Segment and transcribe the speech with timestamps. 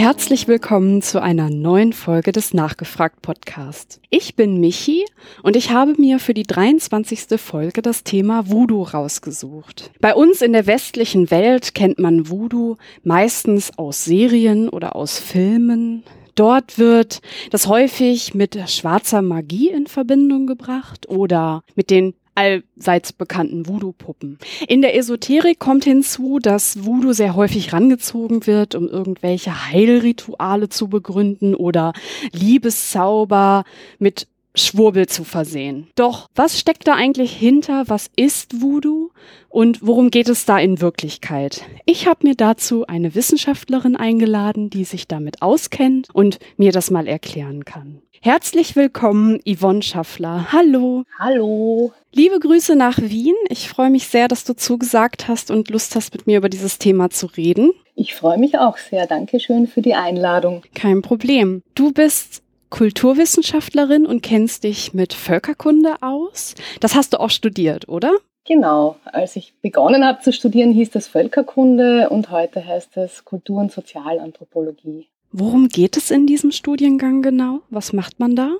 [0.00, 4.00] Herzlich willkommen zu einer neuen Folge des Nachgefragt Podcast.
[4.08, 5.04] Ich bin Michi
[5.42, 7.38] und ich habe mir für die 23.
[7.38, 9.90] Folge das Thema Voodoo rausgesucht.
[10.00, 16.02] Bei uns in der westlichen Welt kennt man Voodoo meistens aus Serien oder aus Filmen.
[16.34, 23.66] Dort wird das häufig mit schwarzer Magie in Verbindung gebracht oder mit den allseits bekannten
[23.66, 24.38] Voodoo-Puppen.
[24.66, 30.88] In der Esoterik kommt hinzu, dass Voodoo sehr häufig rangezogen wird, um irgendwelche Heilrituale zu
[30.88, 31.92] begründen oder
[32.32, 33.64] Liebeszauber
[33.98, 35.88] mit Schwurbel zu versehen.
[35.94, 37.84] Doch was steckt da eigentlich hinter?
[37.88, 39.10] Was ist Voodoo?
[39.48, 41.62] Und worum geht es da in Wirklichkeit?
[41.86, 47.06] Ich habe mir dazu eine Wissenschaftlerin eingeladen, die sich damit auskennt und mir das mal
[47.06, 48.02] erklären kann.
[48.22, 50.52] Herzlich willkommen, Yvonne Schaffler.
[50.52, 51.04] Hallo.
[51.18, 51.92] Hallo.
[52.12, 53.34] Liebe Grüße nach Wien.
[53.48, 56.78] Ich freue mich sehr, dass du zugesagt hast und Lust hast, mit mir über dieses
[56.78, 57.72] Thema zu reden.
[57.94, 59.06] Ich freue mich auch sehr.
[59.06, 60.62] Dankeschön für die Einladung.
[60.74, 61.62] Kein Problem.
[61.74, 66.54] Du bist Kulturwissenschaftlerin und kennst dich mit Völkerkunde aus.
[66.80, 68.12] Das hast du auch studiert, oder?
[68.46, 68.96] Genau.
[69.04, 73.72] Als ich begonnen habe zu studieren, hieß das Völkerkunde und heute heißt es Kultur- und
[73.72, 75.08] Sozialanthropologie.
[75.32, 77.60] Worum geht es in diesem Studiengang genau?
[77.70, 78.56] Was macht man da?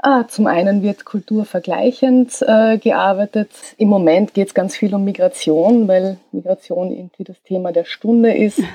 [0.00, 3.50] Ah, zum einen wird kulturvergleichend äh, gearbeitet.
[3.78, 8.34] Im Moment geht es ganz viel um Migration, weil Migration irgendwie das Thema der Stunde
[8.34, 8.62] ist.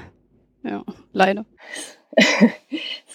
[0.66, 1.44] Ja, leider.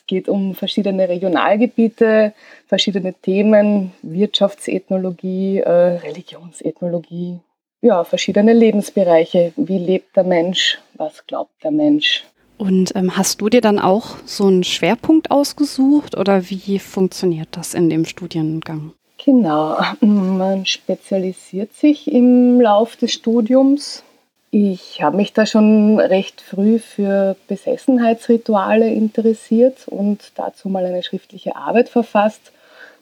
[0.08, 2.32] es geht um verschiedene Regionalgebiete,
[2.66, 7.40] verschiedene Themen, Wirtschaftsethnologie, äh, Religionsethnologie,
[7.82, 9.52] ja, verschiedene Lebensbereiche.
[9.56, 10.78] Wie lebt der Mensch?
[10.94, 12.24] Was glaubt der Mensch?
[12.56, 17.74] Und ähm, hast du dir dann auch so einen Schwerpunkt ausgesucht oder wie funktioniert das
[17.74, 18.94] in dem Studiengang?
[19.22, 24.02] Genau, man spezialisiert sich im Lauf des Studiums.
[24.50, 31.54] Ich habe mich da schon recht früh für Besessenheitsrituale interessiert und dazu mal eine schriftliche
[31.56, 32.52] Arbeit verfasst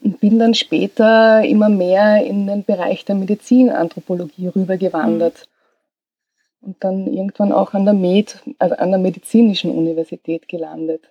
[0.03, 5.47] und bin dann später immer mehr in den Bereich der Medizinanthropologie rübergewandert
[6.61, 6.69] mhm.
[6.69, 11.03] und dann irgendwann auch an der Med, also an der medizinischen Universität gelandet.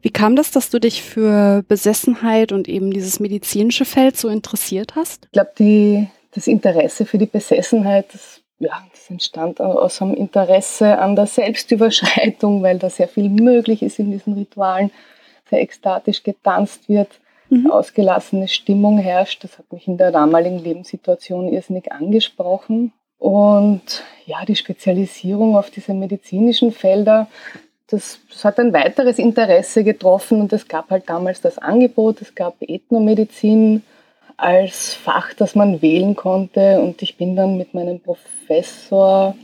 [0.00, 4.96] Wie kam das, dass du dich für Besessenheit und eben dieses medizinische Feld so interessiert
[4.96, 5.26] hast?
[5.26, 11.16] Ich glaube, das Interesse für die Besessenheit, das ja, das entstand aus einem Interesse an
[11.16, 14.90] der Selbstüberschreitung, weil da sehr viel möglich ist in diesen Ritualen,
[15.50, 17.08] sehr ekstatisch getanzt wird,
[17.50, 17.70] mhm.
[17.70, 19.44] ausgelassene Stimmung herrscht.
[19.44, 22.92] Das hat mich in der damaligen Lebenssituation irrsinnig angesprochen.
[23.18, 27.28] Und ja, die Spezialisierung auf diese medizinischen Felder,
[27.88, 32.34] das, das, hat ein weiteres Interesse getroffen und es gab halt damals das Angebot, es
[32.34, 33.82] gab Ethnomedizin,
[34.42, 36.80] als Fach, das man wählen konnte.
[36.80, 39.36] Und ich bin dann mit meinem Professor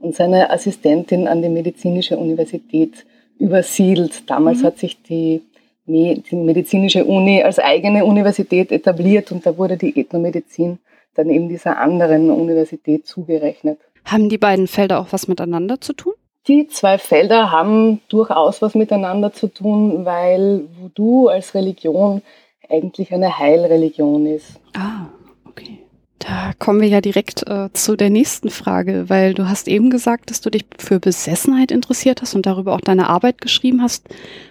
[0.00, 3.06] und seiner Assistentin an die Medizinische Universität
[3.38, 4.28] übersiedelt.
[4.28, 4.66] Damals mhm.
[4.66, 5.42] hat sich die,
[5.86, 10.78] die medizinische Uni als eigene Universität etabliert und da wurde die Ethnomedizin
[11.14, 13.78] dann eben dieser anderen Universität zugerechnet.
[14.04, 16.12] Haben die beiden Felder auch was miteinander zu tun?
[16.46, 22.22] Die zwei Felder haben durchaus was miteinander zu tun, weil Voodoo als Religion
[22.70, 24.60] eigentlich eine Heilreligion ist.
[24.74, 25.06] Ah,
[25.44, 25.78] okay.
[26.18, 30.30] Da kommen wir ja direkt äh, zu der nächsten Frage, weil du hast eben gesagt,
[30.30, 34.06] dass du dich für Besessenheit interessiert hast und darüber auch deine Arbeit geschrieben hast.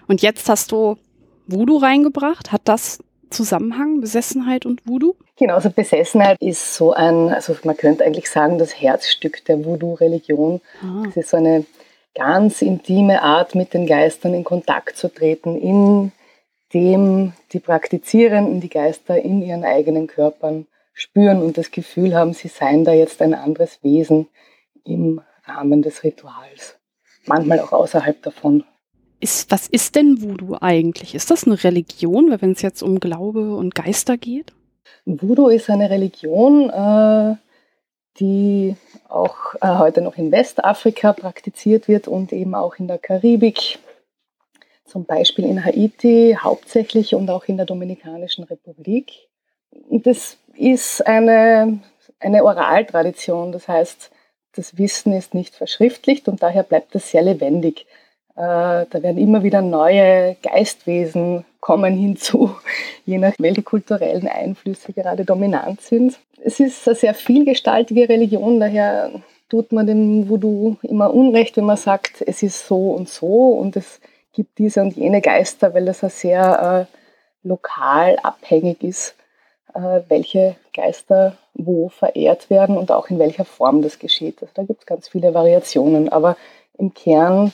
[0.07, 0.97] Und jetzt hast du
[1.47, 2.51] Voodoo reingebracht.
[2.51, 2.99] Hat das
[3.29, 5.15] Zusammenhang, Besessenheit und Voodoo?
[5.37, 10.61] Genau, also Besessenheit ist so ein, also man könnte eigentlich sagen, das Herzstück der Voodoo-Religion.
[10.81, 11.03] Ah.
[11.09, 11.65] Es ist so eine
[12.13, 16.11] ganz intime Art, mit den Geistern in Kontakt zu treten, in
[16.75, 22.49] dem die Praktizierenden die Geister in ihren eigenen Körpern spüren und das Gefühl haben, sie
[22.49, 24.27] seien da jetzt ein anderes Wesen
[24.83, 26.77] im Rahmen des Rituals.
[27.25, 28.65] Manchmal auch außerhalb davon.
[29.21, 31.15] Ist, was ist denn Voodoo eigentlich?
[31.15, 34.53] Ist das eine Religion, wenn es jetzt um Glaube und Geister geht?
[35.05, 37.35] Voodoo ist eine Religion, äh,
[38.19, 38.75] die
[39.07, 43.79] auch äh, heute noch in Westafrika praktiziert wird und eben auch in der Karibik,
[44.95, 49.27] zum Beispiel in Haiti hauptsächlich und auch in der Dominikanischen Republik.
[49.89, 51.81] Das ist eine,
[52.21, 54.09] eine Oraltradition, das heißt,
[54.55, 57.87] das Wissen ist nicht verschriftlicht und daher bleibt es sehr lebendig.
[58.37, 62.55] Äh, da werden immer wieder neue Geistwesen kommen hinzu,
[63.05, 66.17] je nach welche kulturellen Einflüsse gerade dominant sind.
[66.41, 69.11] Es ist eine sehr vielgestaltige Religion, daher
[69.49, 73.75] tut man dem Voodoo immer Unrecht, wenn man sagt, es ist so und so und
[73.75, 73.99] es
[74.35, 79.15] gibt diese und jene Geister, weil das ja sehr äh, lokal abhängig ist,
[79.73, 84.41] äh, welche Geister wo verehrt werden und auch in welcher Form das geschieht.
[84.41, 86.35] Also da gibt es ganz viele Variationen, aber
[86.77, 87.53] im Kern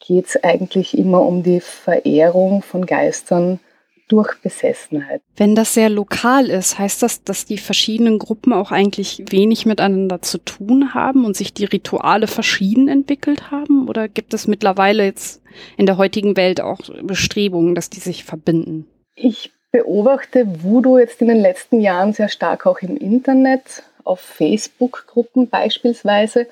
[0.00, 3.58] geht es eigentlich immer um die Verehrung von Geistern
[4.08, 5.22] durch Besessenheit.
[5.36, 10.22] Wenn das sehr lokal ist, heißt das, dass die verschiedenen Gruppen auch eigentlich wenig miteinander
[10.22, 13.88] zu tun haben und sich die Rituale verschieden entwickelt haben?
[13.88, 15.42] Oder gibt es mittlerweile jetzt
[15.76, 18.86] in der heutigen Welt auch Bestrebungen, dass die sich verbinden?
[19.14, 25.48] Ich beobachte Voodoo jetzt in den letzten Jahren sehr stark auch im Internet, auf Facebook-Gruppen
[25.48, 26.46] beispielsweise.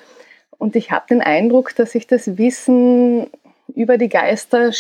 [0.58, 3.28] Und ich habe den Eindruck, dass sich das Wissen
[3.74, 4.70] über die Geister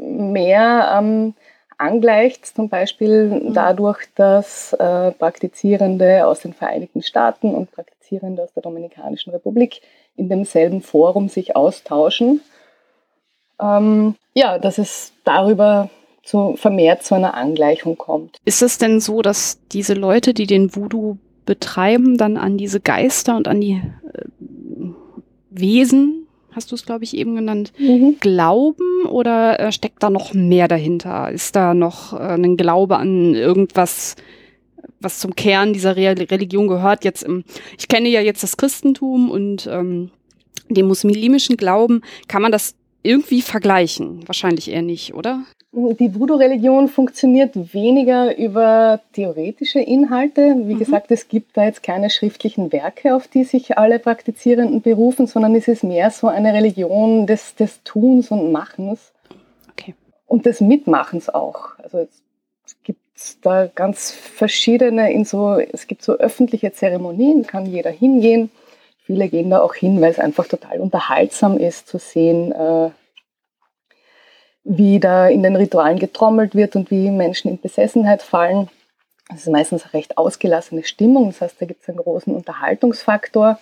[0.00, 1.34] mehr ähm,
[1.82, 3.54] angleicht, zum Beispiel mhm.
[3.54, 9.82] dadurch, dass äh, Praktizierende aus den Vereinigten Staaten und Praktizierende aus der Dominikanischen Republik
[10.16, 12.40] in demselben Forum sich austauschen.
[13.60, 15.90] Ähm, ja, dass es darüber
[16.22, 18.38] zu, vermehrt zu einer Angleichung kommt.
[18.44, 23.36] Ist es denn so, dass diese Leute, die den Voodoo betreiben, dann an diese Geister
[23.36, 23.82] und an die
[24.12, 24.24] äh,
[25.50, 26.21] Wesen
[26.54, 28.16] hast du es, glaube ich, eben genannt, mhm.
[28.20, 31.30] glauben oder äh, steckt da noch mehr dahinter?
[31.30, 34.16] Ist da noch äh, ein Glaube an irgendwas,
[35.00, 37.04] was zum Kern dieser Re Religion gehört?
[37.04, 37.44] Jetzt im,
[37.78, 40.10] ich kenne ja jetzt das Christentum und ähm,
[40.68, 42.02] den muslimischen Glauben.
[42.28, 44.26] Kann man das irgendwie vergleichen?
[44.26, 45.44] Wahrscheinlich eher nicht, oder?
[45.74, 50.54] Die Voodoo-Religion funktioniert weniger über theoretische Inhalte.
[50.66, 50.78] Wie mhm.
[50.78, 55.54] gesagt, es gibt da jetzt keine schriftlichen Werke, auf die sich alle Praktizierenden berufen, sondern
[55.54, 59.12] es ist mehr so eine Religion des, des Tuns und Machens.
[59.70, 59.94] Okay.
[60.26, 61.78] Und des Mitmachens auch.
[61.78, 62.06] Also
[62.66, 63.00] es gibt
[63.40, 68.50] da ganz verschiedene, in so, es gibt so öffentliche Zeremonien, kann jeder hingehen.
[69.12, 72.88] Viele gehen da auch hin, weil es einfach total unterhaltsam ist zu sehen, äh,
[74.64, 78.70] wie da in den Ritualen getrommelt wird und wie Menschen in Besessenheit fallen.
[79.28, 83.58] Das ist meistens eine recht ausgelassene Stimmung, das heißt, da gibt es einen großen Unterhaltungsfaktor.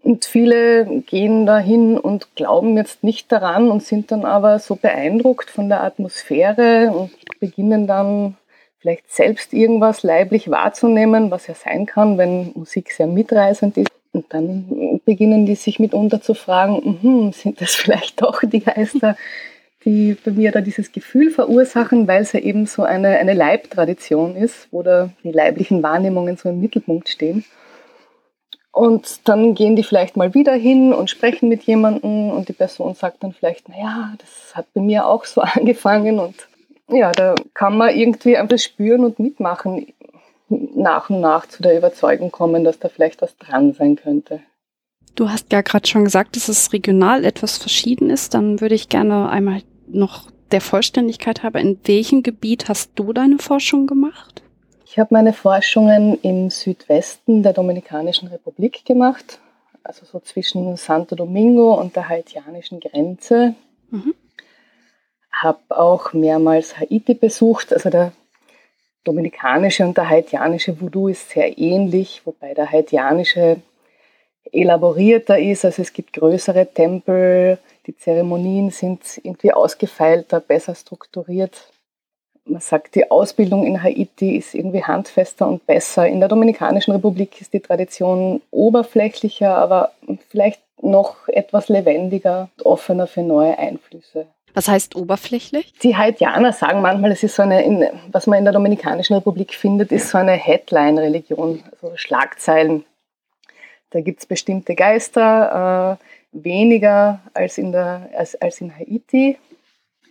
[0.00, 5.50] Und viele gehen dahin und glauben jetzt nicht daran und sind dann aber so beeindruckt
[5.50, 7.10] von der Atmosphäre und
[7.40, 8.36] beginnen dann
[8.82, 13.88] vielleicht selbst irgendwas leiblich wahrzunehmen, was ja sein kann, wenn Musik sehr mitreißend ist.
[14.12, 19.16] Und dann beginnen die sich mitunter zu fragen, hm, sind das vielleicht doch die Geister,
[19.84, 24.36] die bei mir da dieses Gefühl verursachen, weil es ja eben so eine, eine Leibtradition
[24.36, 27.44] ist, wo da die leiblichen Wahrnehmungen so im Mittelpunkt stehen.
[28.72, 32.94] Und dann gehen die vielleicht mal wieder hin und sprechen mit jemandem und die Person
[32.94, 36.34] sagt dann vielleicht, naja, das hat bei mir auch so angefangen und
[36.88, 39.92] ja, da kann man irgendwie einfach spüren und mitmachen,
[40.48, 44.40] nach und nach zu der Überzeugung kommen, dass da vielleicht was dran sein könnte.
[45.14, 48.34] Du hast ja gerade schon gesagt, dass es regional etwas verschieden ist.
[48.34, 53.38] Dann würde ich gerne einmal noch der Vollständigkeit habe, in welchem Gebiet hast du deine
[53.38, 54.42] Forschung gemacht?
[54.84, 59.38] Ich habe meine Forschungen im Südwesten der Dominikanischen Republik gemacht,
[59.82, 63.54] also so zwischen Santo Domingo und der haitianischen Grenze.
[63.90, 64.14] Mhm.
[65.32, 68.12] Habe auch mehrmals Haiti besucht, also der
[69.04, 73.58] dominikanische und der haitianische Voodoo ist sehr ähnlich, wobei der haitianische
[74.50, 81.72] elaborierter ist, also es gibt größere Tempel, die Zeremonien sind irgendwie ausgefeilter, besser strukturiert.
[82.44, 86.08] Man sagt, die Ausbildung in Haiti ist irgendwie handfester und besser.
[86.08, 89.92] In der Dominikanischen Republik ist die Tradition oberflächlicher, aber
[90.28, 94.26] vielleicht noch etwas lebendiger und offener für neue Einflüsse.
[94.54, 95.72] Was heißt oberflächlich?
[95.82, 99.54] Die Haitianer sagen manchmal, es ist so eine, in, was man in der Dominikanischen Republik
[99.54, 102.84] findet, ist so eine Headline-Religion, also Schlagzeilen.
[103.90, 109.38] Da gibt es bestimmte Geister, äh, weniger als in, der, als, als in Haiti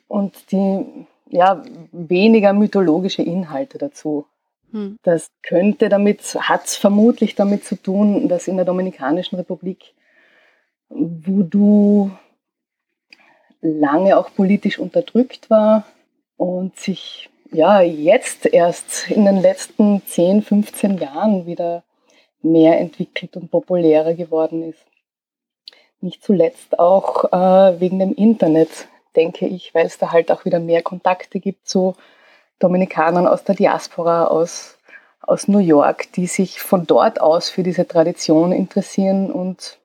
[0.08, 0.86] und die
[1.30, 4.26] ja, weniger mythologische Inhalte dazu.
[4.72, 4.98] Hm.
[5.04, 9.94] Das könnte damit, hat es vermutlich damit zu tun, dass in der Dominikanischen Republik
[10.90, 12.12] Voodoo
[13.62, 15.86] lange auch politisch unterdrückt war
[16.38, 21.84] und sich ja jetzt erst in den letzten 10, 15 Jahren wieder
[22.42, 24.86] mehr entwickelt und populärer geworden ist.
[26.00, 30.60] Nicht zuletzt auch äh, wegen dem Internet, denke ich, weil es da halt auch wieder
[30.60, 31.96] mehr Kontakte gibt zu
[32.58, 34.78] Dominikanern aus der Diaspora, aus,
[35.22, 39.78] aus New York, die sich von dort aus für diese Tradition interessieren und,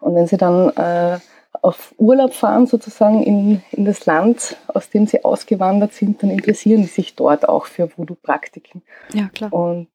[0.00, 1.20] und wenn sie dann äh,
[1.62, 6.82] auf Urlaub fahren, sozusagen in, in das Land, aus dem sie ausgewandert sind, dann interessieren
[6.82, 8.82] sie sich dort auch für Voodoo-Praktiken.
[9.12, 9.52] Ja, klar.
[9.52, 9.88] Und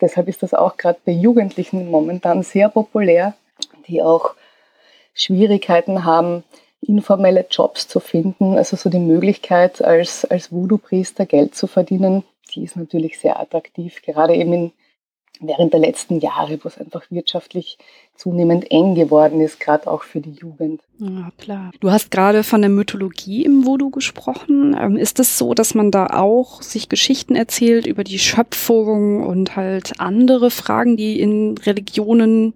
[0.00, 3.34] deshalb ist das auch gerade bei Jugendlichen momentan sehr populär,
[3.86, 4.34] die auch
[5.14, 6.44] Schwierigkeiten haben,
[6.80, 8.56] informelle Jobs zu finden.
[8.56, 12.24] Also so die Möglichkeit, als, als Voodoo-Priester Geld zu verdienen,
[12.54, 14.72] die ist natürlich sehr attraktiv, gerade eben in,
[15.40, 17.78] während der letzten Jahre, wo es einfach wirtschaftlich
[18.14, 20.82] zunehmend eng geworden ist, gerade auch für die Jugend.
[20.98, 21.70] Ja, klar.
[21.80, 24.76] Du hast gerade von der Mythologie im Voodoo gesprochen.
[24.78, 29.56] Ähm, ist es so, dass man da auch sich Geschichten erzählt über die Schöpfung und
[29.56, 32.52] halt andere Fragen, die in Religionen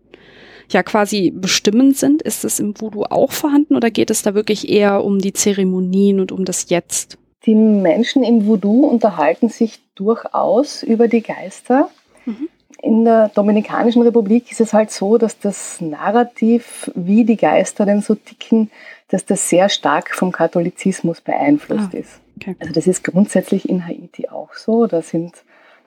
[0.69, 2.21] ja quasi bestimmend sind?
[2.21, 6.21] Ist es im Voodoo auch vorhanden oder geht es da wirklich eher um die Zeremonien
[6.21, 7.17] und um das Jetzt?
[7.47, 11.89] Die Menschen im Voodoo unterhalten sich durchaus über die Geister.
[12.27, 12.49] Mhm
[12.85, 18.03] in der Dominikanischen Republik ist es halt so, dass das Narrativ, wie die Geister denn
[18.03, 18.71] so ticken,
[19.09, 22.21] dass das sehr stark vom Katholizismus beeinflusst ah, ist.
[22.37, 22.57] Okay.
[22.61, 24.87] Also das ist grundsätzlich in Haiti auch so.
[24.87, 25.35] Da sind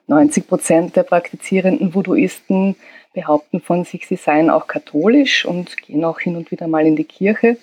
[0.08, 2.74] 90 Prozent der praktizierenden Voodooisten
[3.12, 6.96] behaupten von sich, sie seien auch katholisch und gehen auch hin und wieder mal in
[6.96, 7.58] die Kirche.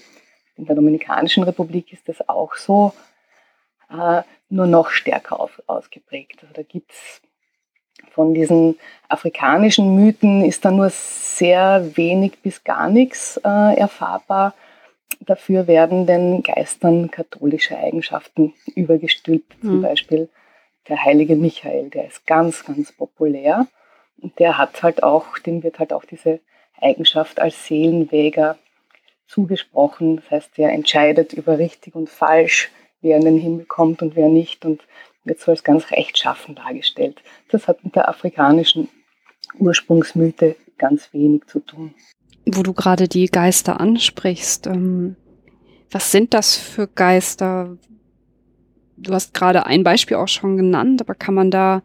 [0.57, 2.93] In der Dominikanischen Republik ist das auch so,
[3.89, 6.39] äh, nur noch stärker ausgeprägt.
[6.41, 7.21] Also da gibt es
[8.15, 8.79] von diesen
[9.09, 14.53] afrikanischen Mythen ist da nur sehr wenig bis gar nichts äh, erfahrbar.
[15.19, 19.61] Dafür werden den Geistern katholische Eigenschaften übergestülpt.
[19.61, 19.67] Mhm.
[19.67, 20.29] Zum Beispiel
[20.87, 23.67] der heilige Michael, der ist ganz, ganz populär.
[24.21, 26.39] Und der hat halt auch, dem wird halt auch diese
[26.79, 28.57] Eigenschaft als Seelenwäger
[29.27, 30.17] zugesprochen.
[30.17, 34.29] Das heißt, der entscheidet über richtig und falsch, wer in den Himmel kommt und wer
[34.29, 34.63] nicht.
[34.63, 34.81] Und
[35.25, 37.21] wird so als ganz rechtschaffen dargestellt.
[37.49, 38.89] Das hat mit der afrikanischen
[39.59, 41.93] Ursprungsmythe ganz wenig zu tun.
[42.45, 45.15] Wo du gerade die Geister ansprichst, ähm,
[45.91, 47.77] was sind das für Geister?
[48.97, 51.81] Du hast gerade ein Beispiel auch schon genannt, aber kann man da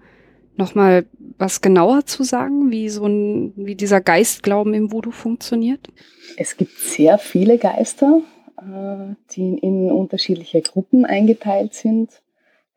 [0.56, 1.06] noch mal
[1.38, 5.88] was genauer zu sagen, wie so ein, wie dieser Geistglauben im Voodoo funktioniert?
[6.37, 8.20] Es gibt sehr viele Geister,
[8.59, 12.11] äh, die in unterschiedliche Gruppen eingeteilt sind.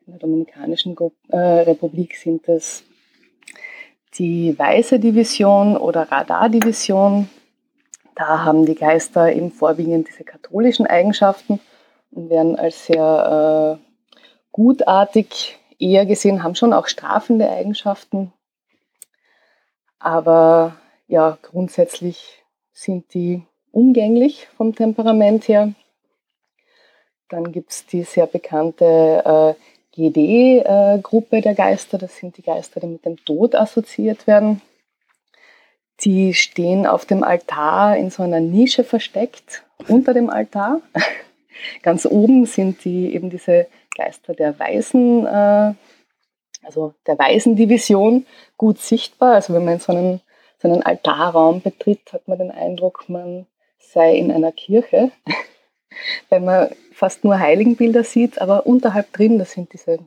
[0.06, 0.96] In der Dominikanischen
[1.28, 2.84] äh, Republik sind es
[4.18, 7.30] die Weiße Division oder Radardivision.
[8.14, 11.58] Da haben die Geister eben vorwiegend diese katholischen Eigenschaften
[12.10, 14.10] und werden als sehr äh,
[14.52, 18.32] gutartig eher gesehen, haben schon auch strafende Eigenschaften.
[19.98, 25.72] Aber ja, grundsätzlich sind die umgänglich vom Temperament her.
[27.30, 31.98] Dann gibt es die sehr bekannte äh, GD-Gruppe der Geister.
[31.98, 34.60] Das sind die Geister, die mit dem Tod assoziiert werden.
[36.00, 40.80] Die stehen auf dem Altar in so einer Nische versteckt, unter dem Altar.
[41.82, 45.74] Ganz oben sind die eben diese Geister der Weisen, äh,
[46.64, 49.34] also der Waisendivision, gut sichtbar.
[49.34, 50.20] Also wenn man so einen,
[50.60, 53.46] so einen Altarraum betritt, hat man den Eindruck, man
[53.78, 55.12] sei in einer Kirche.
[56.30, 59.98] wenn man fast nur Heiligenbilder sieht, aber unterhalb drin, das sind diese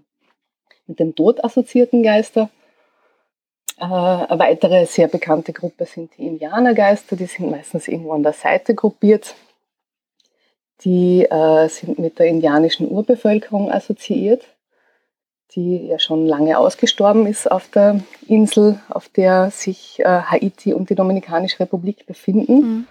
[0.88, 2.50] mit dem Tod assoziierten Geister.
[3.79, 8.34] Äh, eine weitere sehr bekannte Gruppe sind die Indianergeister, die sind meistens irgendwo an der
[8.34, 9.36] Seite gruppiert.
[10.82, 14.44] Die äh, sind mit der indianischen Urbevölkerung assoziiert,
[15.51, 20.89] die ja schon lange ausgestorben ist auf der Insel, auf der sich äh, Haiti und
[20.89, 22.53] die Dominikanische Republik befinden.
[22.53, 22.88] Mhm.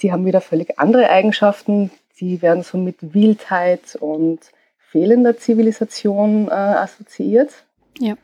[0.00, 4.40] Die haben wieder völlig andere Eigenschaften die werden so mit Wildheit und
[4.78, 7.50] fehlender Zivilisation äh, assoziiert.
[7.98, 8.16] Ja.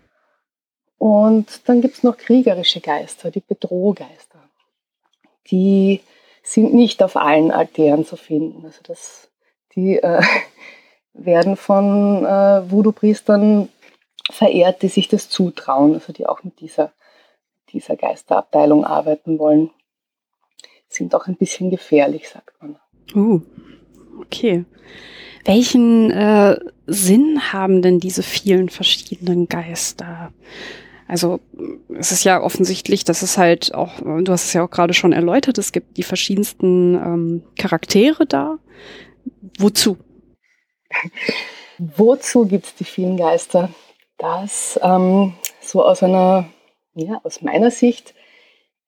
[0.99, 4.39] Und dann gibt es noch kriegerische Geister, die Bedrohgeister.
[5.51, 6.01] Die
[6.43, 8.65] sind nicht auf allen Altären zu finden.
[8.65, 9.31] Also das,
[9.75, 10.23] die äh,
[11.13, 13.69] werden von äh, Voodoo-Priestern
[14.31, 16.93] verehrt, die sich das zutrauen, also die auch mit dieser,
[17.71, 19.71] dieser Geisterabteilung arbeiten wollen.
[20.89, 22.79] Sind auch ein bisschen gefährlich, sagt man.
[23.15, 23.43] Uh,
[24.21, 24.64] Okay.
[25.45, 30.33] Welchen äh, Sinn haben denn diese vielen verschiedenen Geister?
[31.09, 31.40] Also
[31.99, 35.12] es ist ja offensichtlich, dass es halt auch, du hast es ja auch gerade schon
[35.12, 38.59] erläutert, es gibt die verschiedensten ähm, Charaktere da.
[39.59, 39.99] Wozu?
[41.78, 43.69] Wozu gibt es die vielen Geister?
[44.19, 46.49] Das ähm, so aus einer,
[46.95, 48.14] ja, aus meiner Sicht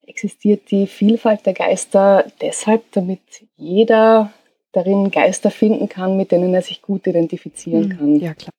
[0.07, 3.21] existiert die Vielfalt der Geister deshalb, damit
[3.57, 4.31] jeder
[4.75, 7.97] darin Geister finden kann, mit denen er sich gut identifizieren mhm.
[7.97, 8.19] kann.
[8.19, 8.51] Ja, klar.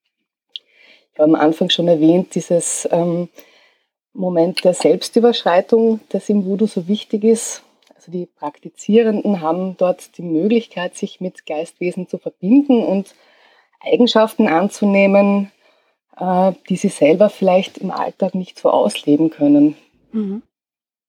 [1.13, 3.29] Ich habe am Anfang schon erwähnt, dieses ähm,
[4.13, 7.63] Moment der Selbstüberschreitung, das im Voodoo so wichtig ist.
[7.95, 13.15] Also die Praktizierenden haben dort die Möglichkeit, sich mit Geistwesen zu verbinden und
[13.81, 15.51] Eigenschaften anzunehmen,
[16.19, 19.77] äh, die sie selber vielleicht im Alltag nicht so ausleben können.
[20.13, 20.43] Mhm.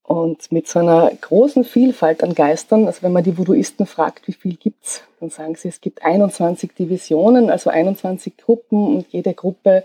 [0.07, 4.33] Und mit so einer großen Vielfalt an Geistern, also wenn man die Voodooisten fragt, wie
[4.33, 9.83] viel gibt's, dann sagen sie, es gibt 21 Divisionen, also 21 Gruppen und jede Gruppe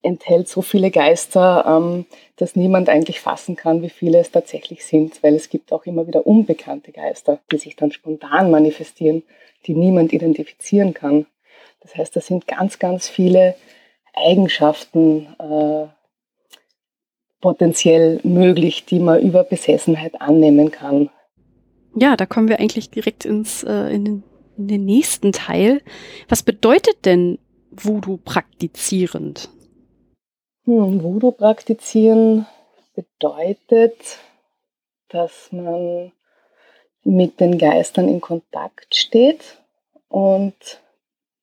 [0.00, 2.06] enthält so viele Geister, ähm,
[2.36, 6.06] dass niemand eigentlich fassen kann, wie viele es tatsächlich sind, weil es gibt auch immer
[6.06, 9.22] wieder unbekannte Geister, die sich dann spontan manifestieren,
[9.66, 11.26] die niemand identifizieren kann.
[11.80, 13.54] Das heißt, das sind ganz, ganz viele
[14.14, 15.88] Eigenschaften äh,
[17.42, 21.10] potenziell möglich, die man über Besessenheit annehmen kann.
[21.94, 24.22] Ja, da kommen wir eigentlich direkt ins, äh, in, den,
[24.56, 25.82] in den nächsten Teil.
[26.30, 27.38] Was bedeutet denn
[27.70, 29.50] Voodoo praktizierend?
[30.64, 32.46] Hm, Voodoo praktizieren
[32.94, 34.18] bedeutet,
[35.08, 36.12] dass man
[37.04, 39.58] mit den Geistern in Kontakt steht
[40.08, 40.54] und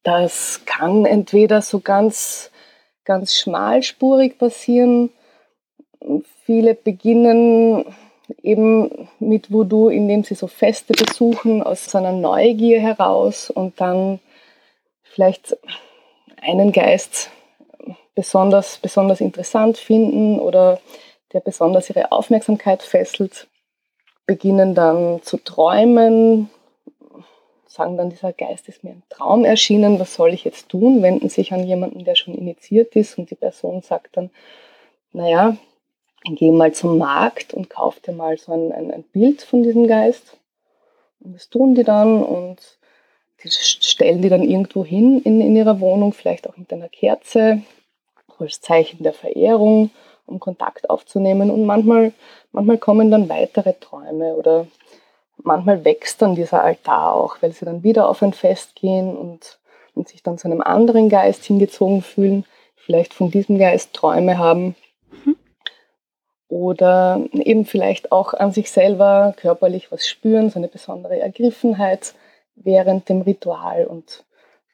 [0.04, 2.52] das kann entweder so ganz,
[3.04, 5.12] ganz schmalspurig passieren.
[6.46, 7.86] Viele beginnen
[8.42, 14.20] eben mit Voodoo, indem sie so Feste besuchen aus seiner Neugier heraus und dann
[15.04, 15.58] vielleicht
[16.42, 17.32] einen Geist
[18.16, 20.80] besonders, besonders interessant finden oder
[21.34, 23.48] der besonders ihre Aufmerksamkeit fesselt,
[24.26, 26.50] beginnen dann zu träumen,
[27.68, 31.02] sagen dann, dieser Geist ist mir ein Traum erschienen, was soll ich jetzt tun?
[31.02, 34.32] Wenden sich an jemanden, der schon initiiert ist und die Person sagt dann,
[35.14, 35.56] naja,
[36.24, 39.88] geh mal zum Markt und kauf dir mal so ein, ein, ein Bild von diesem
[39.88, 40.38] Geist.
[41.20, 42.78] Und das tun die dann und
[43.44, 47.62] die stellen die dann irgendwo hin in, in ihrer Wohnung, vielleicht auch mit einer Kerze,
[48.38, 49.92] als Zeichen der Verehrung,
[50.26, 51.52] um Kontakt aufzunehmen.
[51.52, 52.14] Und manchmal,
[52.52, 54.68] manchmal kommen dann weitere Träume oder
[55.38, 59.60] manchmal wächst dann dieser Altar auch, weil sie dann wieder auf ein Fest gehen und,
[59.94, 62.46] und sich dann zu einem anderen Geist hingezogen fühlen,
[62.76, 64.76] vielleicht von diesem Geist Träume haben.
[65.26, 65.36] Mhm.
[66.50, 72.16] Oder eben vielleicht auch an sich selber körperlich was spüren, so eine besondere Ergriffenheit
[72.56, 73.86] während dem Ritual.
[73.86, 74.26] Und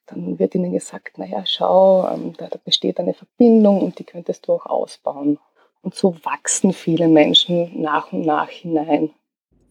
[0.08, 4.48] dann wird ihnen gesagt, naja, schau, ähm, da, da besteht eine Verbindung und die könntest
[4.48, 5.38] du auch ausbauen.
[5.82, 9.12] Und so wachsen viele Menschen nach und nach hinein.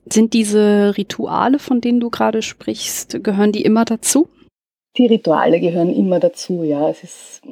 [0.06, 4.28] Sind diese Rituale, von denen du gerade sprichst, gehören die immer dazu?
[4.96, 6.88] Die Rituale gehören immer dazu, ja.
[6.88, 7.42] Es ist,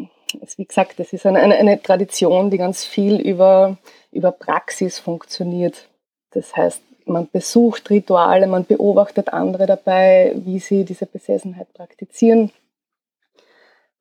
[0.56, 3.76] wie gesagt, es ist eine, eine, eine Tradition, die ganz viel über,
[4.10, 5.88] über Praxis funktioniert.
[6.30, 12.52] Das heißt, man besucht Rituale, man beobachtet andere dabei, wie sie diese Besessenheit praktizieren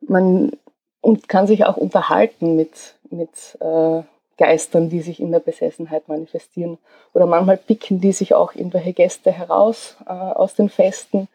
[0.02, 0.52] man
[1.00, 4.04] und kann sich auch unterhalten mit, mit äh,
[4.38, 6.78] Geistern, die sich in der Besessenheit manifestieren.
[7.13, 11.28] Oder manchmal picken die sich auch irgendwelche Gäste heraus äh, aus den Festen,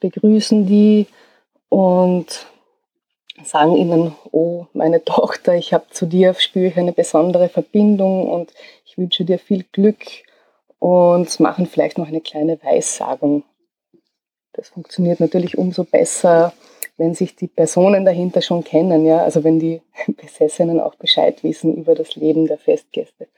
[0.00, 1.06] begrüßen die
[1.68, 2.46] und
[3.44, 8.52] sagen ihnen, oh, meine Tochter, ich habe zu dir, spüre ich eine besondere Verbindung und
[8.84, 10.04] ich wünsche dir viel Glück
[10.78, 13.44] und machen vielleicht noch eine kleine Weissagung.
[14.52, 16.52] Das funktioniert natürlich umso besser,
[16.96, 19.82] wenn sich die Personen dahinter schon kennen, ja, also wenn die
[20.16, 23.28] Besessenen auch Bescheid wissen über das Leben der Festgäste,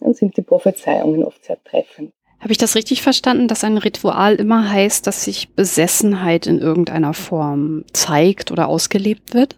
[0.00, 2.12] dann sind die Prophezeiungen oft sehr treffend.
[2.40, 7.14] Habe ich das richtig verstanden, dass ein Ritual immer heißt, dass sich Besessenheit in irgendeiner
[7.14, 9.56] Form zeigt oder ausgelebt wird?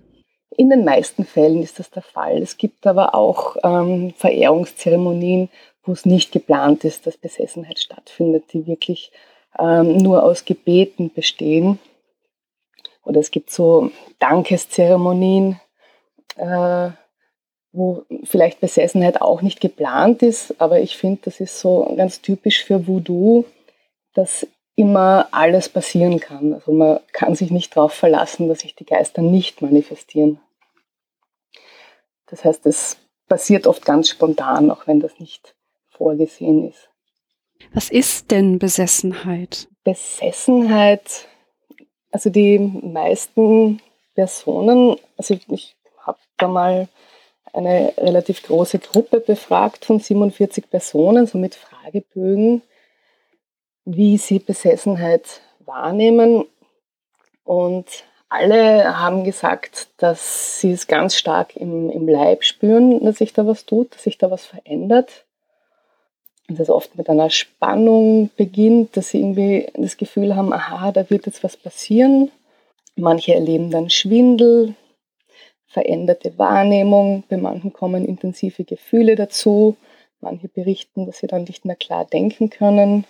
[0.57, 2.43] In den meisten Fällen ist das der Fall.
[2.43, 5.49] Es gibt aber auch ähm, Verehrungszeremonien,
[5.85, 9.13] wo es nicht geplant ist, dass Besessenheit stattfindet, die wirklich
[9.59, 11.79] ähm, nur aus Gebeten bestehen
[13.05, 15.61] oder es gibt so Dankeszeremonien,
[16.37, 16.91] äh,
[17.73, 22.65] wo vielleicht Besessenheit auch nicht geplant ist, aber ich finde, das ist so ganz typisch
[22.65, 23.45] für Voodoo,
[24.15, 26.53] dass immer alles passieren kann.
[26.55, 30.39] Also man kann sich nicht darauf verlassen, dass sich die Geister nicht manifestieren.
[32.27, 35.55] Das heißt, es passiert oft ganz spontan, auch wenn das nicht
[35.89, 36.89] vorgesehen ist.
[37.73, 39.69] Was ist denn Besessenheit?
[39.85, 41.27] Besessenheit
[42.13, 43.81] also die meisten
[44.15, 46.89] Personen, also ich, ich habe da mal
[47.53, 52.63] eine relativ große Gruppe befragt von 47 Personen, so mit Fragebögen,
[53.85, 56.45] wie sie Besessenheit wahrnehmen.
[57.45, 57.87] Und
[58.29, 63.47] alle haben gesagt, dass sie es ganz stark im, im Leib spüren, dass sich da
[63.47, 65.25] was tut, dass sich da was verändert
[66.49, 71.27] das oft mit einer Spannung beginnt, dass sie irgendwie das Gefühl haben, aha, da wird
[71.27, 72.31] jetzt was passieren.
[72.97, 74.75] Manche erleben dann Schwindel,
[75.73, 79.77] veränderte Wahrnehmung, bei manchen kommen intensive Gefühle dazu,
[80.21, 83.05] manche berichten, dass sie dann nicht mehr klar denken können.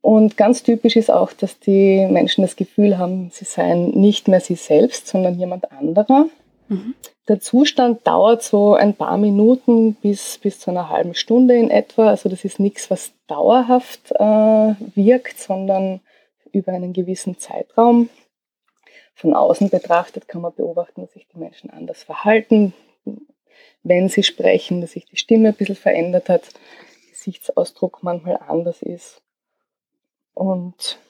[0.00, 4.40] Und ganz typisch ist auch, dass die Menschen das Gefühl haben, sie seien nicht mehr
[4.40, 6.26] sie selbst, sondern jemand anderer.
[6.68, 6.94] Mhm.
[7.28, 12.08] Der Zustand dauert so ein paar Minuten bis, bis zu einer halben Stunde in etwa.
[12.08, 16.00] Also das ist nichts, was dauerhaft äh, wirkt, sondern
[16.52, 18.08] über einen gewissen Zeitraum.
[19.18, 22.72] Von außen betrachtet kann man beobachten, dass sich die Menschen anders verhalten,
[23.82, 26.42] wenn sie sprechen, dass sich die Stimme ein bisschen verändert hat,
[27.10, 29.20] Gesichtsausdruck manchmal anders ist.
[30.34, 31.00] Und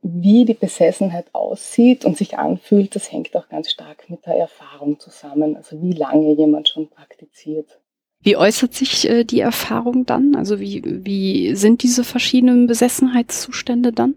[0.00, 5.00] wie die Besessenheit aussieht und sich anfühlt, das hängt auch ganz stark mit der Erfahrung
[5.00, 7.80] zusammen, also wie lange jemand schon praktiziert.
[8.20, 10.36] Wie äußert sich äh, die Erfahrung dann?
[10.36, 14.14] Also wie, wie sind diese verschiedenen Besessenheitszustände dann?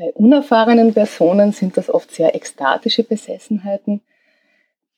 [0.00, 4.00] Bei unerfahrenen Personen sind das oft sehr ekstatische Besessenheiten,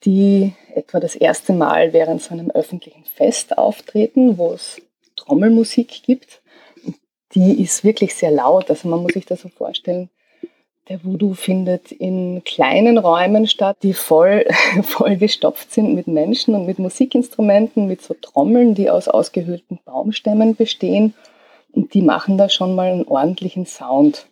[0.04, 4.80] die etwa das erste Mal während so einem öffentlichen Fest auftreten, wo es
[5.16, 6.40] Trommelmusik gibt.
[7.34, 8.70] Die ist wirklich sehr laut.
[8.70, 10.08] Also man muss sich das so vorstellen,
[10.88, 14.46] der Voodoo findet in kleinen Räumen statt, die voll,
[14.84, 20.54] voll gestopft sind mit Menschen und mit Musikinstrumenten, mit so Trommeln, die aus ausgehöhlten Baumstämmen
[20.54, 21.14] bestehen.
[21.72, 24.28] Und die machen da schon mal einen ordentlichen Sound.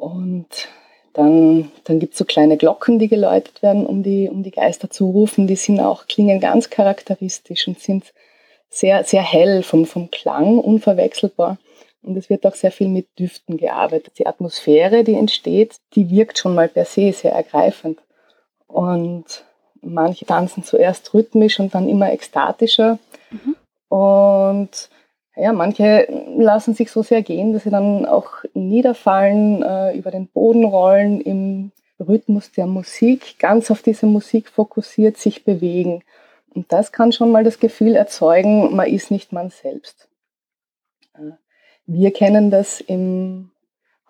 [0.00, 0.68] Und
[1.12, 4.88] dann, dann gibt es so kleine Glocken, die geläutet werden, um die, um die Geister
[4.88, 5.46] zu rufen.
[5.46, 8.14] Die sind auch, klingen ganz charakteristisch und sind
[8.70, 11.58] sehr, sehr hell vom, vom Klang, unverwechselbar.
[12.02, 14.18] Und es wird auch sehr viel mit Düften gearbeitet.
[14.18, 17.98] Die Atmosphäre, die entsteht, die wirkt schon mal per se sehr ergreifend.
[18.68, 19.44] Und
[19.82, 22.98] manche tanzen zuerst rhythmisch und dann immer ekstatischer.
[23.30, 23.56] Mhm.
[23.94, 24.88] Und
[25.40, 30.28] ja, manche lassen sich so sehr gehen, dass sie dann auch niederfallen, äh, über den
[30.28, 36.02] Boden rollen, im Rhythmus der Musik, ganz auf diese Musik fokussiert, sich bewegen.
[36.54, 40.08] Und das kann schon mal das Gefühl erzeugen, man ist nicht man selbst.
[41.14, 41.32] Äh,
[41.86, 43.50] wir kennen das im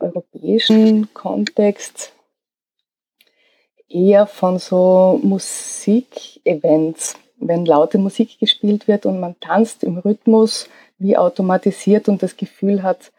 [0.00, 2.12] europäischen Kontext
[3.88, 10.68] eher von so Musikevents, wenn laute Musik gespielt wird und man tanzt im Rhythmus
[11.00, 13.10] wie automatisiert und das Gefühl hat,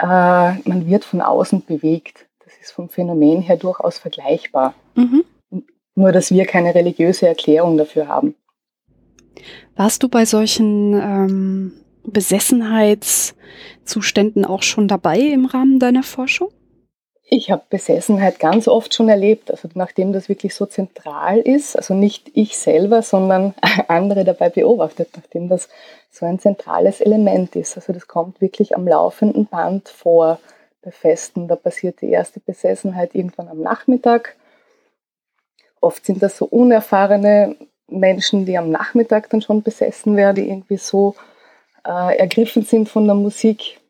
[0.00, 2.26] äh, man wird von außen bewegt.
[2.44, 4.74] Das ist vom Phänomen her durchaus vergleichbar.
[4.96, 5.22] Mhm.
[5.94, 8.34] Nur, dass wir keine religiöse Erklärung dafür haben.
[9.76, 16.48] Warst du bei solchen ähm, Besessenheitszuständen auch schon dabei im Rahmen deiner Forschung?
[17.30, 21.92] Ich habe Besessenheit ganz oft schon erlebt, also nachdem das wirklich so zentral ist, also
[21.92, 23.54] nicht ich selber, sondern
[23.88, 25.68] andere dabei beobachtet, nachdem das
[26.10, 27.76] so ein zentrales Element ist.
[27.76, 30.38] Also das kommt wirklich am laufenden Band vor
[30.82, 31.48] bei Festen.
[31.48, 34.36] Da passiert die erste Besessenheit irgendwann am Nachmittag.
[35.80, 37.56] Oft sind das so unerfahrene
[37.88, 41.14] Menschen, die am Nachmittag dann schon besessen werden, die irgendwie so
[41.84, 43.80] äh, ergriffen sind von der Musik,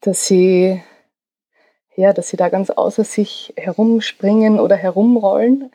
[0.00, 0.82] dass sie,
[1.96, 5.70] ja, dass sie da ganz außer sich herumspringen oder herumrollen.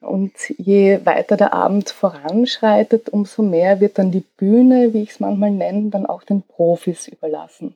[0.00, 5.20] Und je weiter der Abend voranschreitet, umso mehr wird dann die Bühne, wie ich es
[5.20, 7.74] manchmal nenne, dann auch den Profis überlassen.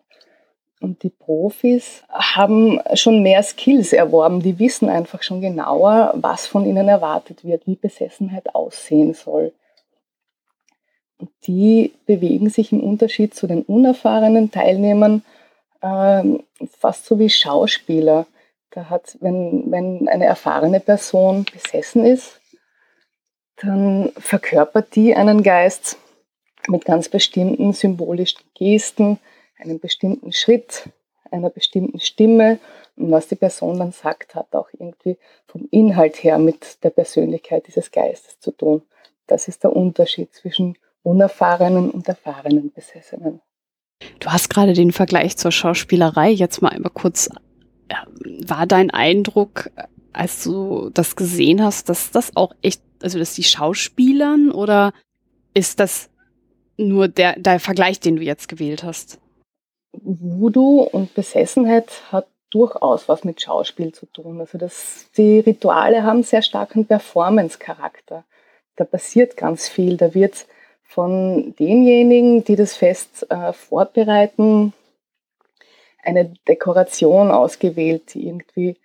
[0.81, 4.40] Und die Profis haben schon mehr Skills erworben.
[4.40, 9.53] Die wissen einfach schon genauer, was von ihnen erwartet wird, wie Besessenheit aussehen soll.
[11.18, 15.23] Und die bewegen sich im Unterschied zu den unerfahrenen Teilnehmern
[15.81, 16.23] äh,
[16.79, 18.27] fast so wie Schauspieler.
[18.71, 22.40] Da hat, wenn, wenn eine erfahrene Person besessen ist,
[23.57, 25.99] dann verkörpert die einen Geist
[26.69, 29.19] mit ganz bestimmten symbolischen Gesten,
[29.59, 30.88] einem bestimmten Schritt,
[31.31, 32.59] einer bestimmten Stimme.
[32.97, 37.66] Und was die Person dann sagt, hat auch irgendwie vom Inhalt her mit der Persönlichkeit
[37.66, 38.83] dieses Geistes zu tun.
[39.27, 43.40] Das ist der Unterschied zwischen unerfahrenen und erfahrenen Besessenen.
[44.18, 47.28] Du hast gerade den Vergleich zur Schauspielerei jetzt mal einmal kurz.
[48.46, 49.70] War dein Eindruck,
[50.12, 54.92] als du das gesehen hast, dass das auch echt, also dass die Schauspielern oder
[55.54, 56.10] ist das
[56.76, 59.18] nur der, der Vergleich, den du jetzt gewählt hast?
[59.92, 64.40] Voodoo und Besessenheit hat durchaus was mit Schauspiel zu tun.
[64.40, 68.24] Also das, die Rituale haben sehr starken Performance-Charakter.
[68.76, 69.96] Da passiert ganz viel.
[69.96, 70.46] Da wird
[70.90, 74.72] von denjenigen, die das Fest äh, vorbereiten,
[76.03, 78.76] eine Dekoration ausgewählt, die irgendwie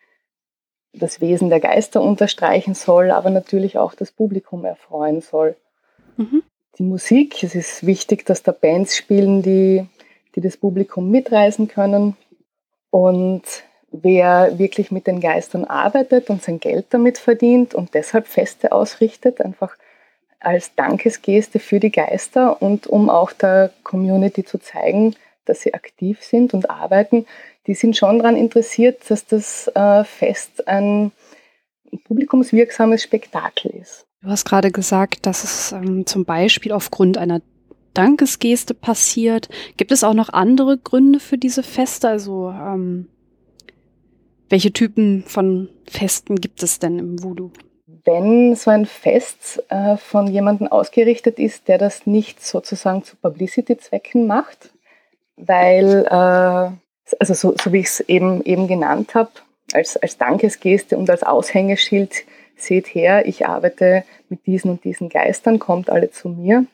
[0.93, 5.55] das Wesen der Geister unterstreichen soll, aber natürlich auch das Publikum erfreuen soll.
[6.17, 6.43] Mhm.
[6.77, 9.87] Die Musik, es ist wichtig, dass da Bands spielen, die,
[10.35, 12.15] die das Publikum mitreisen können.
[12.91, 13.43] Und
[13.89, 19.41] wer wirklich mit den Geistern arbeitet und sein Geld damit verdient und deshalb Feste ausrichtet,
[19.41, 19.75] einfach
[20.39, 26.21] als Dankesgeste für die Geister und um auch der Community zu zeigen, dass sie aktiv
[26.21, 27.25] sind und arbeiten,
[27.67, 31.11] die sind schon daran interessiert, dass das äh, Fest ein
[32.05, 34.05] publikumswirksames Spektakel ist.
[34.21, 37.41] Du hast gerade gesagt, dass es ähm, zum Beispiel aufgrund einer
[37.93, 39.49] Dankesgeste passiert.
[39.77, 42.09] Gibt es auch noch andere Gründe für diese Feste?
[42.09, 43.07] Also ähm,
[44.49, 47.51] welche Typen von Festen gibt es denn im Voodoo?
[48.03, 54.27] Wenn so ein Fest äh, von jemandem ausgerichtet ist, der das nicht sozusagen zu Publicity-Zwecken
[54.27, 54.71] macht,
[55.37, 59.31] weil, äh, also so, so wie ich es eben, eben genannt habe,
[59.73, 62.25] als, als Dankesgeste und als Aushängeschild,
[62.57, 66.65] seht her, ich arbeite mit diesen und diesen Geistern, kommt alle zu mir.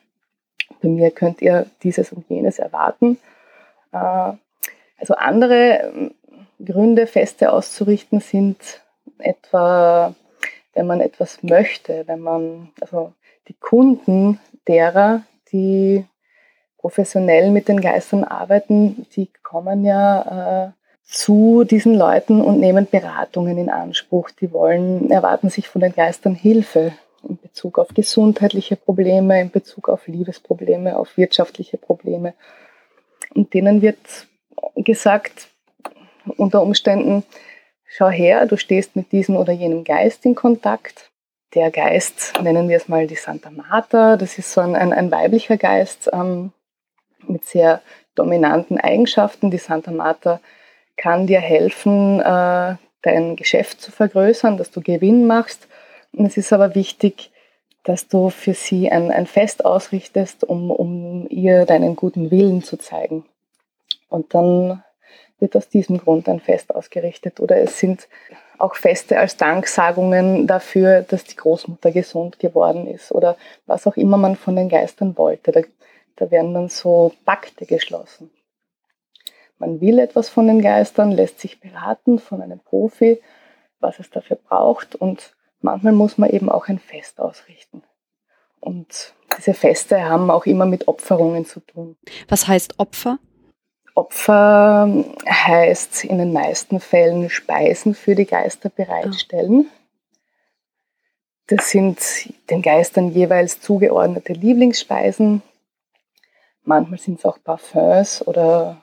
[0.82, 3.18] Bei mir könnt ihr dieses und jenes erwarten.
[3.92, 4.34] Äh,
[4.98, 6.12] also andere ähm,
[6.64, 8.82] Gründe, Feste auszurichten, sind
[9.18, 10.14] etwa,
[10.74, 13.14] wenn man etwas möchte, wenn man, also
[13.48, 16.06] die Kunden derer, die
[16.78, 20.72] professionell mit den Geistern arbeiten, die kommen ja äh,
[21.04, 24.32] zu diesen Leuten und nehmen Beratungen in Anspruch.
[24.32, 26.94] Die wollen, erwarten sich von den Geistern Hilfe
[27.28, 32.34] in Bezug auf gesundheitliche Probleme, in Bezug auf Liebesprobleme, auf wirtschaftliche Probleme.
[33.36, 33.98] Und denen wird
[34.76, 35.50] gesagt,
[36.38, 37.24] unter Umständen,
[37.92, 41.12] schau her, du stehst mit diesem oder jenem Geist in Kontakt.
[41.54, 45.12] Der Geist, nennen wir es mal die Santa Marta, das ist so ein, ein, ein
[45.12, 46.54] weiblicher Geist ähm,
[47.28, 47.82] mit sehr
[48.16, 49.52] dominanten Eigenschaften.
[49.52, 50.40] Die Santa Marta
[50.96, 55.68] kann dir helfen, äh, dein Geschäft zu vergrößern, dass du Gewinn machst.
[56.14, 57.32] Und es ist aber wichtig,
[57.84, 62.78] dass du für sie ein, ein Fest ausrichtest, um, um ihr deinen guten Willen zu
[62.78, 63.26] zeigen.
[64.08, 64.84] Und dann
[65.42, 67.40] wird aus diesem Grund ein Fest ausgerichtet.
[67.40, 68.08] Oder es sind
[68.58, 74.18] auch Feste als Danksagungen dafür, dass die Großmutter gesund geworden ist oder was auch immer
[74.18, 75.52] man von den Geistern wollte.
[75.52, 75.62] Da,
[76.16, 78.30] da werden dann so Pakte geschlossen.
[79.58, 83.22] Man will etwas von den Geistern, lässt sich beraten von einem Profi,
[83.80, 87.84] was es dafür braucht und manchmal muss man eben auch ein Fest ausrichten.
[88.60, 91.98] Und diese Feste haben auch immer mit Opferungen zu tun.
[92.28, 93.18] Was heißt Opfer?
[93.96, 94.90] Opfer
[95.28, 99.70] heißt in den meisten Fällen Speisen für die Geister bereitstellen.
[101.48, 102.00] Das sind
[102.50, 105.42] den Geistern jeweils zugeordnete Lieblingsspeisen.
[106.64, 108.82] Manchmal sind es auch Parfums oder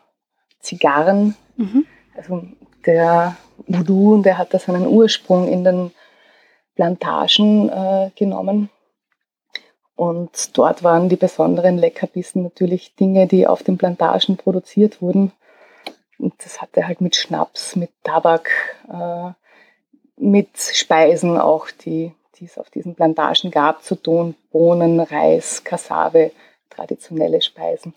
[0.60, 1.36] Zigarren.
[1.56, 1.86] Mhm.
[2.16, 2.42] Also
[2.84, 5.92] der Voodoo, der hat da seinen Ursprung in den
[6.74, 8.70] Plantagen äh, genommen.
[9.98, 15.32] Und dort waren die besonderen Leckerbissen natürlich Dinge, die auf den Plantagen produziert wurden.
[16.20, 18.48] Und das hatte halt mit Schnaps, mit Tabak,
[18.88, 19.32] äh,
[20.16, 24.36] mit Speisen auch, die, die es auf diesen Plantagen gab, zu tun.
[24.52, 26.30] Bohnen, Reis, Kassave,
[26.70, 27.92] traditionelle Speisen.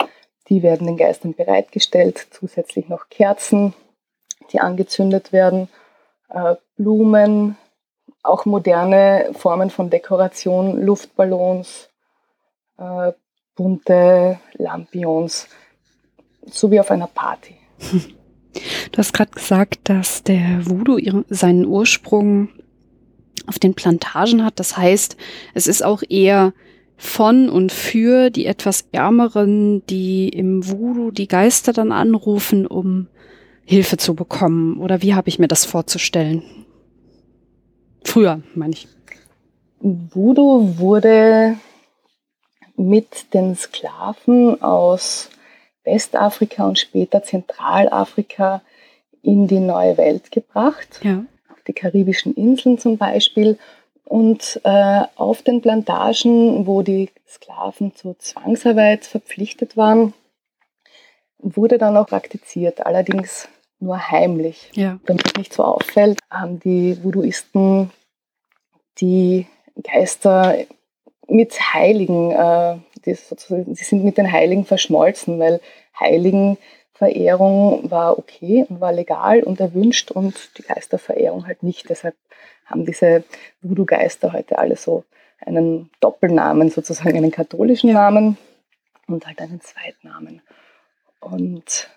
[0.49, 2.25] Die werden den Geistern bereitgestellt.
[2.31, 3.75] Zusätzlich noch Kerzen,
[4.51, 5.69] die angezündet werden,
[6.29, 7.57] äh, Blumen,
[8.23, 11.90] auch moderne Formen von Dekoration, Luftballons,
[12.81, 13.13] äh,
[13.55, 15.47] bunte Lampions,
[16.45, 17.55] so wie auf einer Party.
[18.91, 22.49] Du hast gerade gesagt, dass der Voodoo seinen Ursprung
[23.47, 24.59] auf den Plantagen hat.
[24.59, 25.15] Das heißt,
[25.53, 26.53] es ist auch eher
[26.97, 33.07] von und für die etwas Ärmeren, die im Voodoo die Geister dann anrufen, um
[33.63, 34.79] Hilfe zu bekommen?
[34.79, 36.43] Oder wie habe ich mir das vorzustellen?
[38.03, 38.87] Früher, meine ich.
[39.79, 41.55] Voodoo wurde
[42.89, 45.29] mit den Sklaven aus
[45.83, 48.61] Westafrika und später Zentralafrika
[49.21, 50.99] in die neue Welt gebracht.
[51.03, 51.23] Ja.
[51.51, 53.57] Auf die karibischen Inseln zum Beispiel
[54.05, 60.13] und äh, auf den Plantagen, wo die Sklaven zur Zwangsarbeit verpflichtet waren,
[61.39, 63.47] wurde dann auch praktiziert, allerdings
[63.79, 64.69] nur heimlich.
[64.73, 64.99] Ja.
[65.05, 67.91] Damit es nicht so auffällt, haben die Voodooisten
[68.99, 69.47] die
[69.81, 70.57] Geister
[71.31, 75.61] mit Heiligen, äh, die, die sind mit den Heiligen verschmolzen, weil
[75.99, 81.89] Heiligenverehrung war okay und war legal und erwünscht und die Geisterverehrung halt nicht.
[81.89, 82.15] Deshalb
[82.65, 83.23] haben diese
[83.61, 85.03] Voodoo-Geister heute alle so
[85.39, 88.37] einen Doppelnamen, sozusagen einen katholischen Namen
[89.07, 90.41] und halt einen Zweitnamen.
[91.19, 91.89] Und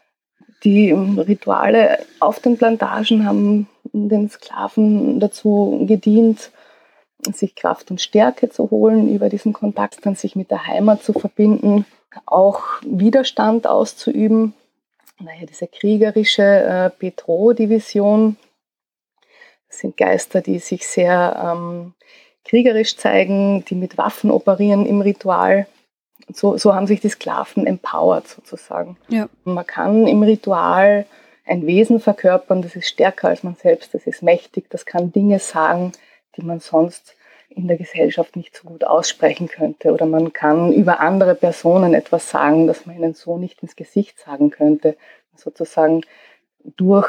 [0.63, 6.51] die Rituale auf den Plantagen haben den Sklaven dazu gedient,
[7.33, 11.13] sich Kraft und Stärke zu holen über diesen Kontakt, dann sich mit der Heimat zu
[11.13, 11.87] verbinden,
[12.27, 14.55] auch Widerstand auszuüben.
[15.19, 18.37] Daher diese kriegerische äh, Petro-Division,
[19.79, 21.95] sind Geister, die sich sehr ähm,
[22.45, 25.67] kriegerisch zeigen, die mit Waffen operieren im Ritual.
[26.33, 28.97] So, so haben sich die Sklaven empowered sozusagen.
[29.09, 29.29] Ja.
[29.45, 31.07] Man kann im Ritual
[31.47, 35.39] ein Wesen verkörpern, das ist stärker als man selbst, das ist mächtig, das kann Dinge
[35.39, 35.93] sagen,
[36.37, 37.17] die man sonst
[37.49, 39.93] in der Gesellschaft nicht so gut aussprechen könnte.
[39.93, 44.19] Oder man kann über andere Personen etwas sagen, das man ihnen so nicht ins Gesicht
[44.19, 44.97] sagen könnte.
[45.37, 46.03] Sozusagen
[46.77, 47.09] durch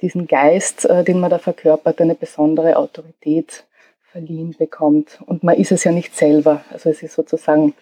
[0.00, 3.64] diesen Geist, äh, den man da verkörpert, eine besondere Autorität
[4.10, 5.20] verliehen bekommt.
[5.26, 6.64] Und man ist es ja nicht selber.
[6.70, 7.74] Also es ist sozusagen,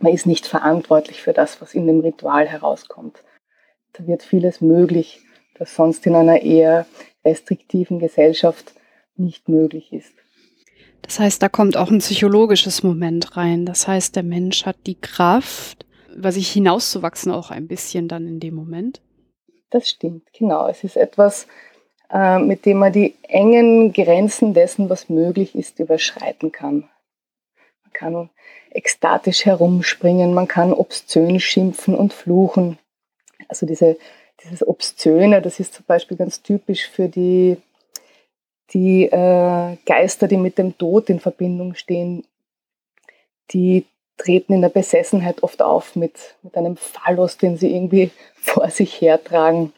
[0.00, 3.22] man ist nicht verantwortlich für das, was in dem Ritual herauskommt.
[3.92, 5.22] Da wird vieles möglich,
[5.58, 6.86] das sonst in einer eher
[7.24, 8.74] restriktiven Gesellschaft
[9.16, 10.12] nicht möglich ist.
[11.06, 13.64] Das heißt, da kommt auch ein psychologisches Moment rein.
[13.64, 18.40] Das heißt, der Mensch hat die Kraft, über sich hinauszuwachsen, auch ein bisschen dann in
[18.40, 19.00] dem Moment.
[19.70, 20.66] Das stimmt, genau.
[20.68, 21.46] Es ist etwas,
[22.10, 26.88] äh, mit dem man die engen Grenzen dessen, was möglich ist, überschreiten kann.
[27.82, 28.30] Man kann
[28.70, 32.78] ekstatisch herumspringen, man kann obszön schimpfen und fluchen.
[33.48, 33.96] Also diese,
[34.42, 37.58] dieses Obszöne, das ist zum Beispiel ganz typisch für die,
[38.72, 42.24] die äh, Geister, die mit dem Tod in Verbindung stehen.
[43.52, 48.70] Die treten in der Besessenheit oft auf mit, mit einem Phallus, den sie irgendwie vor
[48.70, 49.72] sich hertragen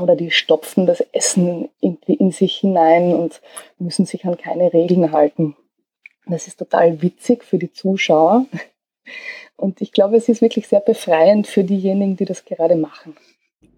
[0.00, 3.40] oder die stopfen das Essen irgendwie in sich hinein und
[3.78, 5.56] müssen sich an keine Regeln halten.
[6.26, 8.46] Das ist total witzig für die Zuschauer.
[9.56, 13.16] Und ich glaube, es ist wirklich sehr befreiend für diejenigen, die das gerade machen.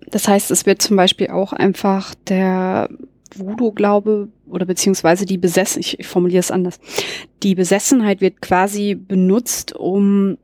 [0.08, 2.90] Das heißt, es wird zum Beispiel auch einfach der
[3.38, 6.80] Voodoo-Glaube oder beziehungsweise die Besessenheit, ich, ich formuliere es anders,
[7.42, 10.38] die Besessenheit wird quasi benutzt, um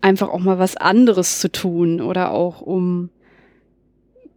[0.00, 3.10] einfach auch mal was anderes zu tun oder auch um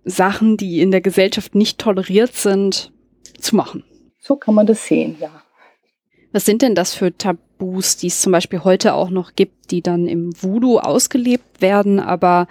[0.04, 2.92] Sachen, die in der Gesellschaft nicht toleriert sind,
[3.40, 3.84] zu machen.
[4.20, 5.30] So kann man das sehen, ja.
[6.32, 9.82] Was sind denn das für Tabus, die es zum Beispiel heute auch noch gibt, die
[9.82, 12.48] dann im Voodoo ausgelebt werden, aber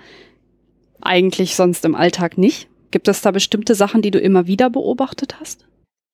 [1.00, 2.68] eigentlich sonst im Alltag nicht?
[2.90, 5.66] Gibt es da bestimmte Sachen, die du immer wieder beobachtet hast?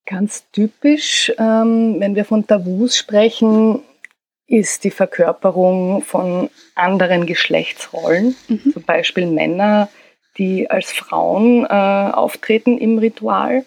[0.05, 3.81] Ganz typisch, ähm, wenn wir von Tabus sprechen,
[4.47, 8.35] ist die Verkörperung von anderen Geschlechtsrollen.
[8.47, 8.71] Mhm.
[8.73, 9.89] Zum Beispiel Männer
[10.37, 13.65] die als Frauen äh, auftreten im Ritual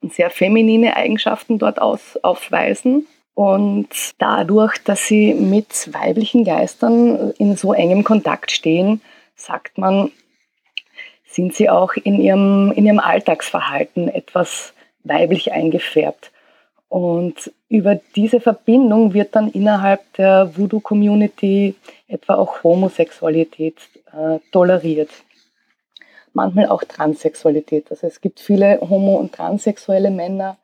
[0.00, 3.06] und sehr feminine Eigenschaften dort aus, aufweisen.
[3.34, 9.00] Und dadurch, dass sie mit weiblichen Geistern in so engem Kontakt stehen,
[9.36, 10.10] sagt man,
[11.38, 14.72] sind sie auch in ihrem, in ihrem Alltagsverhalten etwas
[15.04, 16.32] weiblich eingefärbt.
[16.88, 21.76] Und über diese Verbindung wird dann innerhalb der Voodoo-Community
[22.08, 23.76] etwa auch Homosexualität
[24.12, 25.10] äh, toleriert
[26.38, 27.90] manchmal auch Transsexualität.
[27.90, 30.56] Also es gibt viele homo- und transsexuelle Männer,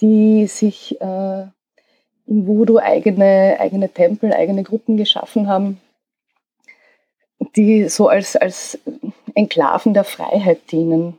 [0.00, 1.42] die sich äh,
[2.26, 5.80] im Voodoo eigene, eigene Tempel, eigene Gruppen geschaffen haben,
[7.56, 8.78] die so als, als
[9.34, 11.18] Enklaven der Freiheit dienen.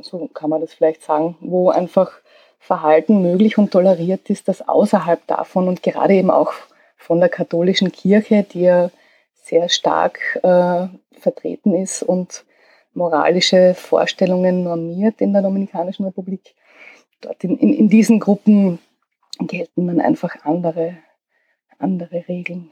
[0.00, 2.12] So kann man das vielleicht sagen, wo einfach
[2.58, 6.52] Verhalten möglich und toleriert ist, das außerhalb davon und gerade eben auch
[6.96, 8.90] von der katholischen Kirche, die ja
[9.34, 10.86] sehr stark äh,
[11.20, 12.44] vertreten ist und
[12.94, 16.54] moralische Vorstellungen normiert in der Dominikanischen Republik.
[17.20, 18.78] Dort in, in, in diesen Gruppen
[19.40, 20.96] gelten dann einfach andere,
[21.78, 22.70] andere Regeln.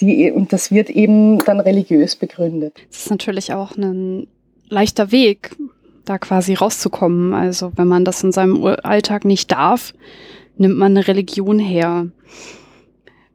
[0.00, 2.74] Die, und das wird eben dann religiös begründet.
[2.90, 4.28] Das ist natürlich auch ein
[4.68, 5.56] leichter Weg,
[6.04, 7.34] da quasi rauszukommen.
[7.34, 9.94] Also wenn man das in seinem Alltag nicht darf,
[10.56, 12.06] nimmt man eine Religion her.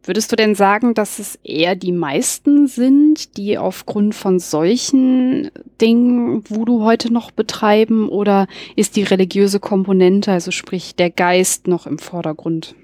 [0.05, 5.49] Würdest du denn sagen, dass es eher die meisten sind, die aufgrund von solchen
[5.79, 11.87] Dingen Voodoo heute noch betreiben oder ist die religiöse Komponente, also sprich der Geist, noch
[11.87, 12.75] im Vordergrund?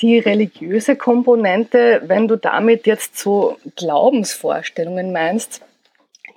[0.00, 5.62] Die religiöse Komponente, wenn du damit jetzt so Glaubensvorstellungen meinst,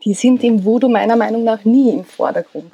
[0.06, 2.74] die sind im Voodoo meiner Meinung nach nie im Vordergrund.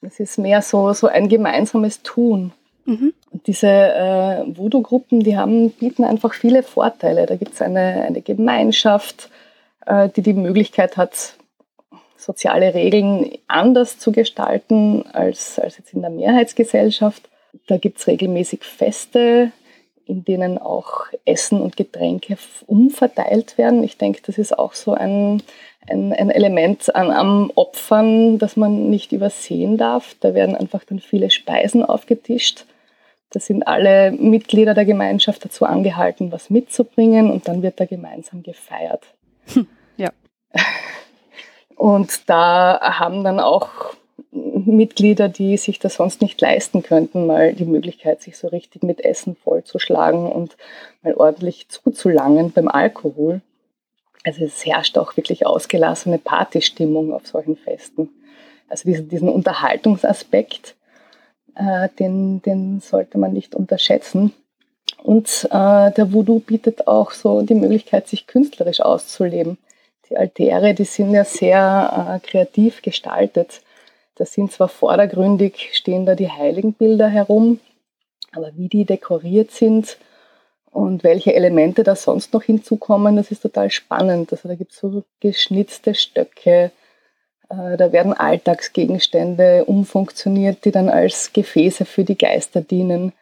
[0.00, 2.52] Es ist mehr so, so ein gemeinsames Tun.
[2.86, 3.12] Mhm.
[3.30, 7.26] Und diese äh, Voodoo-Gruppen, die haben, bieten einfach viele Vorteile.
[7.26, 9.30] Da gibt es eine, eine Gemeinschaft,
[9.86, 11.34] äh, die die Möglichkeit hat,
[12.16, 17.28] soziale Regeln anders zu gestalten als, als jetzt in der Mehrheitsgesellschaft.
[17.66, 19.52] Da gibt es regelmäßig Feste,
[20.12, 23.82] in denen auch Essen und Getränke umverteilt werden.
[23.82, 25.42] Ich denke, das ist auch so ein,
[25.88, 30.14] ein, ein Element an, am Opfern, das man nicht übersehen darf.
[30.20, 32.66] Da werden einfach dann viele Speisen aufgetischt
[33.32, 38.42] da sind alle Mitglieder der Gemeinschaft dazu angehalten, was mitzubringen und dann wird da gemeinsam
[38.42, 39.04] gefeiert.
[39.52, 39.66] Hm,
[39.96, 40.10] ja.
[41.76, 43.70] Und da haben dann auch
[44.70, 49.04] Mitglieder, die sich das sonst nicht leisten könnten, mal die Möglichkeit, sich so richtig mit
[49.04, 50.56] Essen vollzuschlagen und
[51.02, 53.40] mal ordentlich zuzulangen beim Alkohol.
[54.24, 58.08] Also es herrscht auch wirklich ausgelassene Partystimmung auf solchen Festen.
[58.68, 60.76] Also diesen, diesen Unterhaltungsaspekt,
[61.56, 64.32] äh, den, den sollte man nicht unterschätzen.
[65.02, 69.58] Und äh, der Voodoo bietet auch so die Möglichkeit, sich künstlerisch auszuleben.
[70.08, 73.62] Die Altäre, die sind ja sehr äh, kreativ gestaltet.
[74.16, 77.60] Da sind zwar vordergründig, stehen da die Heiligenbilder herum,
[78.34, 79.98] Aber wie die dekoriert sind
[80.70, 84.32] und welche Elemente da sonst noch hinzukommen, das ist total spannend.
[84.32, 86.72] Also da gibt es so geschnitzte Stöcke,
[87.50, 93.12] äh, da werden Alltagsgegenstände umfunktioniert, die dann als Gefäße für die Geister dienen.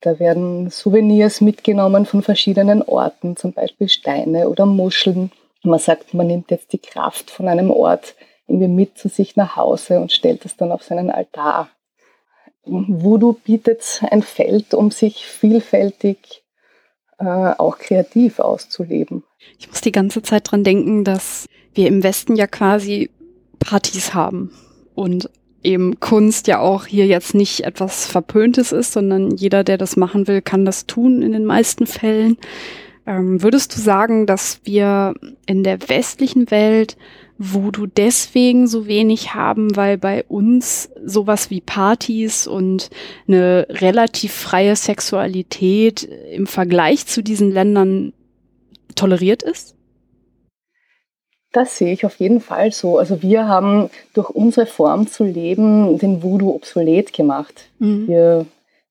[0.00, 5.30] Da werden Souvenirs mitgenommen von verschiedenen Orten, zum Beispiel Steine oder Muscheln.
[5.62, 8.14] Man sagt, man nimmt jetzt die Kraft von einem Ort
[8.50, 11.68] irgendwie mit zu sich nach Hause und stellt es dann auf seinen Altar.
[12.64, 16.42] Voodoo bietet ein Feld, um sich vielfältig
[17.18, 19.24] äh, auch kreativ auszuleben.
[19.58, 23.10] Ich muss die ganze Zeit dran denken, dass wir im Westen ja quasi
[23.58, 24.52] Partys haben
[24.94, 25.30] und
[25.62, 30.26] eben Kunst ja auch hier jetzt nicht etwas Verpöntes ist, sondern jeder, der das machen
[30.26, 32.38] will, kann das tun in den meisten Fällen.
[33.06, 35.14] Ähm, würdest du sagen, dass wir
[35.46, 36.96] in der westlichen Welt
[37.42, 42.90] wo du deswegen so wenig haben, weil bei uns sowas wie Partys und
[43.26, 48.12] eine relativ freie Sexualität im Vergleich zu diesen Ländern
[48.94, 49.74] toleriert ist?
[51.50, 52.98] Das sehe ich auf jeden Fall so.
[52.98, 57.70] Also wir haben durch unsere Form zu leben den Voodoo obsolet gemacht.
[57.78, 58.06] Mhm.
[58.06, 58.46] Wir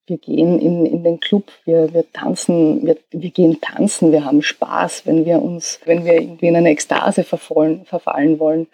[0.10, 4.42] wir gehen in, in den Club, wir, wir tanzen, wir, wir gehen tanzen, wir haben
[4.42, 8.68] Spaß, wenn wir uns, wenn wir irgendwie in eine Ekstase verfallen, verfallen wollen,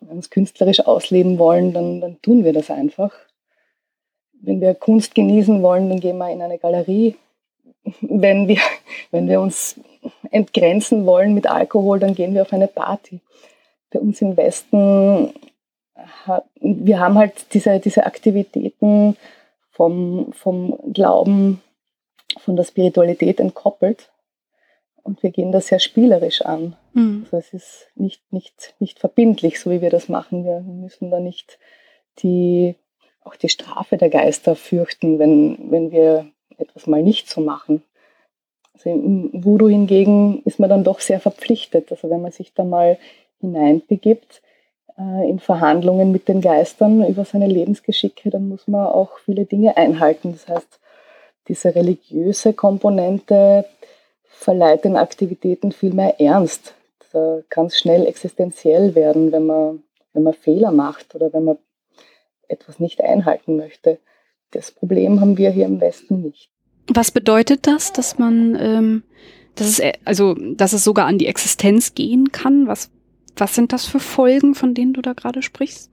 [0.00, 3.12] wenn wir uns künstlerisch ausleben wollen, dann, dann tun wir das einfach.
[4.40, 7.16] Wenn wir Kunst genießen wollen, dann gehen wir in eine Galerie.
[8.00, 8.58] Wenn wir,
[9.10, 9.80] wenn wir uns
[10.30, 13.20] entgrenzen wollen mit Alkohol, dann gehen wir auf eine Party.
[13.90, 15.32] Bei uns im Westen,
[16.60, 19.16] wir haben halt diese, diese Aktivitäten,
[19.76, 21.60] vom, vom Glauben,
[22.38, 24.10] von der Spiritualität entkoppelt.
[25.02, 26.76] Und wir gehen das sehr spielerisch an.
[26.94, 27.24] Mhm.
[27.24, 30.44] Also es ist nicht, nicht, nicht verbindlich, so wie wir das machen.
[30.44, 31.58] Wir müssen da nicht
[32.20, 32.74] die,
[33.22, 37.82] auch die Strafe der Geister fürchten, wenn, wenn wir etwas mal nicht so machen.
[38.72, 41.92] Also im Voodoo hingegen ist man dann doch sehr verpflichtet.
[41.92, 42.98] Also wenn man sich da mal
[43.40, 44.40] hineinbegibt,
[44.98, 50.32] in Verhandlungen mit den Geistern über seine Lebensgeschicke, dann muss man auch viele Dinge einhalten.
[50.32, 50.80] Das heißt,
[51.48, 53.66] diese religiöse Komponente
[54.24, 56.74] verleiht den Aktivitäten viel mehr Ernst.
[57.12, 59.82] Da kann es schnell existenziell werden, wenn man,
[60.12, 61.58] wenn man Fehler macht oder wenn man
[62.48, 63.98] etwas nicht einhalten möchte.
[64.50, 66.50] Das Problem haben wir hier im Westen nicht.
[66.92, 69.02] Was bedeutet das, dass man, ähm,
[69.56, 72.66] dass es, also, dass es sogar an die Existenz gehen kann?
[72.66, 72.90] Was,
[73.36, 75.90] was sind das für Folgen, von denen du da gerade sprichst?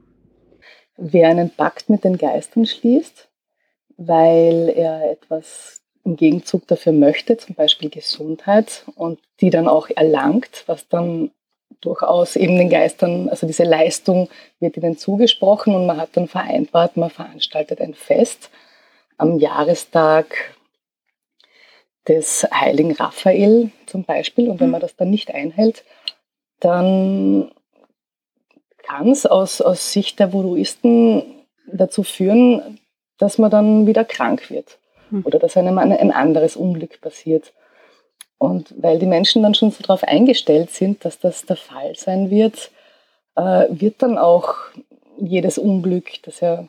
[0.97, 3.29] Wer einen Pakt mit den Geistern schließt,
[3.97, 10.63] weil er etwas im Gegenzug dafür möchte, zum Beispiel Gesundheit, und die dann auch erlangt,
[10.67, 11.31] was dann
[11.81, 14.29] durchaus eben den Geistern, also diese Leistung
[14.59, 18.49] wird ihnen zugesprochen und man hat dann vereinbart, man veranstaltet ein Fest
[19.17, 20.55] am Jahrestag
[22.07, 24.49] des heiligen Raphael zum Beispiel.
[24.49, 25.83] Und wenn man das dann nicht einhält,
[26.63, 27.51] dann
[28.83, 31.23] kann es aus, aus Sicht der Voodooisten
[31.67, 32.79] dazu führen,
[33.17, 34.77] dass man dann wieder krank wird
[35.09, 35.23] hm.
[35.25, 37.53] oder dass einem ein, anderes Unglück passiert.
[38.37, 42.29] Und weil die Menschen dann schon so darauf eingestellt sind, dass das der Fall sein
[42.29, 42.71] wird,
[43.35, 44.55] äh, wird dann auch
[45.17, 46.67] jedes Unglück, das ja,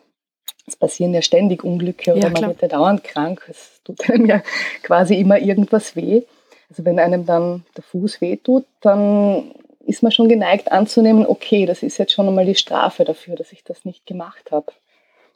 [0.67, 4.27] es passieren ja ständig Unglücke oder ja, man wird ja dauernd krank, es tut einem
[4.27, 4.43] ja
[4.83, 6.23] quasi immer irgendwas weh.
[6.71, 9.55] Also wenn einem dann der Fuß weh tut, dann
[9.87, 13.53] ist man schon geneigt anzunehmen, okay, das ist jetzt schon einmal die Strafe dafür, dass
[13.53, 14.73] ich das nicht gemacht habe.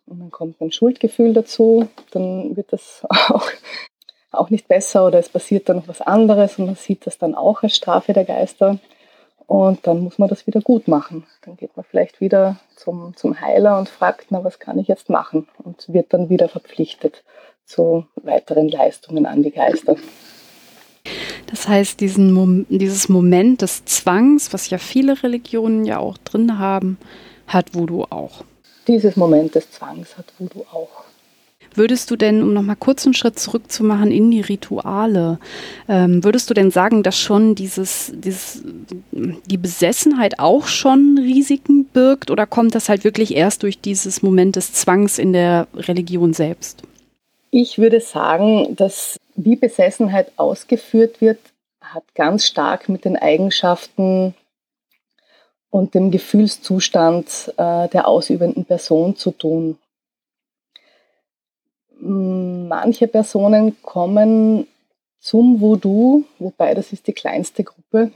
[0.06, 3.48] Und dann kommt ein Schuldgefühl dazu, dann wird das auch,
[4.32, 7.34] auch nicht besser oder es passiert dann noch was anderes und man sieht das dann
[7.34, 8.78] auch als Strafe der Geister.
[9.46, 11.26] Und dann muss man das wieder gut machen.
[11.42, 15.08] Dann geht man vielleicht wieder zum, zum Heiler und fragt, na, was kann ich jetzt
[15.08, 15.48] machen?
[15.64, 17.24] Und wird dann wieder verpflichtet
[17.64, 19.96] zu weiteren Leistungen an die Geister.
[21.48, 26.58] Das heißt, diesen Mom dieses Moment des Zwangs, was ja viele Religionen ja auch drin
[26.58, 26.98] haben,
[27.46, 28.44] hat Voodoo auch.
[28.86, 31.04] Dieses Moment des Zwangs hat Voodoo auch.
[31.74, 35.38] Würdest du denn, um nochmal kurz einen Schritt zurückzumachen in die Rituale,
[35.88, 38.62] ähm, würdest du denn sagen, dass schon dieses, dieses,
[39.12, 44.56] die Besessenheit auch schon Risiken birgt oder kommt das halt wirklich erst durch dieses Moment
[44.56, 46.82] des Zwangs in der Religion selbst?
[47.50, 51.38] Ich würde sagen, dass wie Besessenheit ausgeführt wird,
[51.80, 54.34] hat ganz stark mit den Eigenschaften
[55.70, 59.78] und dem Gefühlszustand äh, der ausübenden Person zu tun.
[62.00, 64.66] Manche Personen kommen
[65.20, 68.12] zum Voodoo, wobei das ist die kleinste Gruppe.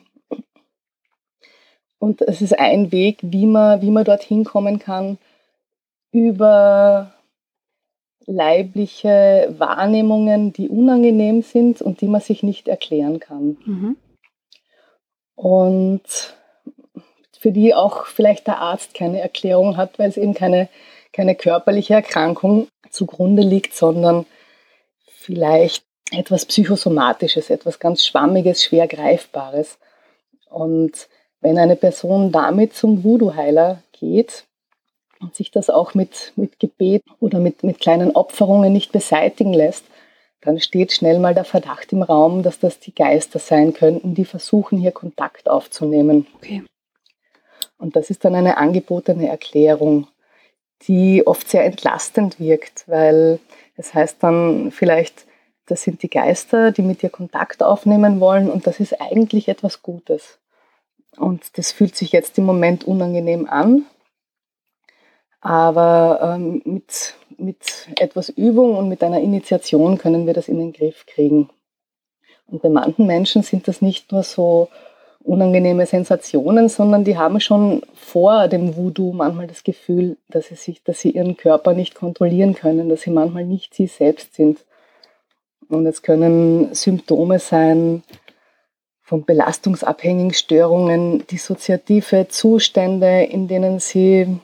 [1.99, 5.19] Und es ist ein Weg, wie man, wie man dorthin kommen kann,
[6.11, 7.15] über
[8.27, 13.57] leibliche Wahrnehmungen, die unangenehm sind und die man sich nicht erklären kann.
[13.65, 13.97] Mhm.
[15.35, 16.37] Und
[17.39, 20.69] für die auch vielleicht der Arzt keine Erklärung hat, weil es eben keine,
[21.13, 24.27] keine körperliche Erkrankung zugrunde liegt, sondern
[25.07, 29.79] vielleicht etwas Psychosomatisches, etwas ganz Schwammiges, schwer Greifbares.
[30.51, 31.09] Und
[31.41, 34.45] wenn eine Person damit zum Voodoo-Heiler geht
[35.23, 39.85] und sich das auch mit, mit Gebet oder mit, mit kleinen Opferungen nicht beseitigen lässt,
[40.41, 44.25] dann steht schnell mal der Verdacht im Raum, dass das die Geister sein könnten, die
[44.25, 46.27] versuchen, hier Kontakt aufzunehmen.
[46.37, 46.65] Okay.
[47.79, 50.09] Und das ist dann eine angebotene Erklärung,
[50.83, 53.39] die oft sehr entlastend wirkt, weil
[53.77, 55.27] es heißt dann vielleicht,
[55.67, 59.83] das sind die Geister, die mit dir Kontakt aufnehmen wollen und das ist eigentlich etwas
[59.83, 60.39] Gutes.
[61.17, 63.85] Und das fühlt sich jetzt im Moment unangenehm an,
[65.43, 70.73] aber ähm, mit, mit etwas Übung und mit einer Initiation können wir das in den
[70.73, 71.51] Griff kriegen.
[72.47, 74.69] Und bei manchen Menschen sind das nicht nur so
[75.25, 80.83] unangenehme Sensationen, sondern die haben schon vor dem Voodoo manchmal das Gefühl, dass sie, sich,
[80.85, 84.65] dass sie ihren Körper nicht kontrollieren können, dass sie manchmal nicht sie selbst sind.
[85.69, 88.03] Und es können Symptome sein
[89.01, 94.39] von belastungsabhängigen Störungen, dissoziative Zustände, in denen sie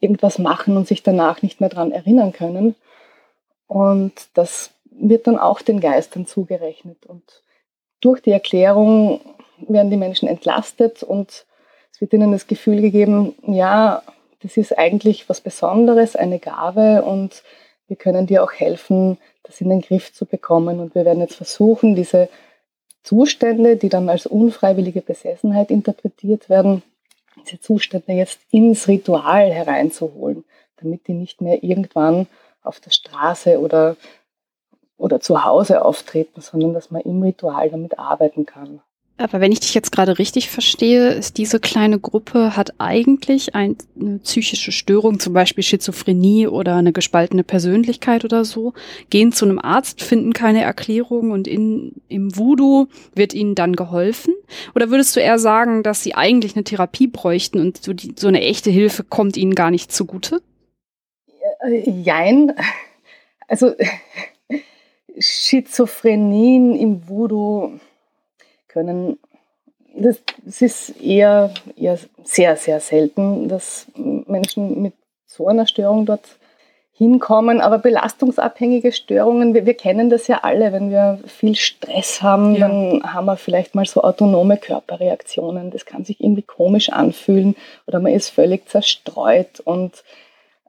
[0.00, 2.74] irgendwas machen und sich danach nicht mehr daran erinnern können.
[3.66, 7.06] Und das wird dann auch den Geistern zugerechnet.
[7.06, 7.42] Und
[8.00, 9.20] durch die Erklärung
[9.68, 11.46] werden die Menschen entlastet und
[11.92, 14.02] es wird ihnen das Gefühl gegeben, ja,
[14.42, 17.42] das ist eigentlich was Besonderes, eine Gabe und
[17.88, 20.80] wir können dir auch helfen, das in den Griff zu bekommen.
[20.80, 22.28] Und wir werden jetzt versuchen, diese
[23.02, 26.82] Zustände, die dann als unfreiwillige Besessenheit interpretiert werden,
[27.44, 30.44] diese Zustände jetzt ins Ritual hereinzuholen,
[30.76, 32.26] damit die nicht mehr irgendwann
[32.62, 33.96] auf der Straße oder,
[34.96, 38.80] oder zu Hause auftreten, sondern dass man im Ritual damit arbeiten kann.
[39.20, 43.76] Aber wenn ich dich jetzt gerade richtig verstehe, ist diese kleine Gruppe hat eigentlich eine
[44.22, 48.72] psychische Störung, zum Beispiel Schizophrenie oder eine gespaltene Persönlichkeit oder so,
[49.10, 54.32] gehen zu einem Arzt, finden keine Erklärung und in, im Voodoo wird ihnen dann geholfen?
[54.74, 58.28] Oder würdest du eher sagen, dass sie eigentlich eine Therapie bräuchten und so, die, so
[58.28, 60.40] eine echte Hilfe kommt ihnen gar nicht zugute?
[61.62, 62.54] Äh, jein.
[63.48, 63.74] Also
[65.18, 67.78] Schizophrenien im Voodoo
[68.72, 69.18] können,
[69.94, 74.94] das, das ist eher, eher sehr, sehr selten, dass Menschen mit
[75.26, 76.24] so einer Störung dort
[76.92, 77.60] hinkommen.
[77.60, 82.68] Aber belastungsabhängige Störungen, wir, wir, kennen das ja alle, wenn wir viel Stress haben, ja.
[82.68, 85.70] dann haben wir vielleicht mal so autonome Körperreaktionen.
[85.70, 87.56] Das kann sich irgendwie komisch anfühlen
[87.86, 90.04] oder man ist völlig zerstreut und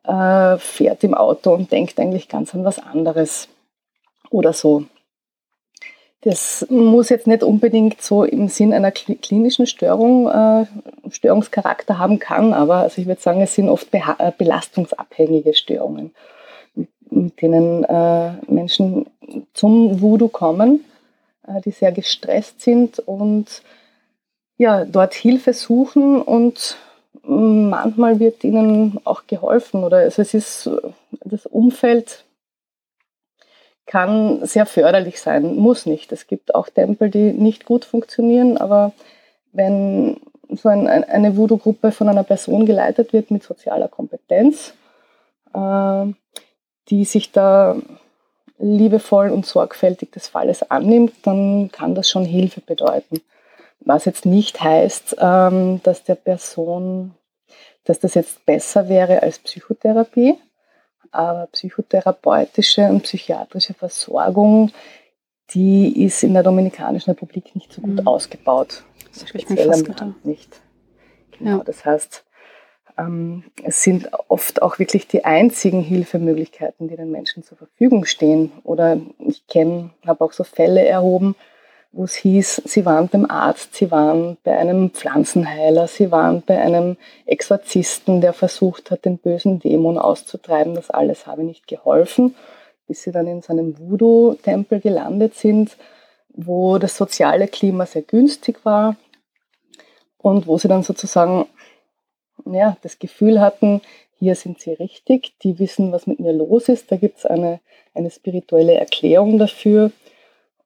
[0.06, 3.50] äh, fährt im Auto und denkt eigentlich ganz an was anderes
[4.30, 4.86] oder so.
[6.22, 10.66] Das muss jetzt nicht unbedingt so im Sinn einer klinischen Störung äh,
[11.10, 16.14] Störungscharakter haben kann, aber also ich würde sagen, es sind oft äh, belastungsabhängige Störungen,
[17.10, 19.08] mit denen äh, Menschen
[19.54, 20.86] zum Voodoo kommen,
[21.48, 23.64] äh, die sehr gestresst sind und
[24.58, 26.78] ja, dort Hilfe suchen und
[27.24, 30.70] manchmal wird ihnen auch geholfen oder also es ist
[31.24, 32.26] das Umfeld
[33.92, 36.14] kann sehr förderlich sein, muss nicht.
[36.14, 38.94] Es gibt auch Tempel, die nicht gut funktionieren, aber
[39.52, 40.16] wenn
[40.48, 44.76] so ein, eine Voodoo-Gruppe von einer Person geleitet wird mit sozialer Kompetenz,
[45.54, 46.06] äh,
[46.88, 47.76] die sich da
[48.60, 53.20] liebevoll und sorgfältig des Falles annimmt, dann kann das schon Hilfe bedeuten.
[53.82, 57.14] Was jetzt nicht heißt, ähm, dass der Person,
[57.84, 60.38] dass das jetzt besser wäre als Psychotherapie,
[61.12, 64.72] aber psychotherapeutische und psychiatrische Versorgung,
[65.54, 68.08] die ist in der Dominikanischen Republik nicht so gut mhm.
[68.08, 68.84] ausgebaut.
[69.12, 70.26] Das habe ich mir fast gedacht.
[70.26, 70.62] Nicht.
[71.38, 71.64] Genau, ja.
[71.64, 72.24] das heißt,
[72.98, 78.52] ähm, es sind oft auch wirklich die einzigen Hilfemöglichkeiten, die den Menschen zur Verfügung stehen.
[78.64, 81.36] Oder ich kenne, habe auch so Fälle erhoben,
[81.94, 86.60] wo es hieß, sie waren beim Arzt, sie waren bei einem Pflanzenheiler, sie waren bei
[86.60, 90.74] einem Exorzisten, der versucht hat, den bösen Dämon auszutreiben.
[90.74, 92.36] Das alles habe nicht geholfen,
[92.88, 95.76] bis sie dann in seinem Voodoo-Tempel gelandet sind,
[96.30, 98.96] wo das soziale Klima sehr günstig war
[100.18, 101.46] und wo sie dann sozusagen
[102.46, 103.82] ja, das Gefühl hatten,
[104.18, 107.60] hier sind sie richtig, die wissen, was mit mir los ist, da gibt es eine,
[107.94, 109.92] eine spirituelle Erklärung dafür.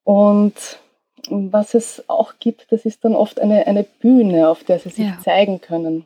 [0.04, 0.54] Und
[1.30, 5.06] was es auch gibt, das ist dann oft eine, eine Bühne, auf der sie sich
[5.06, 5.20] ja.
[5.24, 6.06] zeigen können.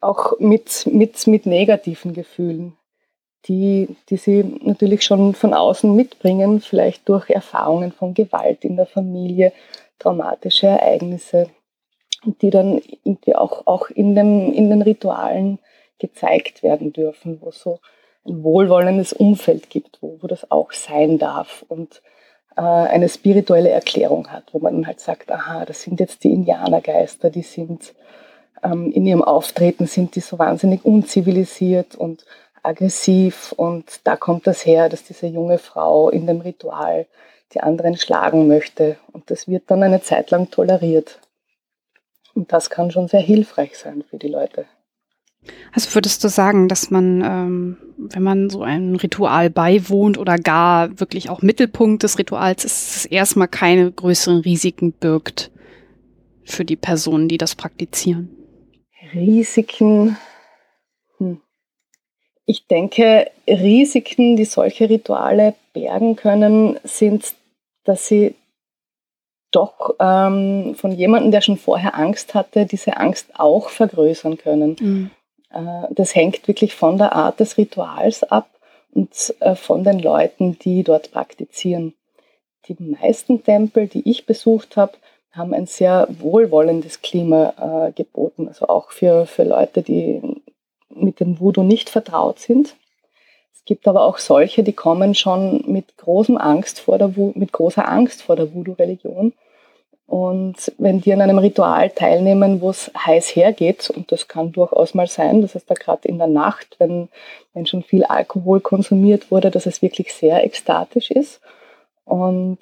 [0.00, 2.76] Auch mit, mit, mit negativen Gefühlen.
[3.46, 8.86] die, die sie natürlich schon von außen mitbringen, vielleicht durch Erfahrungen von Gewalt in der
[8.86, 9.52] Familie,
[9.98, 11.48] traumatische Ereignisse,
[12.24, 15.58] die dann irgendwie auch, auch in, dem, in den Ritualen
[15.98, 17.80] gezeigt werden dürfen, wo so
[18.26, 22.02] ein wohlwollendes Umfeld gibt, wo, wo das auch sein darf und
[22.62, 27.42] eine spirituelle Erklärung hat, wo man halt sagt, aha, das sind jetzt die Indianergeister, die
[27.42, 27.94] sind
[28.62, 32.24] ähm, in ihrem Auftreten sind die so wahnsinnig unzivilisiert und
[32.62, 37.06] aggressiv und da kommt das her, dass diese junge Frau in dem Ritual
[37.54, 41.20] die anderen schlagen möchte und das wird dann eine Zeit lang toleriert.
[42.34, 44.66] Und das kann schon sehr hilfreich sein für die Leute.
[45.72, 50.98] Also würdest du sagen, dass man, ähm, wenn man so einem Ritual beiwohnt oder gar
[51.00, 55.50] wirklich auch Mittelpunkt des Rituals ist, es erstmal keine größeren Risiken birgt
[56.44, 58.30] für die Personen, die das praktizieren?
[59.14, 60.16] Risiken.
[61.18, 61.40] Hm.
[62.46, 67.34] Ich denke, Risiken, die solche Rituale bergen können, sind,
[67.84, 68.34] dass sie
[69.50, 74.76] doch ähm, von jemandem, der schon vorher Angst hatte, diese Angst auch vergrößern können.
[74.78, 75.10] Mhm.
[75.50, 78.48] Äh, das hängt wirklich von der Art des Rituals ab
[78.92, 81.94] und äh, von den Leuten, die dort praktizieren.
[82.66, 84.92] Die meisten Tempel, die ich besucht habe,
[85.32, 90.20] haben ein sehr wohlwollendes Klima äh, geboten, also auch für, für Leute, die
[90.90, 92.76] mit dem Voodoo nicht vertraut sind.
[93.54, 97.86] Es gibt aber auch solche, die kommen schon mit, großem Angst vor der, mit großer
[97.86, 99.32] Angst vor der Voodoo-Religion
[100.08, 104.94] und wenn die an einem Ritual teilnehmen, wo es heiß hergeht, und das kann durchaus
[104.94, 107.10] mal sein, das heißt da gerade in der Nacht, wenn,
[107.52, 111.42] wenn schon viel Alkohol konsumiert wurde, dass es wirklich sehr ekstatisch ist.
[112.06, 112.58] Und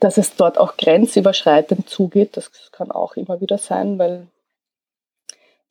[0.00, 4.28] dass es dort auch grenzüberschreitend zugeht, das kann auch immer wieder sein, weil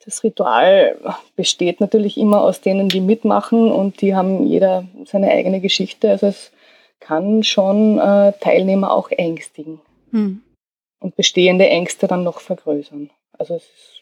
[0.05, 0.99] das Ritual
[1.35, 6.11] besteht natürlich immer aus denen, die mitmachen und die haben jeder seine eigene Geschichte.
[6.11, 6.51] Also es
[6.99, 9.81] kann schon äh, Teilnehmer auch ängstigen
[10.11, 10.41] hm.
[10.99, 13.09] und bestehende Ängste dann noch vergrößern.
[13.33, 14.01] Also es ist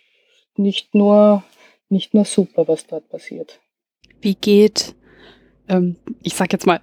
[0.57, 1.43] nicht nur,
[1.89, 3.59] nicht nur super, was dort passiert.
[4.21, 4.95] Wie geht,
[5.67, 6.81] ähm, ich sag jetzt mal,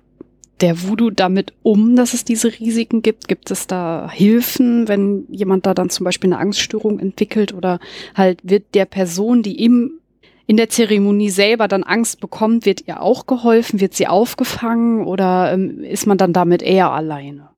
[0.60, 3.26] der Voodoo damit um, dass es diese Risiken gibt?
[3.26, 7.80] Gibt es da Hilfen, wenn jemand da dann zum Beispiel eine Angststörung entwickelt oder
[8.14, 9.98] halt wird der Person, die im
[10.46, 13.80] in der Zeremonie selber dann Angst bekommt, wird ihr auch geholfen?
[13.80, 17.51] Wird sie aufgefangen oder ähm, ist man dann damit eher alleine?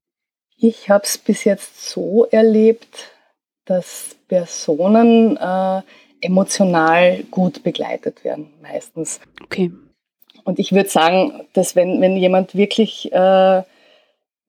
[0.57, 3.13] Ich habe es bis jetzt so erlebt,
[3.65, 5.83] dass Personen äh,
[6.21, 9.21] emotional gut begleitet werden, meistens.
[9.43, 9.73] Okay.
[10.45, 13.63] Und ich würde sagen, dass wenn, wenn jemand wirklich äh,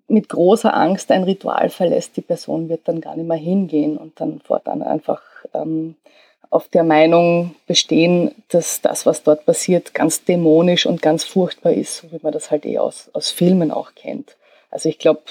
[0.08, 4.20] mit großer Angst ein Ritual verlässt, die Person wird dann gar nicht mehr hingehen und
[4.20, 5.22] dann fortan einfach
[5.54, 5.96] ähm,
[6.50, 11.98] auf der Meinung bestehen, dass das, was dort passiert, ganz dämonisch und ganz furchtbar ist,
[11.98, 14.38] so wie man das halt eh aus, aus Filmen auch kennt.
[14.70, 15.22] Also ich glaube,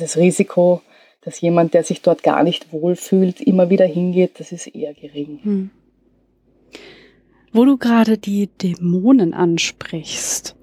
[0.00, 0.82] das Risiko,
[1.22, 5.40] dass jemand, der sich dort gar nicht wohlfühlt, immer wieder hingeht, das ist eher gering.
[5.42, 5.70] Hm.
[7.52, 10.56] Wo du gerade die Dämonen ansprichst,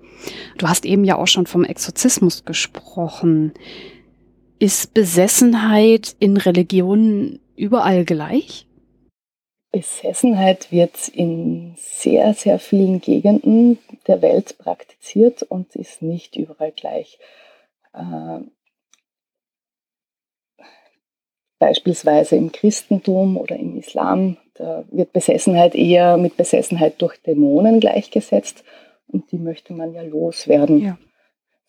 [0.58, 3.54] du hast eben ja auch schon vom Exorzismus gesprochen.
[4.60, 8.68] Ist Besessenheit in Religionen überall gleich?
[9.72, 17.20] Besessenheit wird in sehr, sehr vielen Gegenden der Welt praktiziert und ist nicht überall gleich.
[17.94, 18.42] Äh,
[21.62, 28.64] beispielsweise im Christentum oder im Islam, da wird Besessenheit eher mit Besessenheit durch Dämonen gleichgesetzt
[29.08, 30.82] und die möchte man ja loswerden.
[30.82, 30.98] Ja.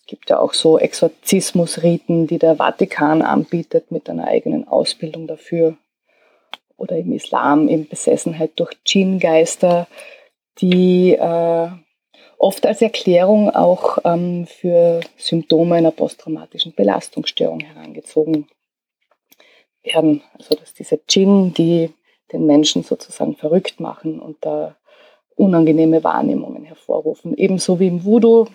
[0.01, 5.77] Es gibt ja auch so Exorzismusriten, die der Vatikan anbietet mit einer eigenen Ausbildung dafür.
[6.79, 9.87] Oder im Islam eben Besessenheit durch Djinn-Geister,
[10.59, 11.69] die äh,
[12.39, 18.49] oft als Erklärung auch ähm, für Symptome einer posttraumatischen Belastungsstörung herangezogen
[19.83, 20.23] werden.
[20.39, 21.91] Also dass diese Djinn, die
[22.33, 24.77] den Menschen sozusagen verrückt machen und da
[25.37, 27.37] unangenehme Wahrnehmungen hervorrufen.
[27.37, 28.47] Ebenso wie im Voodoo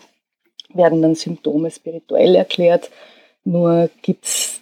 [0.74, 2.92] werden dann Symptome spirituell erklärt,
[3.44, 4.62] nur gibt es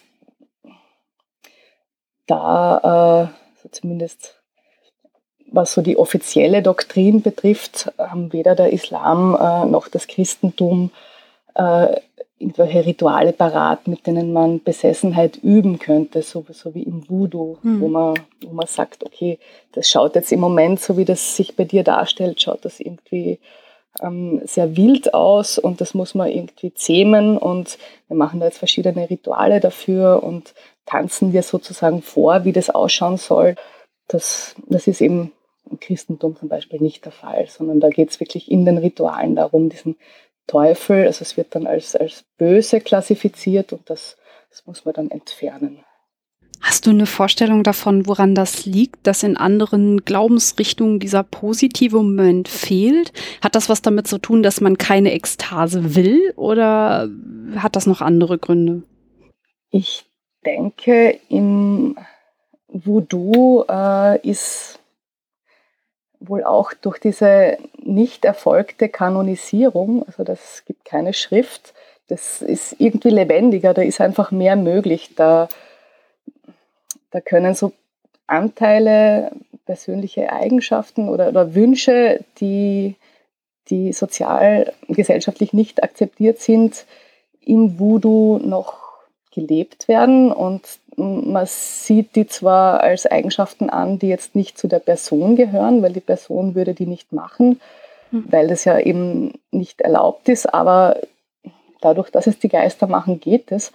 [2.28, 4.42] da, äh, so zumindest
[5.52, 10.92] was so die offizielle Doktrin betrifft, haben weder der Islam äh, noch das Christentum
[11.56, 11.96] äh,
[12.38, 17.82] irgendwelche Rituale parat, mit denen man Besessenheit üben könnte, so, so wie im Voodoo, mhm.
[17.82, 18.14] wo, man,
[18.46, 19.40] wo man sagt, okay,
[19.72, 23.40] das schaut jetzt im Moment, so wie das sich bei dir darstellt, schaut das irgendwie
[24.02, 27.78] ähm, sehr wild aus und das muss man irgendwie zähmen und
[28.10, 30.54] wir machen da jetzt verschiedene Rituale dafür und
[30.86, 33.56] tanzen wir sozusagen vor, wie das ausschauen soll.
[34.08, 35.32] Das, das ist eben
[35.72, 39.36] im Christentum zum Beispiel nicht der Fall, sondern da geht es wirklich in den Ritualen
[39.36, 39.96] darum, diesen
[40.48, 44.18] Teufel, also es wird dann als, als böse klassifiziert und das,
[44.50, 45.84] das muss man dann entfernen.
[46.62, 52.48] Hast du eine Vorstellung davon, woran das liegt, dass in anderen Glaubensrichtungen dieser positive Moment
[52.48, 53.14] fehlt?
[53.42, 57.10] Hat das was damit zu tun, dass man keine Ekstase will oder
[57.58, 58.84] hat das noch andere Gründe?
[59.70, 60.06] Ich
[60.46, 61.98] denke, im
[62.68, 64.80] Voodoo äh, ist
[66.28, 71.74] wohl auch durch diese nicht erfolgte Kanonisierung, also das gibt keine Schrift,
[72.08, 75.12] das ist irgendwie lebendiger, da ist einfach mehr möglich.
[75.16, 75.50] Da,
[77.12, 77.74] da können so
[78.28, 79.32] Anteile,
[79.66, 82.96] persönliche Eigenschaften oder, oder Wünsche, die,
[83.70, 86.86] die sozial, gesellschaftlich nicht akzeptiert sind,
[87.42, 88.86] im Voodoo noch
[89.32, 94.80] gelebt werden und man sieht die zwar als Eigenschaften an, die jetzt nicht zu der
[94.80, 97.60] Person gehören, weil die Person würde die nicht machen,
[98.12, 98.26] mhm.
[98.30, 100.98] weil das ja eben nicht erlaubt ist, aber
[101.82, 103.72] dadurch, dass es die Geister machen, geht es.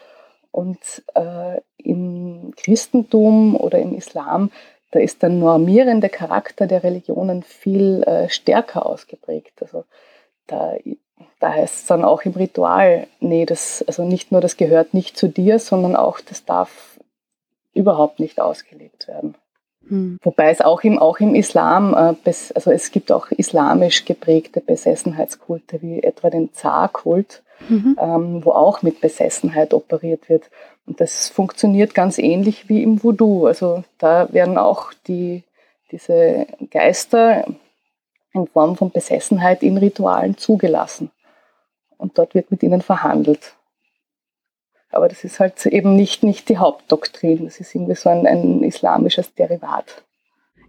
[0.53, 0.79] Und
[1.14, 4.51] äh, im Christentum oder im Islam,
[4.91, 9.62] da ist der normierende Charakter der Religionen viel äh, stärker ausgeprägt.
[9.62, 9.85] Also
[10.49, 10.75] da
[11.41, 15.16] da heißt es dann auch im Ritual, nee, das, also nicht nur das gehört nicht
[15.16, 16.89] zu dir, sondern auch das darf
[17.75, 19.35] überhaupt nicht ausgelebt werden.
[19.89, 20.18] Hm.
[20.23, 25.81] Wobei es auch im, auch im Islam, äh, also es gibt auch islamisch geprägte Besessenheitskulte,
[25.83, 27.97] wie etwa den Zar-Kult, mhm.
[28.01, 30.51] ähm, wo auch mit Besessenheit operiert wird.
[30.87, 33.47] Und das funktioniert ganz ähnlich wie im Voodoo.
[33.47, 35.45] Also da werden auch die,
[35.91, 37.45] diese Geister
[38.33, 41.11] in Form von Besessenheit in Ritualen zugelassen
[41.97, 43.55] und dort wird mit ihnen verhandelt.
[44.91, 48.62] Aber das ist halt eben nicht, nicht die Hauptdoktrin, das ist irgendwie so ein, ein
[48.62, 50.03] islamisches Derivat.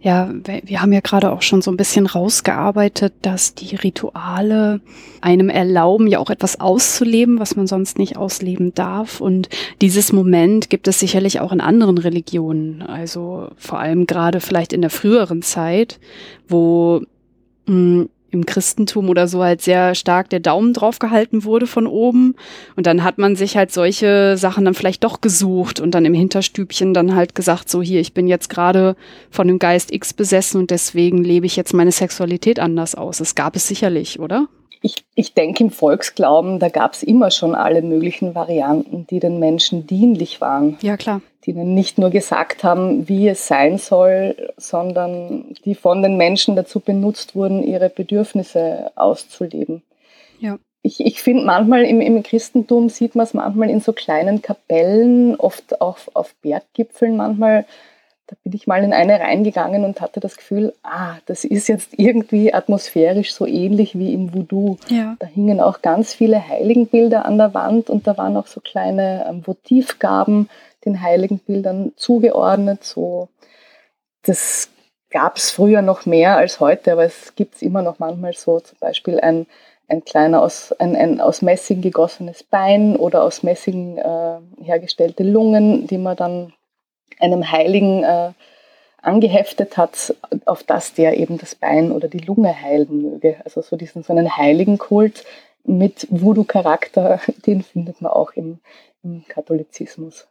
[0.02, 0.28] Ja,
[0.64, 4.80] wir haben ja gerade auch schon so ein bisschen rausgearbeitet, dass die Rituale
[5.20, 9.20] einem erlauben, ja auch etwas auszuleben, was man sonst nicht ausleben darf.
[9.20, 9.48] Und
[9.80, 12.82] dieses Moment gibt es sicherlich auch in anderen Religionen.
[12.82, 16.00] Also vor allem gerade vielleicht in der früheren Zeit,
[16.48, 17.02] wo
[17.66, 21.86] mh, hm, im Christentum oder so halt sehr stark der Daumen drauf gehalten wurde von
[21.86, 22.34] oben.
[22.76, 26.14] Und dann hat man sich halt solche Sachen dann vielleicht doch gesucht und dann im
[26.14, 28.96] Hinterstübchen dann halt gesagt, so hier, ich bin jetzt gerade
[29.30, 33.18] von dem Geist X besessen und deswegen lebe ich jetzt meine Sexualität anders aus.
[33.18, 34.48] Das gab es sicherlich, oder?
[34.82, 39.38] Ich, ich denke, im Volksglauben, da gab es immer schon alle möglichen Varianten, die den
[39.38, 40.76] Menschen dienlich waren.
[40.82, 46.02] Ja, klar die ihnen nicht nur gesagt haben, wie es sein soll, sondern die von
[46.02, 49.82] den Menschen dazu benutzt wurden, ihre Bedürfnisse auszuleben.
[50.38, 50.58] Ja.
[50.82, 55.36] Ich, ich finde manchmal im, im Christentum sieht man es manchmal in so kleinen Kapellen,
[55.36, 57.64] oft auch auf Berggipfeln manchmal.
[58.32, 61.90] Da bin ich mal in eine reingegangen und hatte das Gefühl, ah, das ist jetzt
[61.98, 64.78] irgendwie atmosphärisch so ähnlich wie im Voodoo.
[64.88, 65.16] Ja.
[65.18, 69.26] Da hingen auch ganz viele Heiligenbilder an der Wand und da waren auch so kleine
[69.28, 70.48] ähm, Votivgaben,
[70.86, 72.84] den Heiligenbildern zugeordnet.
[72.84, 73.28] So,
[74.22, 74.70] das
[75.10, 78.60] gab es früher noch mehr als heute, aber es gibt es immer noch manchmal so,
[78.60, 79.44] zum Beispiel ein,
[79.88, 85.86] ein kleiner aus, ein, ein aus Messing gegossenes Bein oder aus Messing äh, hergestellte Lungen,
[85.86, 86.54] die man dann
[87.20, 88.32] einem Heiligen äh,
[89.02, 90.14] angeheftet hat,
[90.46, 93.36] auf das der eben das Bein oder die Lunge heilen möge.
[93.44, 95.24] Also so diesen so einen Heiligenkult
[95.64, 98.58] mit Voodoo-Charakter, den findet man auch im,
[99.02, 100.26] im Katholizismus.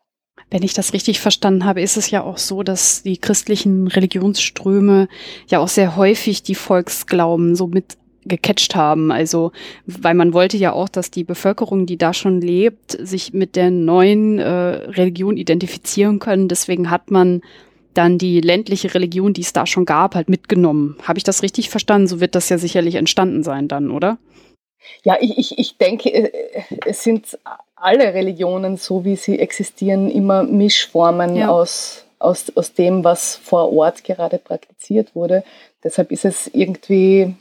[0.50, 5.08] Wenn ich das richtig verstanden habe, ist es ja auch so, dass die christlichen Religionsströme
[5.48, 9.12] ja auch sehr häufig die Volksglauben so mit gecatcht haben.
[9.12, 9.52] Also,
[9.86, 13.72] weil man wollte ja auch, dass die Bevölkerung, die da schon lebt, sich mit der
[13.72, 16.48] neuen äh, Religion identifizieren können.
[16.48, 17.42] Deswegen hat man
[17.94, 20.98] dann die ländliche Religion, die es da schon gab, halt mitgenommen.
[21.04, 22.08] Habe ich das richtig verstanden?
[22.08, 24.18] So wird das ja sicherlich entstanden sein dann, oder?
[25.04, 26.32] Ja, ich, ich, ich denke, äh,
[26.86, 27.38] es sind
[27.76, 31.50] alle Religionen, so wie sie existieren, immer Mischformen ja.
[31.50, 35.44] aus, aus, aus dem, was vor Ort gerade praktiziert wurde.
[35.84, 37.34] Deshalb ist es irgendwie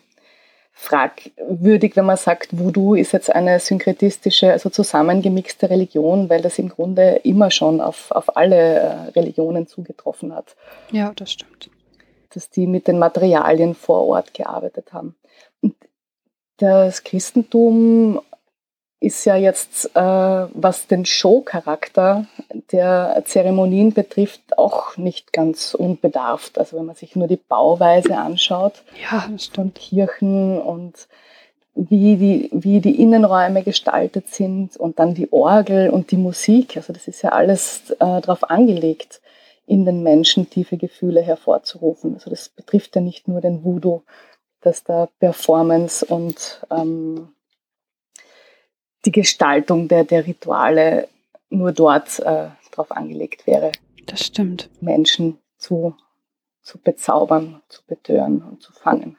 [0.81, 6.70] fragwürdig, wenn man sagt, Voodoo ist jetzt eine synkretistische, also zusammengemixte Religion, weil das im
[6.70, 10.57] Grunde immer schon auf, auf alle äh, Religionen zugetroffen hat.
[10.91, 11.70] Ja, das stimmt.
[12.31, 15.16] Dass die mit den Materialien vor Ort gearbeitet haben.
[15.61, 15.74] Und
[16.57, 18.22] das Christentum
[19.01, 22.26] ist ja jetzt, äh, was den Showcharakter
[22.70, 26.59] der Zeremonien betrifft, auch nicht ganz unbedarft.
[26.59, 31.09] Also wenn man sich nur die Bauweise anschaut ja, von Kirchen und
[31.74, 36.76] wie die, wie die Innenräume gestaltet sind und dann die Orgel und die Musik.
[36.76, 39.22] Also das ist ja alles äh, darauf angelegt,
[39.66, 42.14] in den Menschen tiefe Gefühle hervorzurufen.
[42.14, 44.03] Also das betrifft ja nicht nur den Voodoo,
[44.61, 47.28] dass da Performance und ähm,
[49.05, 51.09] die Gestaltung der, der Rituale
[51.48, 53.72] nur dort äh, drauf angelegt wäre.
[54.07, 54.70] Das stimmt.
[54.80, 55.94] Menschen zu,
[56.62, 59.16] zu bezaubern, zu betören und zu fangen.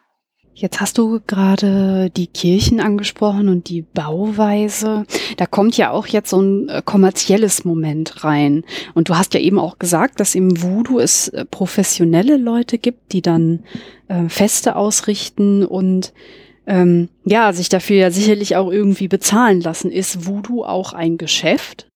[0.53, 5.05] Jetzt hast du gerade die Kirchen angesprochen und die Bauweise.
[5.37, 8.65] Da kommt ja auch jetzt so ein äh, kommerzielles Moment rein.
[8.93, 13.13] Und du hast ja eben auch gesagt, dass im Voodoo es äh, professionelle Leute gibt,
[13.13, 13.63] die dann
[14.09, 16.13] äh, Feste ausrichten und
[16.67, 19.91] ähm, ja, sich dafür ja sicherlich auch irgendwie bezahlen lassen.
[19.91, 21.87] Ist Voodoo auch ein Geschäft?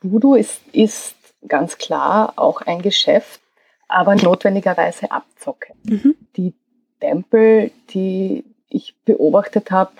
[0.00, 1.14] Voodoo ist, ist
[1.46, 3.40] ganz klar auch ein Geschäft,
[3.88, 5.72] aber notwendigerweise Abzocke.
[5.84, 6.14] Mhm.
[6.36, 6.54] Die
[7.00, 9.92] Tempel, die ich beobachtet habe,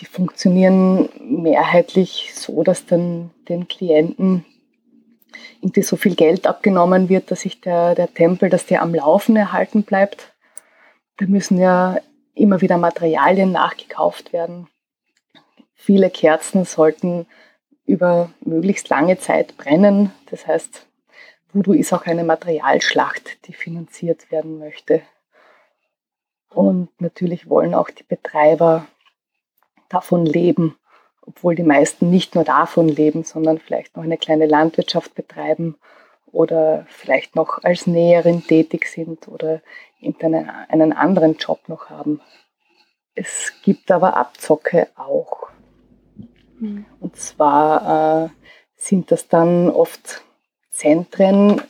[0.00, 4.44] die funktionieren mehrheitlich so, dass dann den Klienten
[5.60, 9.34] irgendwie so viel Geld abgenommen wird, dass sich der, der Tempel, dass der am Laufen
[9.34, 10.32] erhalten bleibt.
[11.16, 11.98] Da müssen ja
[12.38, 14.68] immer wieder Materialien nachgekauft werden.
[15.74, 17.26] Viele Kerzen sollten
[17.86, 20.12] über möglichst lange Zeit brennen.
[20.30, 20.86] Das heißt,
[21.52, 25.02] Voodoo ist auch eine Materialschlacht, die finanziert werden möchte.
[26.50, 28.86] Und natürlich wollen auch die Betreiber
[29.88, 30.76] davon leben,
[31.22, 35.76] obwohl die meisten nicht nur davon leben, sondern vielleicht noch eine kleine Landwirtschaft betreiben
[36.32, 39.60] oder vielleicht noch als Näherin tätig sind oder
[40.00, 42.20] einen anderen Job noch haben.
[43.14, 45.48] Es gibt aber Abzocke auch.
[46.60, 46.86] Mhm.
[47.00, 48.28] Und zwar äh,
[48.76, 50.22] sind das dann oft
[50.70, 51.60] Zentren,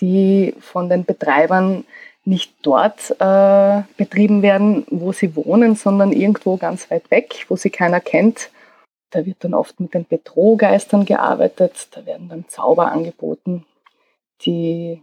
[0.00, 1.84] die von den Betreibern
[2.24, 7.70] nicht dort äh, betrieben werden, wo sie wohnen, sondern irgendwo ganz weit weg, wo sie
[7.70, 8.50] keiner kennt.
[9.10, 13.66] Da wird dann oft mit den Bedrohgeistern gearbeitet, da werden dann Zauber angeboten,
[14.44, 15.02] die,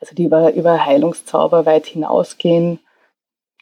[0.00, 2.80] also die über, über Heilungszauber weit hinausgehen.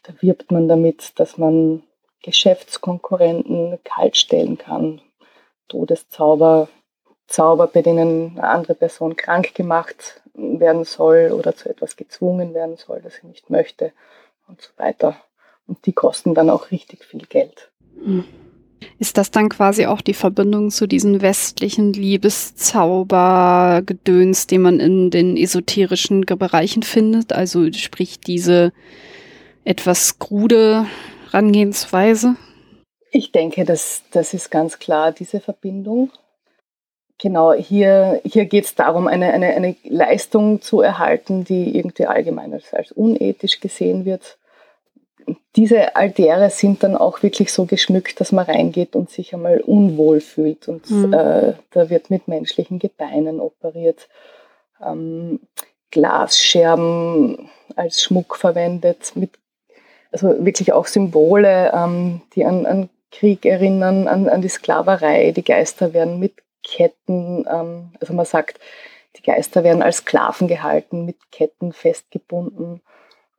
[0.02, 1.82] Da wirbt man damit, dass man
[2.22, 5.00] Geschäftskonkurrenten kaltstellen kann,
[5.68, 6.68] Todeszauber,
[7.26, 12.76] Zauber, bei denen eine andere Person krank gemacht werden soll oder zu etwas gezwungen werden
[12.76, 13.92] soll, das sie nicht möchte
[14.48, 15.16] und so weiter.
[15.66, 17.70] Und die kosten dann auch richtig viel Geld.
[18.02, 18.24] Hm.
[18.98, 25.36] Ist das dann quasi auch die Verbindung zu diesen westlichen Liebeszaubergedöns, den man in den
[25.36, 27.32] esoterischen Bereichen findet?
[27.32, 28.72] Also sprich diese
[29.64, 30.86] etwas krude
[31.30, 32.36] Herangehensweise?
[33.12, 36.10] Ich denke, das, das ist ganz klar diese Verbindung.
[37.18, 42.54] Genau, hier, hier geht es darum, eine, eine, eine Leistung zu erhalten, die irgendwie allgemein
[42.54, 44.38] als, als unethisch gesehen wird.
[45.56, 50.20] Diese Altäre sind dann auch wirklich so geschmückt, dass man reingeht und sich einmal unwohl
[50.20, 50.68] fühlt.
[50.68, 51.12] Und mhm.
[51.12, 54.08] äh, da wird mit menschlichen Gebeinen operiert,
[54.84, 55.40] ähm,
[55.90, 59.32] Glasscherben als Schmuck verwendet, mit,
[60.12, 65.32] also wirklich auch Symbole, ähm, die an, an Krieg erinnern, an, an die Sklaverei.
[65.32, 68.60] Die Geister werden mit Ketten, ähm, also man sagt,
[69.16, 72.80] die Geister werden als Sklaven gehalten, mit Ketten festgebunden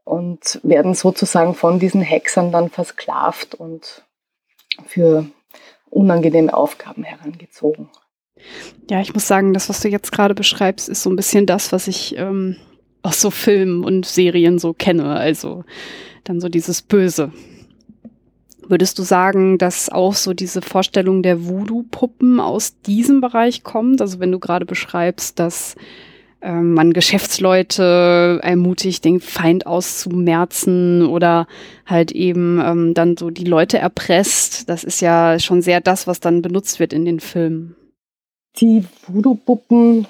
[0.03, 4.03] und werden sozusagen von diesen Hexern dann versklavt und
[4.85, 5.25] für
[5.89, 7.89] unangenehme Aufgaben herangezogen.
[8.89, 11.71] Ja, ich muss sagen, das, was du jetzt gerade beschreibst, ist so ein bisschen das,
[11.71, 12.55] was ich ähm,
[13.03, 15.15] aus so Filmen und Serien so kenne.
[15.15, 15.63] Also
[16.23, 17.31] dann so dieses Böse,
[18.71, 23.99] Würdest du sagen, dass auch so diese Vorstellung der Voodoo-Puppen aus diesem Bereich kommt?
[23.99, 25.75] Also wenn du gerade beschreibst, dass
[26.41, 31.47] ähm, man Geschäftsleute ermutigt, den Feind auszumerzen oder
[31.85, 36.19] halt eben ähm, dann so die Leute erpresst, das ist ja schon sehr das, was
[36.19, 37.75] dann benutzt wird in den Filmen.
[38.57, 40.07] Die Voodoo-Puppen,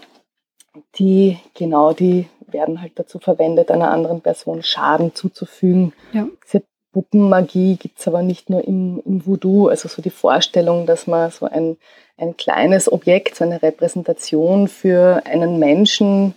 [0.96, 5.94] die, genau, die werden halt dazu verwendet, einer anderen Person Schaden zuzufügen.
[6.12, 6.28] Ja.
[6.46, 11.08] Diese Puppenmagie gibt es aber nicht nur im, im, Voodoo, also so die Vorstellung, dass
[11.08, 11.78] man so ein,
[12.22, 16.36] ein kleines Objekt, so eine Repräsentation für einen Menschen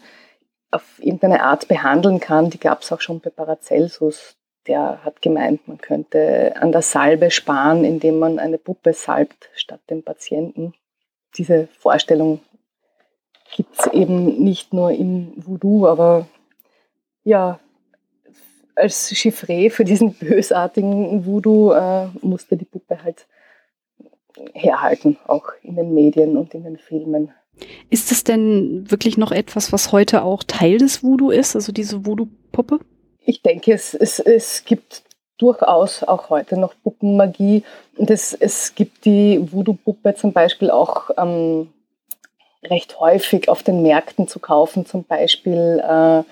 [0.71, 4.37] auf irgendeine Art behandeln kann, die gab es auch schon bei Paracelsus.
[4.67, 9.81] Der hat gemeint, man könnte an der Salbe sparen, indem man eine Puppe salbt statt
[9.91, 10.75] dem Patienten.
[11.37, 12.41] Diese Vorstellung
[13.55, 16.27] gibt es eben nicht nur im Voodoo, aber
[17.25, 17.61] ja,
[18.75, 23.27] als Chiffre für diesen bösartigen Voodoo äh, musste die Puppe halt
[24.53, 27.31] herhalten, auch in den Medien und in den Filmen.
[27.91, 32.05] Ist es denn wirklich noch etwas, was heute auch Teil des Voodoo ist, also diese
[32.05, 32.81] Voodoo-Puppe?
[33.25, 35.03] Ich denke, es, es, es gibt
[35.39, 37.65] durchaus auch heute noch Puppenmagie.
[37.97, 41.73] Und es, es gibt die Voodoo-Puppe zum Beispiel auch ähm,
[42.65, 46.23] recht häufig auf den Märkten zu kaufen, zum Beispiel äh,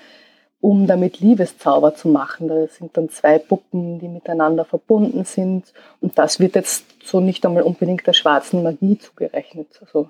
[0.63, 2.47] um damit Liebeszauber zu machen.
[2.47, 5.73] Da sind dann zwei Puppen, die miteinander verbunden sind.
[5.99, 9.67] Und das wird jetzt so nicht einmal unbedingt der schwarzen Magie zugerechnet.
[9.81, 10.07] Also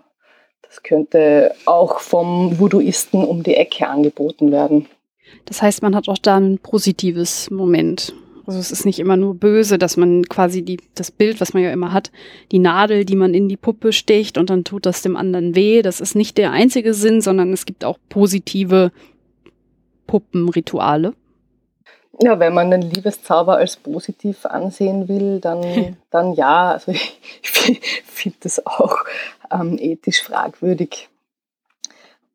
[0.62, 4.86] das könnte auch vom Voodooisten um die Ecke angeboten werden.
[5.46, 8.14] Das heißt, man hat auch da ein positives Moment.
[8.46, 11.64] Also es ist nicht immer nur böse, dass man quasi die, das Bild, was man
[11.64, 12.12] ja immer hat,
[12.52, 15.82] die Nadel, die man in die Puppe sticht und dann tut das dem anderen weh.
[15.82, 18.92] Das ist nicht der einzige Sinn, sondern es gibt auch positive
[20.08, 21.14] Puppenrituale?
[22.22, 26.72] Ja, wenn man den Liebeszauber als positiv ansehen will, dann, dann ja.
[26.72, 28.98] Also ich, ich finde das auch
[29.52, 31.10] ähm, ethisch fragwürdig,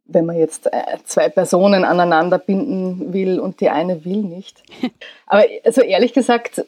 [0.05, 4.63] wenn man jetzt äh, zwei Personen aneinander binden will und die eine will nicht.
[5.27, 6.65] Aber also ehrlich gesagt,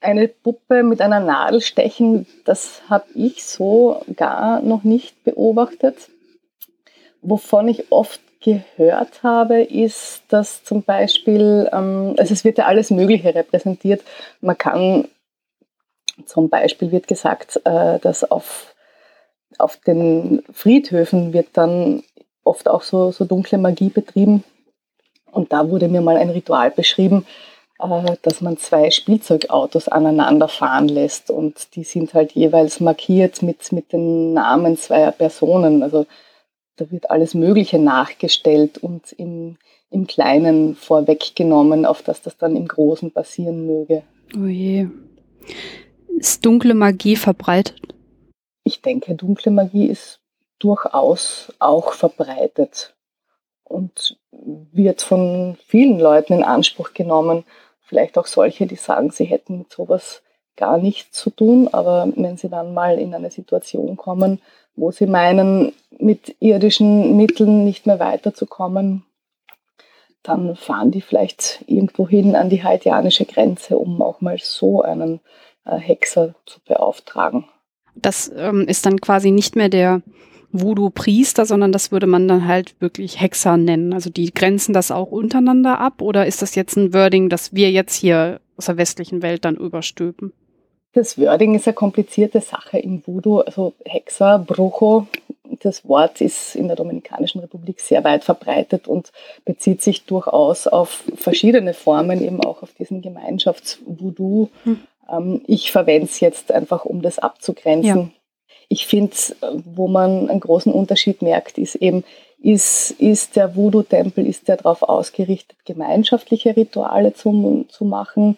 [0.00, 6.10] eine Puppe mit einer Nadel stechen, das habe ich so gar noch nicht beobachtet.
[7.22, 12.90] Wovon ich oft gehört habe, ist, dass zum Beispiel, ähm, also es wird ja alles
[12.90, 14.02] Mögliche repräsentiert.
[14.40, 15.08] Man kann,
[16.26, 18.74] zum Beispiel wird gesagt, äh, dass auf,
[19.58, 22.02] auf den Friedhöfen wird dann
[22.44, 24.44] oft auch so, so dunkle Magie betrieben.
[25.32, 27.26] Und da wurde mir mal ein Ritual beschrieben,
[27.80, 33.72] äh, dass man zwei Spielzeugautos aneinander fahren lässt und die sind halt jeweils markiert mit,
[33.72, 35.82] mit den Namen zweier Personen.
[35.82, 36.06] Also
[36.76, 39.56] da wird alles Mögliche nachgestellt und im,
[39.90, 44.02] im Kleinen vorweggenommen, auf dass das dann im Großen passieren möge.
[44.36, 44.88] Oh je.
[46.18, 47.80] Ist dunkle Magie verbreitet?
[48.64, 50.20] Ich denke, dunkle Magie ist
[50.58, 52.94] durchaus auch verbreitet
[53.62, 57.44] und wird von vielen Leuten in Anspruch genommen.
[57.82, 60.22] Vielleicht auch solche, die sagen, sie hätten mit sowas
[60.56, 64.40] gar nichts zu tun, aber wenn sie dann mal in eine Situation kommen,
[64.76, 69.04] wo sie meinen, mit irdischen Mitteln nicht mehr weiterzukommen,
[70.22, 75.20] dann fahren die vielleicht irgendwo hin an die haitianische Grenze, um auch mal so einen
[75.66, 77.44] äh, Hexer zu beauftragen.
[77.94, 80.02] Das ähm, ist dann quasi nicht mehr der
[80.50, 83.92] Voodoo-Priester, sondern das würde man dann halt wirklich Hexer nennen.
[83.92, 87.70] Also die grenzen das auch untereinander ab oder ist das jetzt ein Wording, das wir
[87.70, 90.32] jetzt hier aus der westlichen Welt dann überstülpen?
[90.94, 93.40] Das Wording ist eine komplizierte Sache im Voodoo.
[93.40, 95.08] Also Hexer, Brujo,
[95.60, 99.12] das Wort ist in der Dominikanischen Republik sehr weit verbreitet und
[99.44, 104.48] bezieht sich durchaus auf verschiedene Formen, eben auch auf diesen Gemeinschafts-Voodoo.
[104.62, 104.80] Hm.
[105.10, 107.96] Ähm, ich verwende es jetzt einfach, um das abzugrenzen.
[107.96, 108.10] Ja.
[108.68, 109.16] Ich finde,
[109.64, 112.04] wo man einen großen Unterschied merkt, ist eben,
[112.40, 118.36] ist, ist der Voodoo-Tempel, ist der darauf ausgerichtet, gemeinschaftliche Rituale zu, zu machen?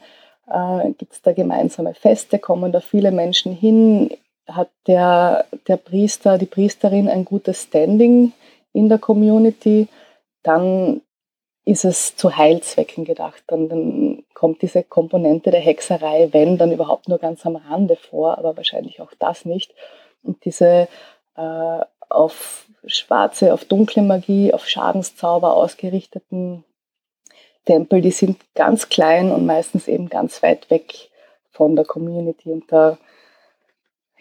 [0.48, 4.16] Äh, gibt es da gemeinsame Feste, kommen da viele Menschen hin,
[4.46, 8.32] hat der, der Priester, die Priesterin ein gutes Standing
[8.72, 9.88] in der Community,
[10.42, 11.00] dann
[11.64, 13.42] ist es zu Heilzwecken gedacht.
[13.48, 18.38] Dann, dann kommt diese Komponente der Hexerei, wenn, dann überhaupt nur ganz am Rande vor,
[18.38, 19.74] aber wahrscheinlich auch das nicht.
[20.22, 20.88] Und diese
[21.36, 26.64] äh, auf schwarze, auf dunkle Magie, auf Schadenszauber ausgerichteten
[27.66, 31.10] Tempel, die sind ganz klein und meistens eben ganz weit weg
[31.50, 32.96] von der Community und da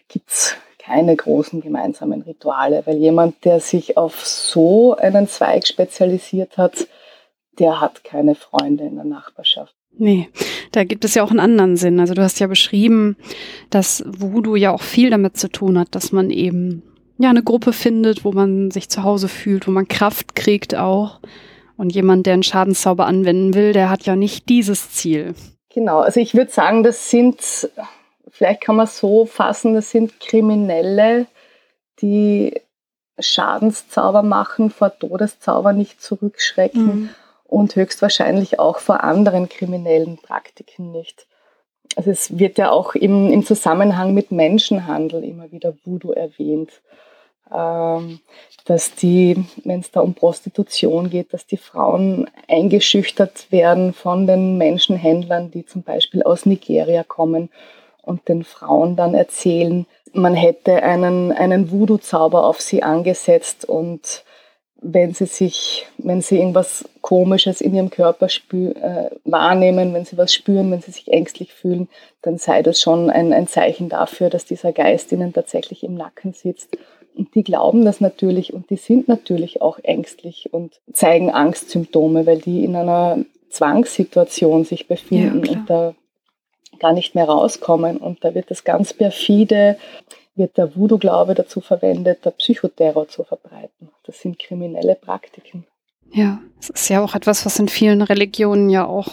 [0.08, 6.58] gibt es keine großen gemeinsamen Rituale, weil jemand, der sich auf so einen Zweig spezialisiert
[6.58, 6.88] hat,
[7.58, 9.74] der hat keine Freunde in der Nachbarschaft.
[9.98, 10.30] Nee,
[10.72, 12.00] da gibt es ja auch einen anderen Sinn.
[12.00, 13.16] Also du hast ja beschrieben,
[13.70, 16.84] dass Voodoo ja auch viel damit zu tun hat, dass man eben
[17.18, 21.20] ja eine Gruppe findet, wo man sich zu Hause fühlt, wo man Kraft kriegt auch.
[21.78, 25.36] Und jemand, der einen Schadenszauber anwenden will, der hat ja nicht dieses Ziel.
[25.74, 27.70] Genau, also ich würde sagen, das sind,
[28.30, 31.28] vielleicht kann man es so fassen, das sind Kriminelle,
[32.02, 32.62] die
[33.20, 37.10] Schadenszauber machen, vor Todeszauber nicht zurückschrecken mhm.
[37.46, 41.28] und höchstwahrscheinlich auch vor anderen kriminellen Praktiken nicht.
[41.96, 46.72] Also es wird ja auch im, im Zusammenhang mit Menschenhandel immer wieder Voodoo erwähnt.
[47.54, 48.20] Ähm,
[48.66, 54.58] dass die, wenn es da um Prostitution geht, dass die Frauen eingeschüchtert werden von den
[54.58, 57.50] Menschenhändlern, die zum Beispiel aus Nigeria kommen
[58.02, 64.24] und den Frauen dann erzählen, man hätte einen, einen Voodoo-Zauber auf sie angesetzt und
[64.82, 70.34] wenn sie sich, wenn sie irgendwas Komisches in ihrem Körper äh, wahrnehmen, wenn sie was
[70.34, 71.88] spüren, wenn sie sich ängstlich fühlen,
[72.22, 76.34] dann sei das schon ein, ein Zeichen dafür, dass dieser Geist ihnen tatsächlich im Nacken
[76.34, 76.78] sitzt
[77.16, 82.64] die glauben das natürlich und die sind natürlich auch ängstlich und zeigen Angstsymptome, weil die
[82.64, 85.96] in einer Zwangssituation sich befinden ja, und da
[86.80, 87.98] gar nicht mehr rauskommen.
[87.98, 89.78] Und da wird das ganz perfide
[90.36, 93.90] wird der Voodoo-Glaube dazu verwendet, der Psychoterror zu verbreiten.
[94.06, 95.66] Das sind kriminelle Praktiken.
[96.12, 99.10] Ja, es ist ja auch etwas, was in vielen Religionen ja auch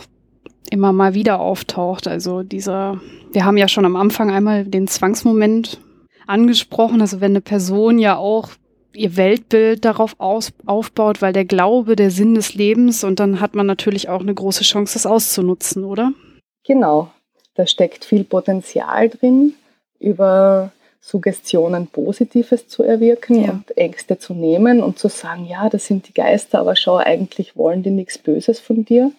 [0.70, 2.06] immer mal wieder auftaucht.
[2.08, 3.00] Also dieser,
[3.32, 5.80] wir haben ja schon am Anfang einmal den Zwangsmoment
[6.26, 7.00] angesprochen.
[7.00, 8.50] Also wenn eine Person ja auch
[8.94, 13.54] ihr Weltbild darauf aus, aufbaut, weil der Glaube der Sinn des Lebens und dann hat
[13.54, 16.12] man natürlich auch eine große Chance, das auszunutzen, oder?
[16.64, 17.10] Genau,
[17.54, 19.54] da steckt viel Potenzial drin,
[19.98, 23.50] über Suggestionen Positives zu erwirken ja.
[23.50, 27.56] und Ängste zu nehmen und zu sagen, ja, das sind die Geister, aber schau, eigentlich
[27.56, 29.10] wollen die nichts Böses von dir.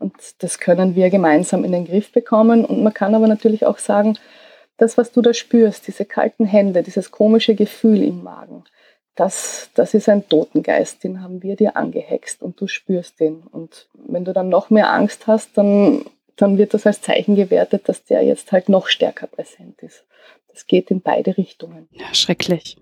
[0.00, 2.64] Und das können wir gemeinsam in den Griff bekommen.
[2.64, 4.18] Und man kann aber natürlich auch sagen,
[4.80, 8.64] das, was du da spürst, diese kalten Hände, dieses komische Gefühl im Magen,
[9.14, 13.42] das, das ist ein Totengeist, den haben wir dir angehext und du spürst den.
[13.42, 16.06] Und wenn du dann noch mehr Angst hast, dann,
[16.36, 20.04] dann wird das als Zeichen gewertet, dass der jetzt halt noch stärker präsent ist.
[20.48, 21.86] Das geht in beide Richtungen.
[21.90, 22.78] Ja, schrecklich.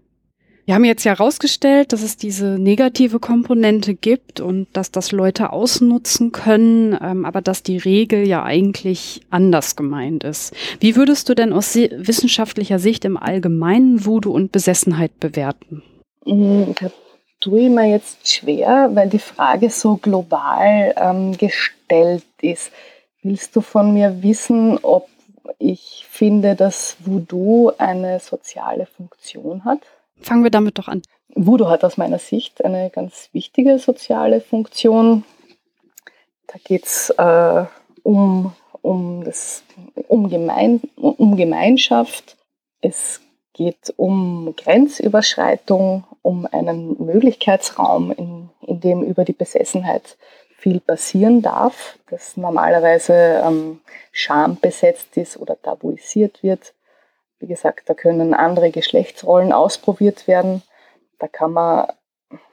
[0.68, 5.50] Wir haben jetzt ja herausgestellt, dass es diese negative Komponente gibt und dass das Leute
[5.50, 10.52] ausnutzen können, ähm, aber dass die Regel ja eigentlich anders gemeint ist.
[10.78, 15.82] Wie würdest du denn aus wissenschaftlicher Sicht im Allgemeinen Voodoo und Besessenheit bewerten?
[16.26, 16.90] Hm, da
[17.40, 22.72] tue ich mir jetzt schwer, weil die Frage so global ähm, gestellt ist.
[23.22, 25.08] Willst du von mir wissen, ob
[25.58, 29.80] ich finde, dass Voodoo eine soziale Funktion hat?
[30.20, 31.02] Fangen wir damit doch an.
[31.34, 35.24] Voodoo hat aus meiner Sicht eine ganz wichtige soziale Funktion.
[36.46, 37.64] Da geht es äh,
[38.02, 38.52] um,
[38.82, 39.24] um,
[40.08, 42.36] um, Gemein, um Gemeinschaft.
[42.80, 43.20] Es
[43.52, 50.16] geht um Grenzüberschreitung, um einen Möglichkeitsraum, in, in dem über die Besessenheit
[50.56, 56.74] viel passieren darf, das normalerweise ähm, schambesetzt ist oder tabuisiert wird.
[57.40, 60.62] Wie gesagt, da können andere Geschlechtsrollen ausprobiert werden.
[61.18, 61.88] Da kann man,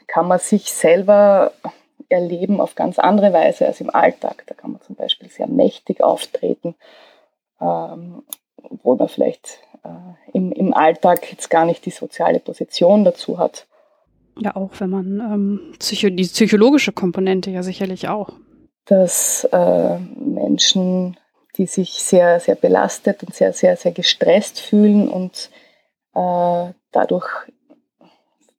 [0.08, 1.54] kann man sich selber
[2.10, 4.44] erleben auf ganz andere Weise als im Alltag.
[4.48, 6.76] Da kann man zum Beispiel sehr mächtig auftreten,
[7.60, 8.24] ähm,
[8.84, 13.68] wo man vielleicht äh, im, im Alltag jetzt gar nicht die soziale Position dazu hat.
[14.38, 18.30] Ja, auch wenn man ähm, Psycho die psychologische Komponente ja sicherlich auch.
[18.86, 21.18] Dass äh, Menschen
[21.58, 25.50] die sich sehr, sehr belastet und sehr, sehr, sehr gestresst fühlen und
[26.14, 27.28] äh, dadurch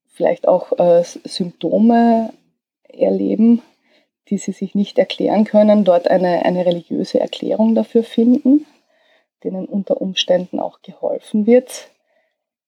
[0.08, 2.32] vielleicht auch äh, Symptome
[2.88, 3.62] erleben,
[4.28, 8.66] die sie sich nicht erklären können, dort eine, eine religiöse Erklärung dafür finden,
[9.44, 11.90] denen unter Umständen auch geholfen wird.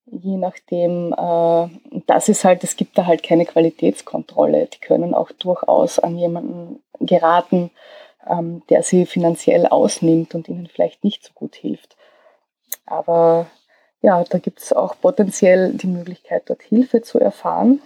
[0.06, 4.66] Je nachdem, äh, das ist halt, es gibt da halt keine Qualitätskontrolle.
[4.66, 7.70] Die können auch durchaus an jemanden geraten,
[8.26, 11.96] ähm, der sie finanziell ausnimmt und ihnen vielleicht nicht so gut hilft.
[12.86, 13.46] Aber
[14.00, 17.82] ja, da gibt es auch potenziell die Möglichkeit, dort Hilfe zu erfahren,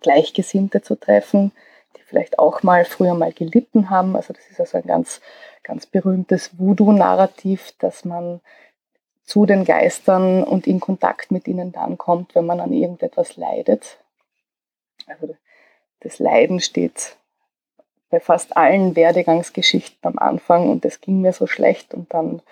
[0.00, 1.52] Gleichgesinnte zu treffen,
[1.96, 4.16] die vielleicht auch mal früher mal gelitten haben.
[4.16, 5.20] Also das ist also ein ganz,
[5.62, 8.40] ganz berühmtes Voodoo-Narrativ, dass man
[9.24, 13.98] zu den Geistern und in Kontakt mit ihnen dann kommt, wenn man an irgendetwas leidet.
[15.06, 15.34] Also
[16.00, 17.16] das Leiden steht
[18.10, 22.42] bei fast allen Werdegangsgeschichten am Anfang und es ging mir so schlecht und dann,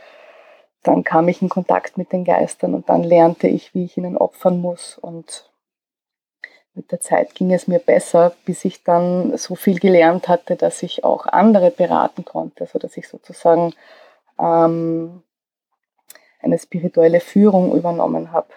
[0.83, 4.17] dann kam ich in Kontakt mit den Geistern und dann lernte ich, wie ich ihnen
[4.17, 5.51] opfern muss und
[6.75, 10.83] mit der Zeit ging es mir besser, bis ich dann so viel gelernt hatte, dass
[10.83, 13.75] ich auch andere beraten konnte, also dass ich sozusagen
[14.39, 15.23] ähm,
[16.41, 18.49] eine spirituelle Führung übernommen habe.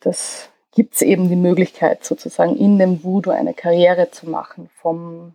[0.00, 5.34] Das gibt es eben die Möglichkeit, sozusagen in dem Voodoo eine Karriere zu machen, vom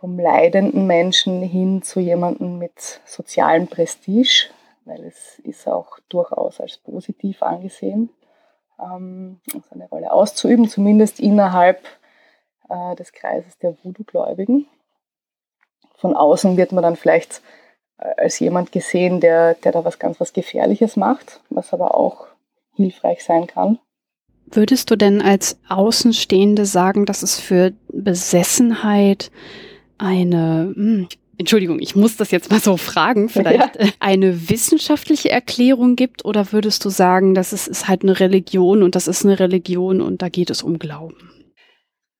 [0.00, 4.48] vom leidenden Menschen hin zu jemandem mit sozialem Prestige,
[4.86, 8.08] weil es ist auch durchaus als positiv angesehen,
[8.80, 11.84] ähm, seine Rolle auszuüben, zumindest innerhalb
[12.70, 14.66] äh, des Kreises der Voodoo-Gläubigen.
[15.96, 17.42] Von außen wird man dann vielleicht
[17.98, 22.26] äh, als jemand gesehen, der, der da was ganz was Gefährliches macht, was aber auch
[22.74, 23.78] hilfreich sein kann.
[24.46, 29.30] Würdest du denn als Außenstehende sagen, dass es für Besessenheit
[30.00, 31.08] eine, hm,
[31.38, 33.88] Entschuldigung, ich muss das jetzt mal so fragen, vielleicht ja.
[34.00, 38.94] eine wissenschaftliche Erklärung gibt oder würdest du sagen, das ist, ist halt eine Religion und
[38.94, 41.30] das ist eine Religion und da geht es um Glauben?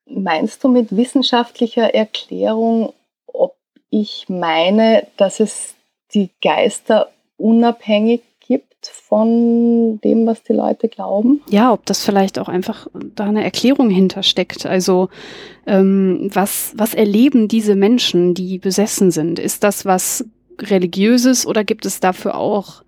[0.07, 2.95] Meinst du mit wissenschaftlicher Erklärung,
[3.27, 3.57] ob
[3.91, 5.75] ich meine, dass es
[6.15, 8.23] die Geister unabhängig
[8.81, 11.43] gibt von dem, was die Leute glauben?
[11.51, 14.67] Ja, ob das vielleicht auch einfach da eine Erklärung hintersteckt.
[14.67, 15.09] Also
[15.67, 19.39] ähm, was, was erleben diese Menschen, die besessen sind?
[19.39, 20.25] Ist das was
[20.59, 22.83] Religiöses oder gibt es dafür auch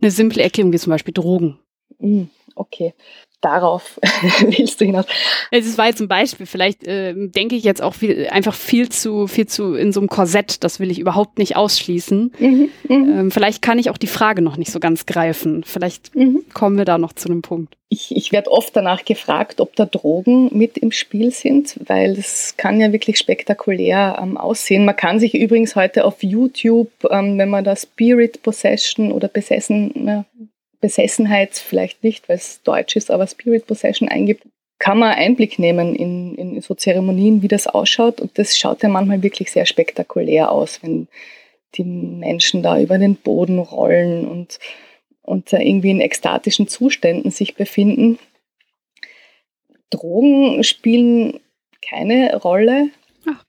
[0.00, 1.58] eine simple Erklärung, wie zum Beispiel Drogen?
[1.98, 2.94] Hm, Okay,
[3.40, 4.00] darauf
[4.40, 5.06] willst du hinaus.
[5.50, 6.46] Es war jetzt ein Beispiel.
[6.46, 10.08] Vielleicht äh, denke ich jetzt auch viel, einfach viel zu, viel zu in so einem
[10.08, 10.64] Korsett.
[10.64, 12.32] Das will ich überhaupt nicht ausschließen.
[12.38, 12.94] Mhm, mh.
[12.94, 15.64] ähm, vielleicht kann ich auch die Frage noch nicht so ganz greifen.
[15.64, 16.44] Vielleicht mhm.
[16.52, 17.74] kommen wir da noch zu einem Punkt.
[17.90, 22.54] Ich, ich werde oft danach gefragt, ob da Drogen mit im Spiel sind, weil das
[22.58, 24.84] kann ja wirklich spektakulär ähm, aussehen.
[24.84, 29.90] Man kann sich übrigens heute auf YouTube, ähm, wenn man da Spirit Possession oder Besessen,
[29.94, 30.26] na,
[30.80, 34.44] Besessenheit vielleicht nicht, weil es Deutsch ist, aber Spirit Possession eingibt,
[34.78, 38.20] kann man Einblick nehmen in, in so Zeremonien, wie das ausschaut.
[38.20, 41.08] Und das schaut ja manchmal wirklich sehr spektakulär aus, wenn
[41.74, 44.58] die Menschen da über den Boden rollen und,
[45.22, 48.18] und irgendwie in ekstatischen Zuständen sich befinden.
[49.90, 51.40] Drogen spielen
[51.86, 52.90] keine Rolle.
[53.26, 53.44] Ach.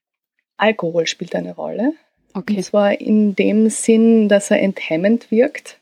[0.58, 1.94] Alkohol spielt eine Rolle.
[2.34, 2.58] Okay.
[2.58, 5.79] Und zwar in dem Sinn, dass er enthemmend wirkt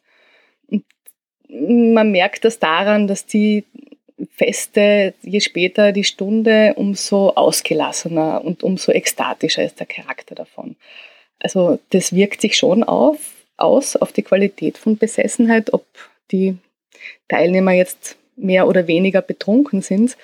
[1.50, 3.64] man merkt das daran, dass die
[4.32, 10.76] Feste, je später die Stunde, umso ausgelassener und umso ekstatischer ist der Charakter davon.
[11.40, 13.18] Also das wirkt sich schon auf,
[13.58, 15.86] aus auf die Qualität von Besessenheit, ob
[16.32, 16.58] die
[17.28, 20.18] Teilnehmer jetzt mehr oder weniger betrunken sind.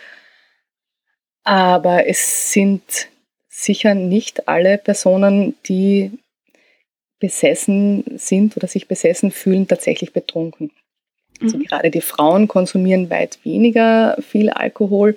[1.43, 3.09] Aber es sind
[3.47, 6.11] sicher nicht alle Personen, die
[7.19, 10.71] besessen sind oder sich besessen fühlen, tatsächlich betrunken.
[11.41, 11.63] Also mhm.
[11.63, 15.15] gerade die Frauen konsumieren weit weniger viel Alkohol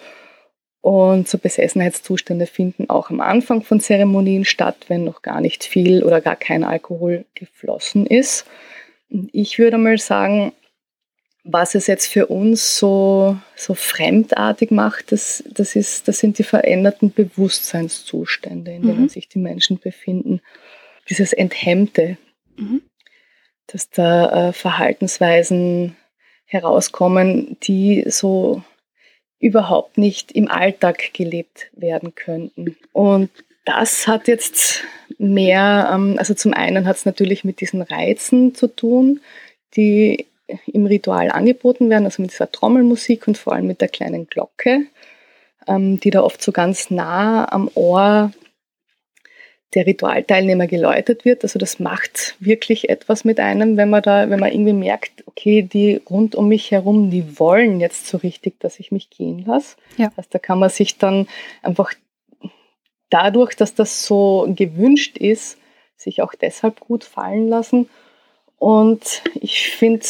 [0.86, 6.04] und so Besessenheitszustände finden auch am Anfang von Zeremonien statt, wenn noch gar nicht viel
[6.04, 8.46] oder gar kein Alkohol geflossen ist.
[9.32, 10.52] Ich würde mal sagen,
[11.42, 16.44] was es jetzt für uns so, so fremdartig macht, das, das, ist, das sind die
[16.44, 19.08] veränderten Bewusstseinszustände, in denen mhm.
[19.08, 20.40] sich die Menschen befinden.
[21.08, 22.16] Dieses Enthemmte,
[22.56, 22.82] mhm.
[23.66, 25.96] dass da äh, Verhaltensweisen
[26.46, 28.62] herauskommen, die so
[29.38, 32.76] überhaupt nicht im Alltag gelebt werden könnten.
[32.92, 33.30] Und
[33.64, 34.84] das hat jetzt
[35.18, 39.20] mehr, ähm, also zum einen hat es natürlich mit diesen Reizen zu tun,
[39.76, 40.26] die
[40.66, 44.86] im Ritual angeboten werden, also mit dieser Trommelmusik und vor allem mit der kleinen Glocke,
[45.66, 48.30] ähm, die da oft so ganz nah am Ohr
[49.74, 51.42] der Ritualteilnehmer geläutet wird.
[51.42, 55.62] Also das macht wirklich etwas mit einem, wenn man da, wenn man irgendwie merkt, okay,
[55.62, 59.76] die rund um mich herum, die wollen jetzt so richtig, dass ich mich gehen lasse.
[59.96, 60.10] Ja.
[60.16, 61.26] Also da kann man sich dann
[61.62, 61.92] einfach
[63.10, 65.58] dadurch, dass das so gewünscht ist,
[65.96, 67.88] sich auch deshalb gut fallen lassen.
[68.58, 70.06] Und ich finde,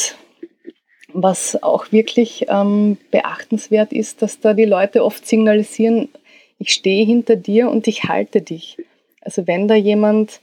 [1.12, 6.08] was auch wirklich ähm, beachtenswert ist, dass da die Leute oft signalisieren,
[6.58, 8.78] ich stehe hinter dir und ich halte dich.
[9.26, 10.40] Also wenn da jemand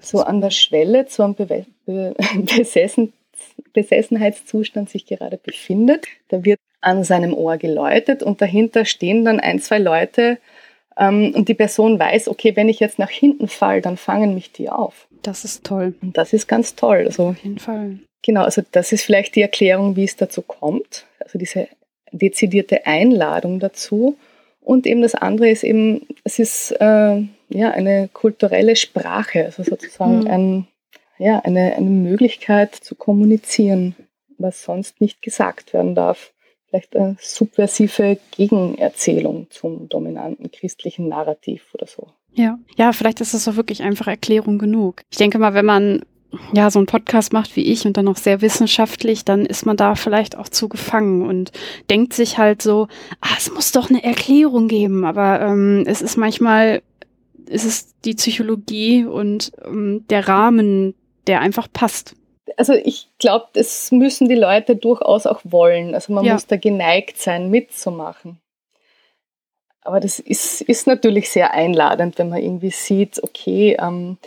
[0.00, 2.14] so an der Schwelle zu einem Be Be
[2.56, 3.12] Besessen
[3.72, 9.60] Besessenheitszustand sich gerade befindet, da wird an seinem Ohr geläutet und dahinter stehen dann ein,
[9.60, 10.38] zwei Leute
[10.96, 14.52] ähm, und die Person weiß, okay, wenn ich jetzt nach hinten falle, dann fangen mich
[14.52, 15.06] die auf.
[15.22, 15.94] Das ist toll.
[16.02, 17.04] Und das ist ganz toll.
[17.06, 17.98] Also, Auf jeden Fall.
[18.22, 21.06] Genau, also das ist vielleicht die Erklärung, wie es dazu kommt.
[21.20, 21.68] Also diese
[22.10, 24.16] dezidierte Einladung dazu.
[24.60, 30.20] Und eben das andere ist eben, es ist äh, ja, eine kulturelle Sprache, also sozusagen
[30.20, 30.26] mhm.
[30.26, 30.68] ein,
[31.18, 33.96] ja, eine, eine Möglichkeit zu kommunizieren,
[34.38, 36.32] was sonst nicht gesagt werden darf.
[36.68, 42.08] Vielleicht eine subversive Gegenerzählung zum dominanten christlichen Narrativ oder so.
[42.32, 45.02] Ja, ja, vielleicht ist das auch wirklich einfach Erklärung genug.
[45.10, 46.02] Ich denke mal, wenn man
[46.52, 49.76] ja, so einen Podcast macht wie ich und dann noch sehr wissenschaftlich, dann ist man
[49.76, 51.52] da vielleicht auch zu gefangen und
[51.88, 52.88] denkt sich halt so,
[53.20, 56.82] ah, es muss doch eine Erklärung geben, aber ähm, es ist manchmal,
[57.50, 60.94] es ist die Psychologie und ähm, der Rahmen,
[61.26, 62.14] der einfach passt.
[62.56, 65.94] Also ich glaube, das müssen die Leute durchaus auch wollen.
[65.94, 66.32] Also man ja.
[66.32, 68.40] muss da geneigt sein, mitzumachen.
[69.82, 74.18] Aber das ist, ist natürlich sehr einladend, wenn man irgendwie sieht, okay, ähm,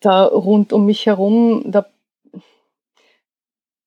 [0.00, 1.86] da rund um mich herum, da,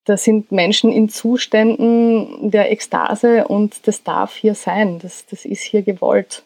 [0.06, 5.64] da sind Menschen in Zuständen der Ekstase und das darf hier sein, das, das ist
[5.64, 6.44] hier gewollt.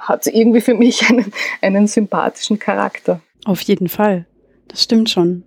[0.00, 3.20] Hat irgendwie für mich einen, einen sympathischen Charakter.
[3.44, 4.26] Auf jeden Fall,
[4.68, 5.44] das stimmt schon.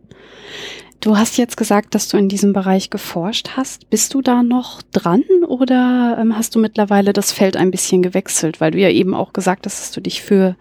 [1.03, 3.89] Du hast jetzt gesagt, dass du in diesem Bereich geforscht hast.
[3.89, 8.61] Bist du da noch dran oder ähm, hast du mittlerweile das Feld ein bisschen gewechselt?
[8.61, 10.55] Weil du ja eben auch gesagt hast, dass du dich für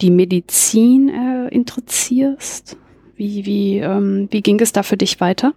[0.00, 2.76] die Medizin äh, interessierst.
[3.14, 5.54] Wie, wie, ähm, wie ging es da für dich weiter?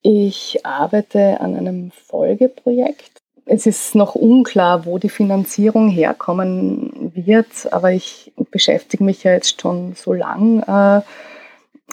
[0.00, 3.20] Ich arbeite an einem Folgeprojekt.
[3.44, 9.60] Es ist noch unklar, wo die Finanzierung herkommen wird, aber ich beschäftige mich ja jetzt
[9.60, 10.62] schon so lang.
[10.62, 11.02] Äh,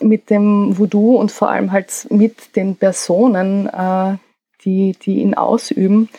[0.03, 4.18] mit dem Voodoo und vor allem halt mit den Personen, äh,
[4.64, 6.10] die, die ihn ausüben.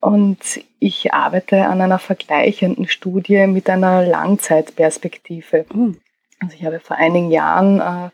[0.00, 0.38] Und
[0.78, 5.66] ich arbeite an einer vergleichenden Studie mit einer Langzeitperspektive.
[5.72, 5.98] Mhm.
[6.40, 8.10] Also ich habe vor einigen Jahren äh,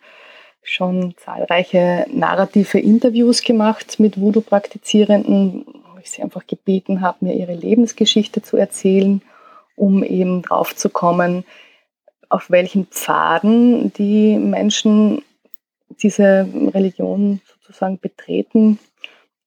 [0.63, 7.55] schon zahlreiche narrative Interviews gemacht mit Voodoo-Praktizierenden, wo ich sie einfach gebeten habe, mir ihre
[7.55, 9.23] Lebensgeschichte zu erzählen,
[9.77, 11.45] um eben drauf zu kommen,
[12.29, 15.23] auf welchen Pfaden die Menschen
[16.03, 18.81] diese Religion sozusagen betreten.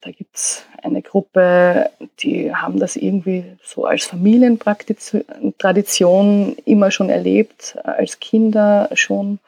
[0.01, 1.89] Da gibt es eine Gruppe,
[2.19, 9.39] die haben das irgendwie so als Familientradition immer schon erlebt, als Kinder schon.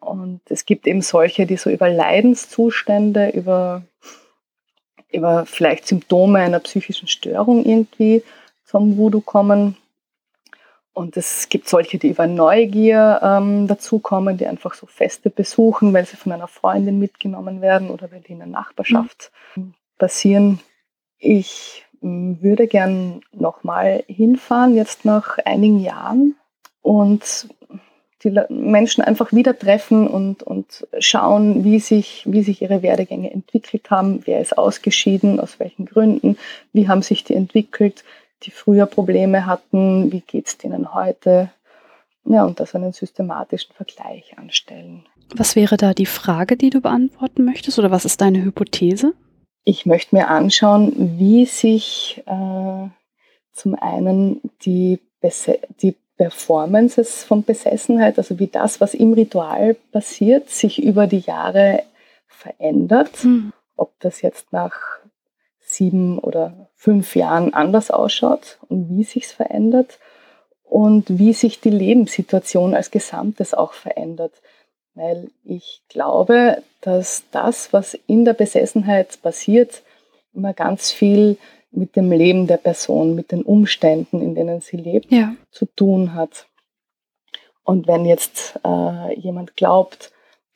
[0.00, 3.84] Und es gibt eben solche, die so über Leidenszustände, über,
[5.12, 8.24] über vielleicht Symptome einer psychischen Störung irgendwie
[8.64, 9.76] zum Voodoo kommen.
[10.96, 16.06] Und es gibt solche, die über Neugier ähm, dazukommen, die einfach so Feste besuchen, weil
[16.06, 19.74] sie von einer Freundin mitgenommen werden oder weil die in der Nachbarschaft mhm.
[19.98, 20.58] passieren.
[21.18, 26.34] Ich würde gern nochmal hinfahren, jetzt nach einigen Jahren
[26.80, 27.48] und
[28.24, 33.90] die Menschen einfach wieder treffen und, und schauen, wie sich, wie sich ihre Werdegänge entwickelt
[33.90, 36.38] haben, wer ist ausgeschieden, aus welchen Gründen,
[36.72, 38.02] wie haben sich die entwickelt,
[38.42, 41.50] die früher Probleme hatten, wie geht es denen heute.
[42.24, 45.06] Ja, und das einen systematischen Vergleich anstellen.
[45.34, 49.14] Was wäre da die Frage, die du beantworten möchtest oder was ist deine Hypothese?
[49.64, 52.88] Ich möchte mir anschauen, wie sich äh,
[53.52, 55.00] zum einen die,
[55.82, 61.82] die Performances von Besessenheit, also wie das, was im Ritual passiert, sich über die Jahre
[62.28, 63.24] verändert.
[63.24, 63.52] Mhm.
[63.76, 65.00] Ob das jetzt nach
[65.76, 69.98] sieben oder fünf Jahren anders ausschaut und wie sich es verändert
[70.64, 74.32] und wie sich die Lebenssituation als Gesamtes auch verändert.
[74.94, 79.82] Weil ich glaube, dass das, was in der Besessenheit passiert,
[80.34, 81.36] immer ganz viel
[81.70, 85.34] mit dem Leben der Person, mit den Umständen, in denen sie lebt, ja.
[85.50, 86.46] zu tun hat.
[87.64, 90.12] Und wenn jetzt äh, jemand glaubt,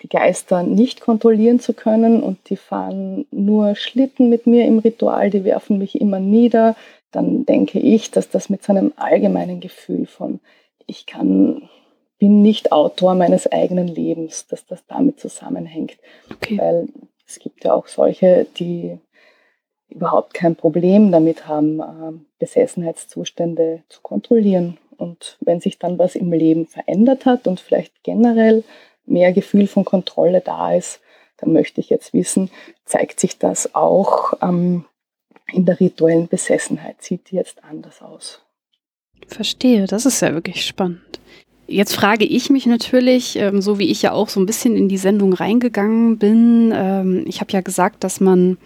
[0.08, 5.44] Geister nicht kontrollieren zu können und die fahren nur Schlitten mit mir im Ritual, die
[5.44, 6.76] werfen mich immer nieder,
[7.12, 10.40] dann denke ich, dass das mit seinem allgemeinen Gefühl von
[10.86, 11.68] ich kann
[12.20, 15.96] bin nicht Autor meines eigenen Lebens, dass das damit zusammenhängt.
[16.30, 16.58] Okay.
[16.58, 16.88] Weil
[17.26, 18.98] es gibt ja auch solche, die
[19.88, 24.76] überhaupt kein Problem damit haben, ähm, Besessenheitszustände zu kontrollieren.
[24.98, 28.62] Und wenn sich dann was im Leben verändert hat und vielleicht generell
[29.10, 31.00] mehr Gefühl von Kontrolle da ist,
[31.38, 32.50] dann möchte ich jetzt wissen,
[32.84, 34.84] zeigt sich das auch ähm,
[35.52, 37.02] in der rituellen Besessenheit?
[37.02, 38.42] Sieht die jetzt anders aus?
[39.26, 41.20] Verstehe, das ist ja wirklich spannend.
[41.66, 44.88] Jetzt frage ich mich natürlich, ähm, so wie ich ja auch so ein bisschen in
[44.88, 48.58] die Sendung reingegangen bin, ähm, ich habe ja gesagt, dass man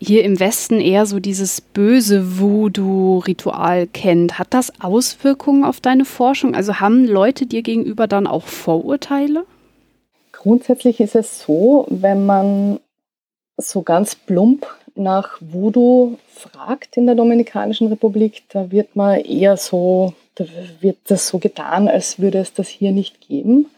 [0.00, 4.38] hier im Westen eher so dieses böse Voodoo-Ritual kennt.
[4.38, 6.54] Hat das Auswirkungen auf deine Forschung?
[6.56, 9.44] Also haben Leute dir gegenüber dann auch Vorurteile?
[10.42, 12.80] Grundsätzlich ist es so, wenn man
[13.56, 14.66] so ganz plump
[14.96, 20.44] nach Voodoo fragt in der Dominikanischen Republik, da wird man eher so, da
[20.80, 23.70] wird das so getan, als würde es das hier nicht geben.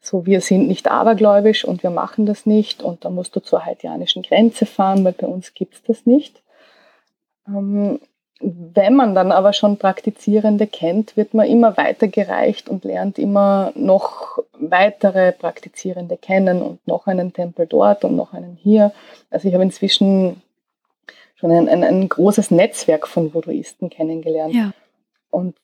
[0.00, 3.66] So, wir sind nicht abergläubisch und wir machen das nicht und da musst du zur
[3.66, 6.44] haitianischen Grenze fahren, weil bei uns gibt es das nicht.
[7.48, 7.98] Ähm,
[8.40, 14.38] wenn man dann aber schon Praktizierende kennt, wird man immer weitergereicht und lernt immer noch
[14.52, 18.92] weitere Praktizierende kennen und noch einen Tempel dort und noch einen hier.
[19.30, 20.42] Also ich habe inzwischen
[21.36, 24.54] schon ein, ein, ein großes Netzwerk von Voodooisten kennengelernt.
[24.54, 24.72] Ja.
[25.30, 25.56] Und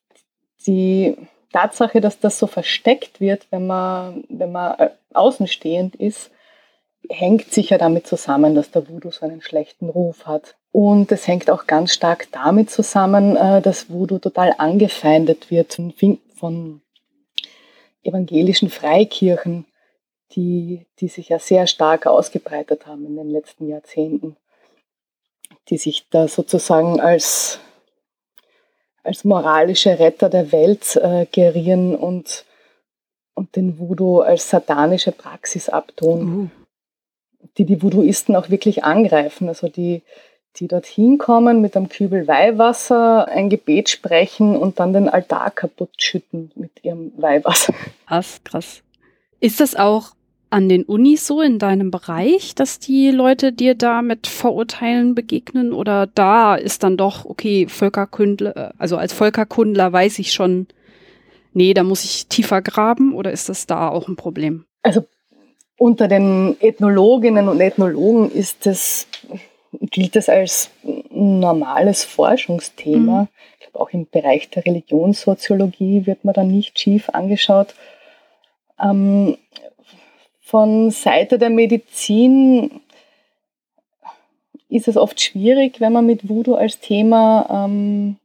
[0.67, 1.17] die
[1.53, 6.31] Tatsache, dass das so versteckt wird, wenn man, wenn man äh, außenstehend ist,
[7.11, 10.57] hängt sicher damit zusammen, dass der Voodoo so einen schlechten Ruf hat.
[10.73, 15.79] Und es hängt auch ganz stark damit zusammen, äh, dass Voodoo total angefeindet wird
[16.35, 16.81] von
[18.03, 19.67] evangelischen Freikirchen,
[20.33, 24.37] die, die sich ja sehr stark ausgebreitet haben in den letzten Jahrzehnten,
[25.69, 27.61] die sich da sozusagen als,
[29.05, 32.47] als moralische Retter der Welt äh, gerieren und,
[33.35, 36.51] und den Voodoo als satanische Praxis abtun,
[37.43, 37.47] uh.
[37.59, 39.49] die die Voodooisten auch wirklich angreifen.
[39.49, 40.03] Also die,
[40.57, 45.91] die dorthin kommen mit einem Kübel Weihwasser, ein Gebet sprechen und dann den Altar kaputt
[45.99, 47.75] schütten mit ihrem Weihwasser.
[48.07, 48.83] Krass, krass.
[49.41, 50.13] Ist das auch
[50.51, 55.73] an den Unis so in deinem Bereich, dass die Leute dir da mit Vorurteilen begegnen
[55.73, 60.67] oder da ist dann doch, okay, Völkerkundler, also als Völkerkundler weiß ich schon,
[61.55, 64.67] nee, da muss ich tiefer graben oder ist das da auch ein Problem?
[64.83, 65.07] Also
[65.79, 69.07] unter den Ethnologinnen und Ethnologen ist es
[69.81, 70.71] gilt es als
[71.11, 73.23] normales Forschungsthema.
[73.23, 73.29] Mhm.
[73.55, 77.75] Ich glaube, auch im Bereich der Religionssoziologie wird man da nicht schief angeschaut.
[78.81, 79.37] Ähm,
[80.41, 82.81] von Seite der Medizin
[84.69, 88.17] ist es oft schwierig, wenn man mit Voodoo als Thema ähm,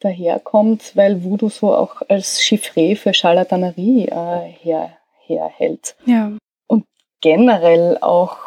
[0.00, 4.96] daherkommt, weil Voodoo so auch als Chiffre für Charlatanerie äh, her,
[5.26, 5.96] herhält.
[6.06, 6.32] Ja.
[6.66, 6.84] Und
[7.20, 8.38] generell auch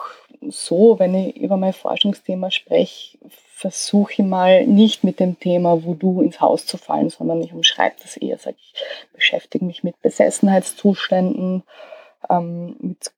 [0.48, 6.22] so, wenn ich über mein Forschungsthema spreche, versuche ich mal nicht mit dem Thema Voodoo
[6.22, 8.38] ins Haus zu fallen, sondern ich umschreibe das eher.
[8.38, 8.74] Sag ich
[9.14, 11.64] beschäftige mich mit Besessenheitszuständen,
[12.30, 13.12] ähm, mit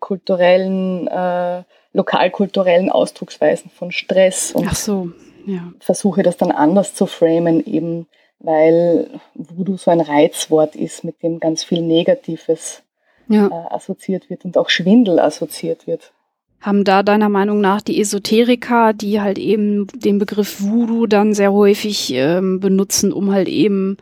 [0.00, 1.62] kulturellen, äh,
[1.92, 5.10] lokalkulturellen Ausdrucksweisen von Stress und Ach so,
[5.46, 5.72] ja.
[5.80, 8.06] versuche das dann anders zu framen, eben
[8.40, 12.82] weil Voodoo so ein Reizwort ist, mit dem ganz viel Negatives
[13.28, 13.46] ja.
[13.46, 16.12] äh, assoziiert wird und auch Schwindel assoziiert wird.
[16.60, 21.52] Haben da deiner Meinung nach die Esoteriker, die halt eben den Begriff Voodoo dann sehr
[21.52, 23.96] häufig ähm, benutzen, um halt eben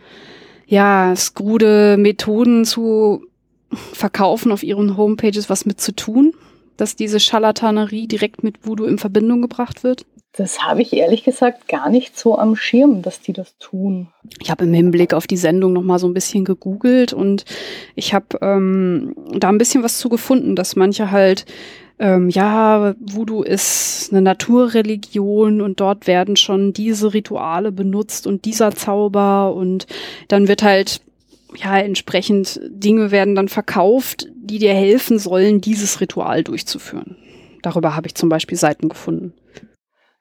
[0.67, 3.23] ja skrude Methoden zu
[3.71, 6.33] verkaufen auf ihren Homepages, was mit zu tun?
[6.77, 10.07] Dass diese Scharlatanerie direkt mit Voodoo in Verbindung gebracht wird?
[10.37, 14.09] Das habe ich ehrlich gesagt gar nicht so am Schirm, dass die das tun.
[14.39, 17.47] Ich habe im Hinblick auf die Sendung noch mal so ein bisschen gegoogelt und
[17.95, 21.47] ich habe ähm, da ein bisschen was zu gefunden, dass manche halt
[21.99, 28.73] ähm, ja, Voodoo ist eine Naturreligion und dort werden schon diese Rituale benutzt und dieser
[28.73, 29.87] Zauber und
[30.29, 31.01] dann wird halt
[31.57, 37.17] ja entsprechend Dinge werden dann verkauft, die dir helfen sollen, dieses Ritual durchzuführen.
[37.63, 39.33] Darüber habe ich zum Beispiel Seiten gefunden.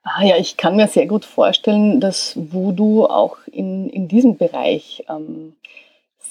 [0.02, 5.04] Ah ja, ich kann mir sehr gut vorstellen, dass Voodoo auch in, in diesem Bereich
[5.08, 5.54] ähm,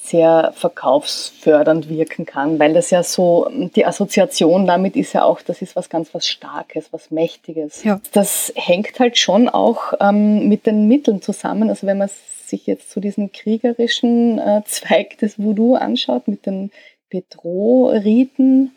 [0.05, 5.61] sehr verkaufsfördernd wirken kann, weil das ja so, die Assoziation damit ist ja auch, das
[5.61, 7.83] ist was ganz was Starkes, was Mächtiges.
[7.83, 7.99] Ja.
[8.11, 11.69] Das hängt halt schon auch ähm, mit den Mitteln zusammen.
[11.69, 12.09] Also wenn man
[12.45, 16.71] sich jetzt zu so diesem kriegerischen äh, Zweig des Voodoo anschaut, mit den
[17.09, 18.75] Petro-Riten,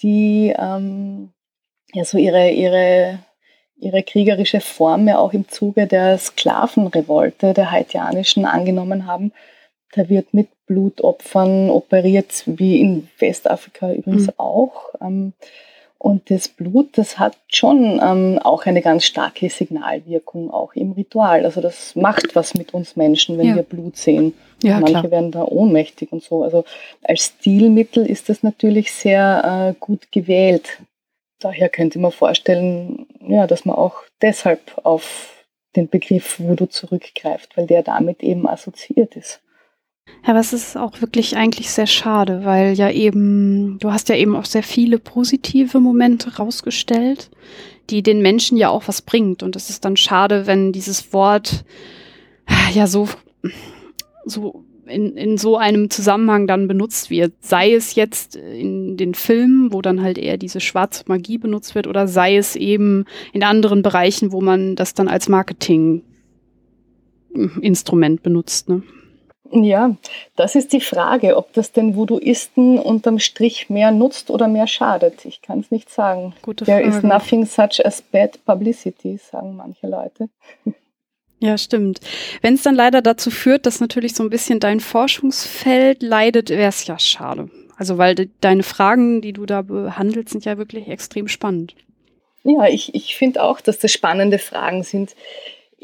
[0.00, 1.32] die ähm,
[1.92, 3.18] ja so ihre, ihre
[3.82, 9.32] ihre kriegerische Form ja auch im Zuge der Sklavenrevolte der Haitianischen angenommen haben.
[9.92, 14.32] Da wird mit Blutopfern operiert, wie in Westafrika übrigens mhm.
[14.38, 14.94] auch.
[15.00, 15.32] Ähm,
[16.02, 21.44] und das Blut, das hat schon ähm, auch eine ganz starke Signalwirkung, auch im Ritual.
[21.44, 23.54] Also das macht was mit uns Menschen, wenn ja.
[23.54, 24.34] wir Blut sehen.
[24.64, 25.10] Ja, Manche klar.
[25.12, 26.42] werden da ohnmächtig und so.
[26.42, 26.64] Also
[27.04, 30.80] als Stilmittel ist das natürlich sehr äh, gut gewählt.
[31.38, 35.44] Daher könnte man vorstellen, ja, dass man auch deshalb auf
[35.76, 39.40] den Begriff Voodoo zurückgreift, weil der damit eben assoziiert ist.
[40.24, 44.14] Ja, aber es ist auch wirklich eigentlich sehr schade, weil ja eben, du hast ja
[44.14, 47.30] eben auch sehr viele positive Momente rausgestellt,
[47.90, 49.42] die den Menschen ja auch was bringt.
[49.42, 51.64] Und es ist dann schade, wenn dieses Wort
[52.72, 53.08] ja so,
[54.24, 57.32] so in, in so einem Zusammenhang dann benutzt wird.
[57.40, 61.86] Sei es jetzt in den Filmen, wo dann halt eher diese schwarze Magie benutzt wird,
[61.86, 68.68] oder sei es eben in anderen Bereichen, wo man das dann als Marketinginstrument benutzt.
[68.68, 68.82] Ne?
[69.54, 69.94] Ja,
[70.34, 75.26] das ist die Frage, ob das den Voodooisten unterm Strich mehr nutzt oder mehr schadet.
[75.26, 76.34] Ich kann es nicht sagen.
[76.40, 76.82] Gute Frage.
[76.82, 80.30] There is nothing such as bad publicity, sagen manche Leute.
[81.38, 82.00] Ja, stimmt.
[82.40, 86.68] Wenn es dann leider dazu führt, dass natürlich so ein bisschen dein Forschungsfeld leidet, wäre
[86.68, 87.50] es ja schade.
[87.76, 91.74] Also weil de deine Fragen, die du da behandelst, sind ja wirklich extrem spannend.
[92.44, 95.14] Ja, ich, ich finde auch, dass das spannende Fragen sind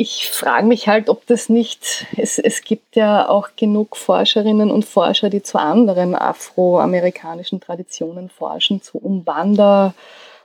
[0.00, 4.84] ich frage mich halt, ob das nicht, es, es gibt ja auch genug Forscherinnen und
[4.84, 9.94] Forscher, die zu anderen afroamerikanischen Traditionen forschen, zu Umbanda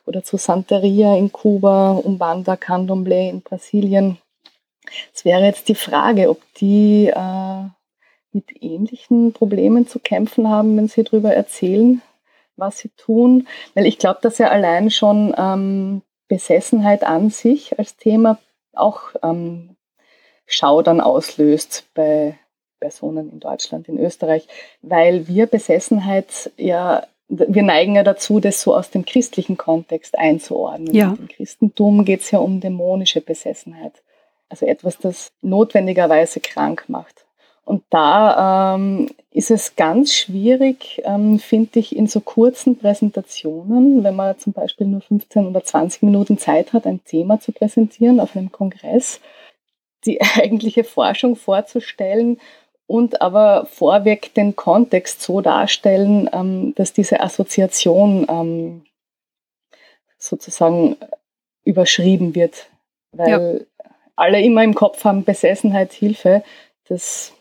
[0.07, 4.17] oder zu Santeria in Kuba, Umbanda, Candomblé in Brasilien.
[5.13, 7.63] Es wäre jetzt die Frage, ob die äh,
[8.31, 12.01] mit ähnlichen Problemen zu kämpfen haben, wenn sie darüber erzählen,
[12.55, 13.47] was sie tun.
[13.75, 18.39] Weil ich glaube, dass ja allein schon ähm, Besessenheit an sich als Thema
[18.73, 19.75] auch ähm,
[20.45, 22.37] Schaudern auslöst bei
[22.79, 24.47] Personen in Deutschland, in Österreich,
[24.81, 30.93] weil wir Besessenheit ja, wir neigen ja dazu, das so aus dem christlichen Kontext einzuordnen.
[30.93, 31.15] Ja.
[31.17, 34.03] Im Christentum geht es ja um dämonische Besessenheit,
[34.49, 37.22] also etwas, das notwendigerweise krank macht.
[37.65, 44.15] Und da ähm, ist es ganz schwierig, ähm, finde ich, in so kurzen Präsentationen, wenn
[44.15, 48.35] man zum Beispiel nur 15 oder 20 Minuten Zeit hat, ein Thema zu präsentieren auf
[48.35, 49.21] einem Kongress,
[50.05, 52.39] die eigentliche Forschung vorzustellen
[52.85, 58.85] und aber vorweg den Kontext so darstellen, ähm, dass diese Assoziation ähm,
[60.17, 60.97] sozusagen
[61.63, 62.67] überschrieben wird,
[63.11, 63.87] weil ja.
[64.15, 66.43] alle immer im Kopf haben, Besessenheit, Hilfe,
[66.87, 67.33] das,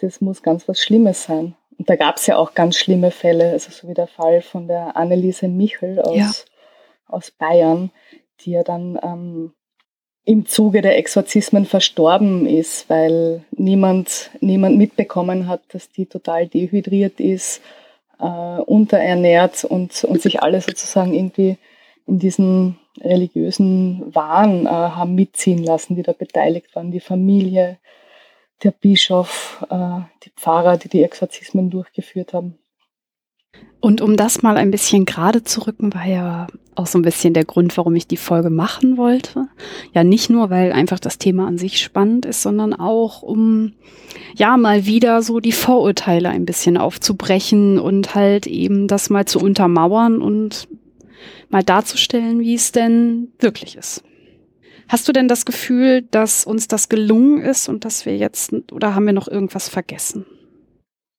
[0.00, 1.54] das muss ganz was Schlimmes sein.
[1.78, 4.66] Und da gab es ja auch ganz schlimme Fälle, also so wie der Fall von
[4.66, 6.32] der Anneliese Michel aus, ja.
[7.06, 7.90] aus Bayern,
[8.40, 9.52] die ja dann ähm,
[10.24, 17.20] im Zuge der Exorzismen verstorben ist, weil niemand, niemand mitbekommen hat, dass die total dehydriert
[17.20, 17.62] ist,
[18.20, 21.56] äh, unterernährt und, und sich alle sozusagen irgendwie
[22.06, 27.78] in diesen religiösen Wahn äh, haben mitziehen lassen, die da beteiligt waren, die Familie,
[28.62, 32.58] der Bischof, äh, die Pfarrer, die die Exorzismen durchgeführt haben.
[33.80, 37.32] Und um das mal ein bisschen gerade zu rücken, war ja auch so ein bisschen
[37.32, 39.48] der Grund, warum ich die Folge machen wollte.
[39.94, 43.74] Ja, nicht nur, weil einfach das Thema an sich spannend ist, sondern auch, um
[44.34, 49.38] ja mal wieder so die Vorurteile ein bisschen aufzubrechen und halt eben das mal zu
[49.38, 50.68] untermauern und
[51.48, 54.02] mal darzustellen, wie es denn wirklich ist.
[54.88, 58.94] Hast du denn das Gefühl, dass uns das gelungen ist und dass wir jetzt, oder
[58.94, 60.24] haben wir noch irgendwas vergessen?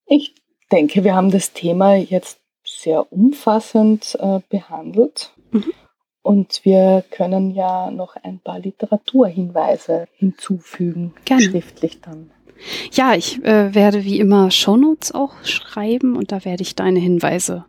[0.08, 0.34] Ich
[0.72, 5.34] denke, wir haben das Thema jetzt sehr umfassend äh, behandelt.
[5.52, 5.72] Mhm.
[6.22, 11.44] Und wir können ja noch ein paar Literaturhinweise hinzufügen, Gerne.
[11.44, 12.32] schriftlich dann.
[12.92, 17.66] Ja, ich äh, werde wie immer Shownotes auch schreiben und da werde ich deine Hinweise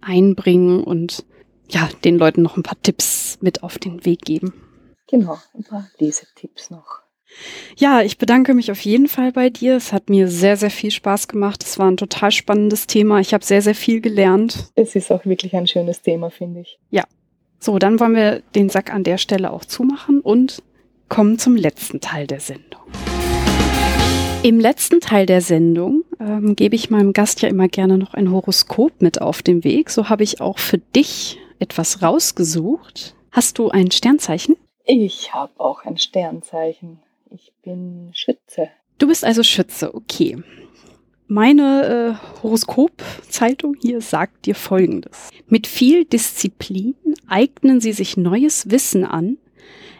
[0.00, 1.24] einbringen und
[1.68, 4.52] ja, den Leuten noch ein paar Tipps mit auf den Weg geben.
[5.14, 7.02] Genau, ein paar Lesetipps noch.
[7.76, 9.76] Ja, ich bedanke mich auf jeden Fall bei dir.
[9.76, 11.62] Es hat mir sehr, sehr viel Spaß gemacht.
[11.62, 13.20] Es war ein total spannendes Thema.
[13.20, 14.72] Ich habe sehr, sehr viel gelernt.
[14.74, 16.80] Es ist auch wirklich ein schönes Thema, finde ich.
[16.90, 17.04] Ja.
[17.60, 20.64] So, dann wollen wir den Sack an der Stelle auch zumachen und
[21.08, 22.82] kommen zum letzten Teil der Sendung.
[24.42, 28.32] Im letzten Teil der Sendung ähm, gebe ich meinem Gast ja immer gerne noch ein
[28.32, 29.90] Horoskop mit auf den Weg.
[29.90, 33.14] So habe ich auch für dich etwas rausgesucht.
[33.30, 34.56] Hast du ein Sternzeichen?
[34.84, 37.00] Ich habe auch ein Sternzeichen.
[37.30, 38.68] Ich bin Schütze.
[38.98, 40.42] Du bist also Schütze, okay.
[41.26, 45.30] Meine äh, Horoskop-Zeitung hier sagt dir Folgendes.
[45.46, 46.94] Mit viel Disziplin
[47.26, 49.38] eignen sie sich neues Wissen an,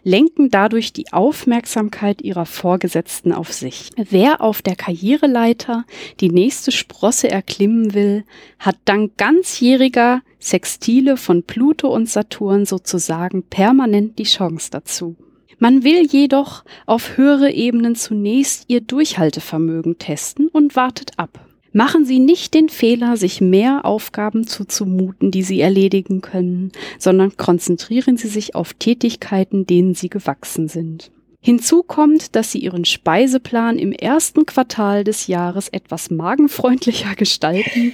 [0.04, 3.90] lenken dadurch die Aufmerksamkeit ihrer Vorgesetzten auf sich.
[3.96, 5.84] Wer auf der Karriereleiter
[6.20, 8.24] die nächste Sprosse erklimmen will,
[8.58, 15.16] hat dank ganzjähriger Sextile von Pluto und Saturn sozusagen permanent die Chance dazu.
[15.58, 21.40] Man will jedoch auf höhere Ebenen zunächst ihr Durchhaltevermögen testen und wartet ab.
[21.76, 26.70] Machen Sie nicht den Fehler, sich mehr Aufgaben zuzumuten, die Sie erledigen können,
[27.00, 31.10] sondern konzentrieren Sie sich auf Tätigkeiten, denen Sie gewachsen sind.
[31.40, 37.92] Hinzu kommt, dass Sie Ihren Speiseplan im ersten Quartal des Jahres etwas magenfreundlicher gestalten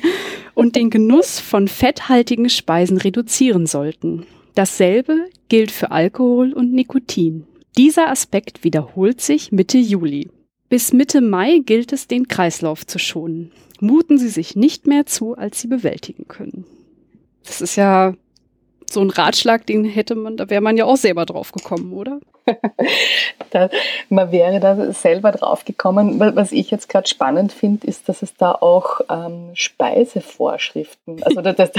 [0.52, 4.26] und den Genuss von fetthaltigen Speisen reduzieren sollten.
[4.54, 7.46] Dasselbe gilt für Alkohol und Nikotin.
[7.78, 10.28] Dieser Aspekt wiederholt sich Mitte Juli.
[10.68, 13.50] Bis Mitte Mai gilt es, den Kreislauf zu schonen.
[13.80, 16.66] Muten Sie sich nicht mehr zu, als Sie bewältigen können.
[17.44, 18.14] Das ist ja
[18.92, 22.20] so ein Ratschlag, den hätte man, da wäre man ja auch selber drauf gekommen, oder?
[23.50, 23.70] da,
[24.08, 26.18] man wäre da selber drauf gekommen.
[26.18, 31.70] Was ich jetzt gerade spannend finde, ist, dass es da auch ähm, Speisevorschriften, also dass,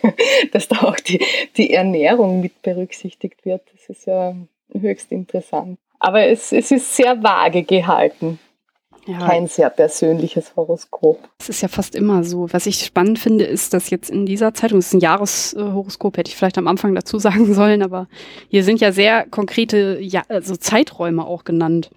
[0.52, 1.24] dass da auch die,
[1.56, 3.62] die Ernährung mit berücksichtigt wird.
[3.72, 4.34] Das ist ja
[4.72, 5.78] höchst interessant.
[5.98, 8.38] Aber es, es ist sehr vage gehalten.
[9.06, 9.18] Ja.
[9.18, 11.28] Kein sehr persönliches Horoskop.
[11.38, 12.52] Es ist ja fast immer so.
[12.52, 16.28] Was ich spannend finde, ist, dass jetzt in dieser Zeitung, das ist ein Jahreshoroskop, hätte
[16.28, 18.08] ich vielleicht am Anfang dazu sagen sollen, aber
[18.48, 21.90] hier sind ja sehr konkrete ja, also Zeiträume auch genannt.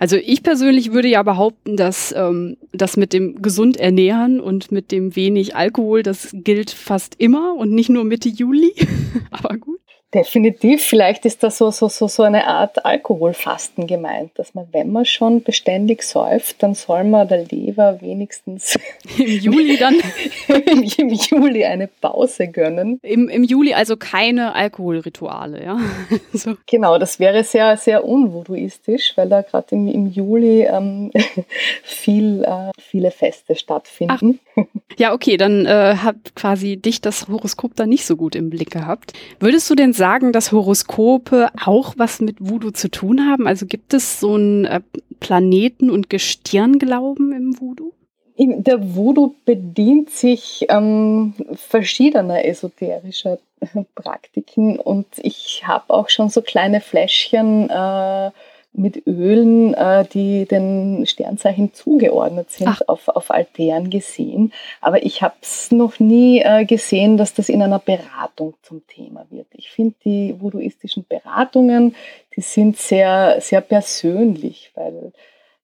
[0.00, 4.90] Also ich persönlich würde ja behaupten, dass ähm, das mit dem gesund ernähren und mit
[4.90, 8.74] dem wenig Alkohol, das gilt fast immer und nicht nur Mitte Juli.
[9.30, 9.78] aber gut.
[10.14, 14.90] Definitiv, vielleicht ist da so, so, so, so eine Art Alkoholfasten gemeint, dass man, wenn
[14.90, 18.78] man schon beständig säuft, dann soll man der Leber wenigstens
[19.18, 19.96] im Juli dann
[20.96, 22.98] im, Juli eine Pause gönnen.
[23.02, 25.78] Im, Im Juli also keine Alkoholrituale, ja.
[26.32, 26.54] so.
[26.64, 31.10] Genau, das wäre sehr, sehr unvoodooistisch, weil da gerade im, im Juli ähm,
[31.82, 34.40] viel, äh, viele Feste stattfinden.
[34.56, 34.64] Ach.
[34.96, 38.70] Ja, okay, dann äh, hat quasi dich das Horoskop da nicht so gut im Blick
[38.70, 39.12] gehabt.
[39.38, 43.46] Würdest du denn sagen, dass Horoskope auch was mit Voodoo zu tun haben?
[43.46, 44.80] Also gibt es so einen äh,
[45.20, 47.92] Planeten- und Gestirnglauben im Voodoo?
[48.38, 53.38] Der Voodoo bedient sich ähm, verschiedener esoterischer
[53.96, 58.30] Praktiken und ich habe auch schon so kleine Fläschchen äh,
[58.72, 64.52] mit Ölen, äh, die den Sternzeichen zugeordnet sind, auf, auf Altären gesehen.
[64.80, 69.26] Aber ich habe es noch nie äh, gesehen, dass das in einer Beratung zum Thema
[69.30, 69.48] wird.
[69.52, 71.94] Ich finde die voodooistischen Beratungen,
[72.36, 75.12] die sind sehr, sehr persönlich, weil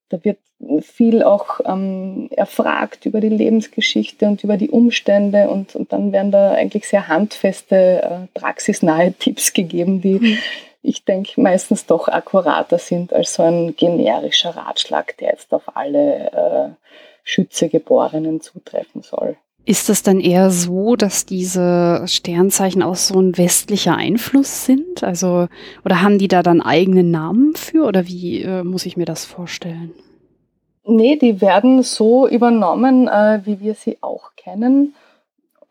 [0.09, 0.39] da wird
[0.83, 6.31] viel auch ähm, erfragt über die Lebensgeschichte und über die Umstände und, und dann werden
[6.31, 10.39] da eigentlich sehr handfeste, äh, praxisnahe Tipps gegeben, die mhm.
[10.85, 16.31] Ich denke meistens doch akkurater sind als so ein generischer Ratschlag, der jetzt auf alle
[16.33, 16.69] äh,
[17.25, 19.37] Schützegeborenen zutreffen soll.
[19.65, 25.03] Ist es dann eher so, dass diese Sternzeichen auch so ein westlicher Einfluss sind?
[25.03, 25.49] Also,
[25.87, 27.87] oder haben die da dann eigene Namen für?
[27.87, 29.93] Oder wie äh, muss ich mir das vorstellen?
[30.87, 34.95] Nee, die werden so übernommen, äh, wie wir sie auch kennen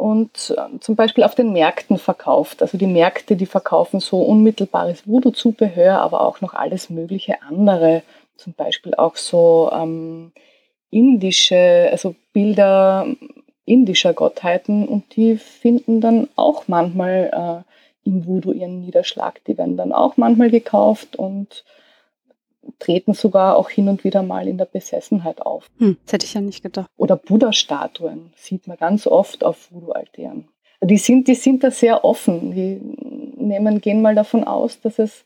[0.03, 2.61] und äh, zum Beispiel auf den Märkten verkauft.
[2.61, 8.03] Also die Märkte, die verkaufen so unmittelbares Voodoo-Zubehör, aber auch noch alles mögliche andere.
[8.35, 10.33] Zum Beispiel auch so ähm,
[10.89, 13.07] indische, also Bilder
[13.63, 17.63] indischer Gottheiten und die finden dann auch manchmal
[18.05, 19.39] äh, im Voodoo ihren Niederschlag.
[19.45, 21.63] Die werden dann auch manchmal gekauft und
[22.79, 25.67] treten sogar auch hin und wieder mal in der Besessenheit auf.
[25.79, 26.89] Hm, das hätte ich ja nicht gedacht.
[26.97, 30.47] Oder Buddha-Statuen sieht man ganz oft auf Voodoo-Altären.
[30.81, 32.51] Die sind, die sind da sehr offen.
[32.51, 32.81] Die
[33.37, 35.23] nehmen, gehen mal davon aus, dass es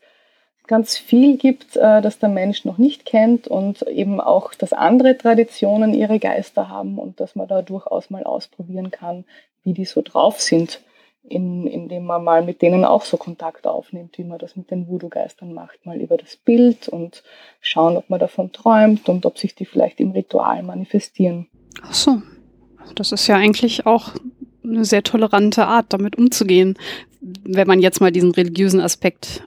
[0.66, 5.16] ganz viel gibt, äh, das der Mensch noch nicht kennt und eben auch, dass andere
[5.16, 9.24] Traditionen ihre Geister haben und dass man da durchaus mal ausprobieren kann,
[9.64, 10.80] wie die so drauf sind
[11.28, 14.88] in, indem man mal mit denen auch so Kontakt aufnimmt, wie man das mit den
[14.88, 17.22] Voodoo-Geistern macht, mal über das Bild und
[17.60, 21.46] schauen, ob man davon träumt und ob sich die vielleicht im Ritual manifestieren.
[21.82, 22.22] Ach so,
[22.94, 24.12] das ist ja eigentlich auch
[24.64, 26.76] eine sehr tolerante Art, damit umzugehen,
[27.20, 29.46] wenn man jetzt mal diesen religiösen Aspekt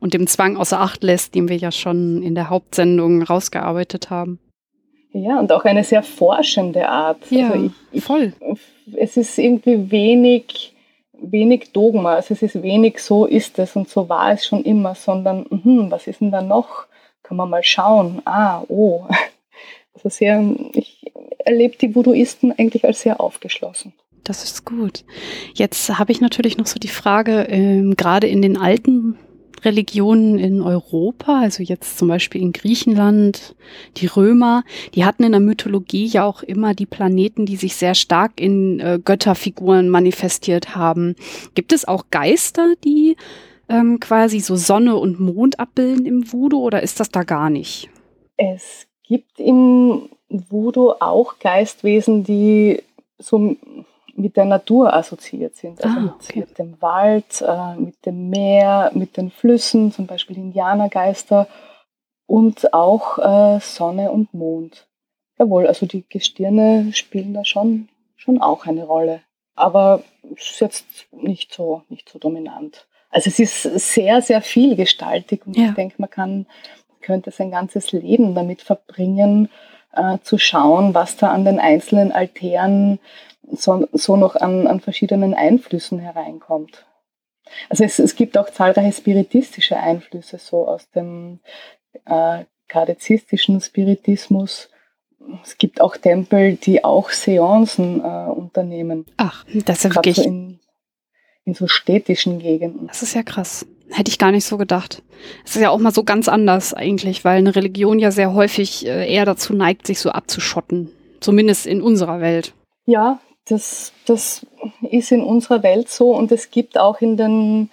[0.00, 4.38] und dem Zwang außer Acht lässt, den wir ja schon in der Hauptsendung rausgearbeitet haben.
[5.12, 7.18] Ja, und auch eine sehr forschende Art.
[7.30, 8.32] Ja, also ich, voll.
[8.52, 10.73] Ich, es ist irgendwie wenig
[11.20, 12.14] wenig Dogma.
[12.14, 15.90] Also es ist wenig so ist es und so war es schon immer, sondern mh,
[15.90, 16.86] was ist denn da noch?
[17.22, 18.22] Kann man mal schauen.
[18.24, 19.04] Ah, oh.
[19.96, 20.42] Also sehr,
[20.72, 23.92] ich erlebe die Voodooisten eigentlich als sehr aufgeschlossen.
[24.24, 25.04] Das ist gut.
[25.54, 29.18] Jetzt habe ich natürlich noch so die Frage, ähm, gerade in den alten
[29.64, 33.54] Religionen in Europa, also jetzt zum Beispiel in Griechenland,
[33.96, 34.64] die Römer,
[34.94, 38.80] die hatten in der Mythologie ja auch immer die Planeten, die sich sehr stark in
[38.80, 41.16] äh, Götterfiguren manifestiert haben.
[41.54, 43.16] Gibt es auch Geister, die
[43.68, 47.88] ähm, quasi so Sonne und Mond abbilden im Voodoo oder ist das da gar nicht?
[48.36, 52.82] Es gibt im Voodoo auch Geistwesen, die
[53.18, 53.56] so
[54.16, 55.82] mit der Natur assoziiert sind.
[55.84, 56.40] Also ah, mit, okay.
[56.40, 61.48] mit, dem Wald, äh, mit dem Meer, mit den Flüssen, zum Beispiel Indianergeister
[62.26, 64.86] und auch äh, Sonne und Mond.
[65.38, 69.20] Jawohl, also die Gestirne spielen da schon, schon auch eine Rolle.
[69.56, 70.02] Aber
[70.36, 72.86] es ist jetzt nicht so, nicht so dominant.
[73.10, 75.68] Also es ist sehr, sehr vielgestaltig und ja.
[75.68, 76.46] ich denke, man kann,
[77.00, 79.48] könnte sein ganzes Leben damit verbringen,
[79.92, 82.98] äh, zu schauen, was da an den einzelnen Altären
[83.52, 86.86] so, so noch an, an verschiedenen Einflüssen hereinkommt.
[87.68, 91.40] Also es, es gibt auch zahlreiche spiritistische Einflüsse, so aus dem
[92.06, 94.70] äh, kardezistischen Spiritismus.
[95.42, 99.06] Es gibt auch Tempel, die auch Seancen äh, unternehmen.
[99.16, 100.16] Ach, das ist ja wirklich...
[100.16, 100.60] So in,
[101.46, 102.86] in so städtischen Gegenden.
[102.86, 103.66] Das ist ja krass.
[103.90, 105.02] Hätte ich gar nicht so gedacht.
[105.44, 108.86] Es ist ja auch mal so ganz anders eigentlich, weil eine Religion ja sehr häufig
[108.86, 110.90] äh, eher dazu neigt, sich so abzuschotten.
[111.20, 112.54] Zumindest in unserer Welt.
[112.86, 114.46] Ja, das, das
[114.82, 117.70] ist in unserer Welt so und es gibt auch in den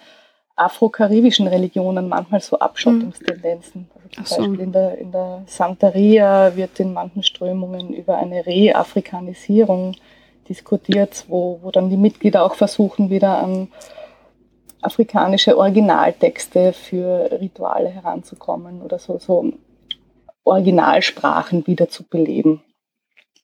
[0.54, 3.88] afro-karibischen Religionen manchmal so Abschottungstendenzen.
[3.94, 4.36] Also zum so.
[4.36, 9.96] Beispiel in der, in der Santeria wird in manchen Strömungen über eine Reafrikanisierung
[10.48, 13.68] diskutiert, wo, wo dann die Mitglieder auch versuchen, wieder an
[14.82, 19.52] afrikanische Originaltexte für Rituale heranzukommen oder so, so
[20.44, 22.62] Originalsprachen wieder zu beleben.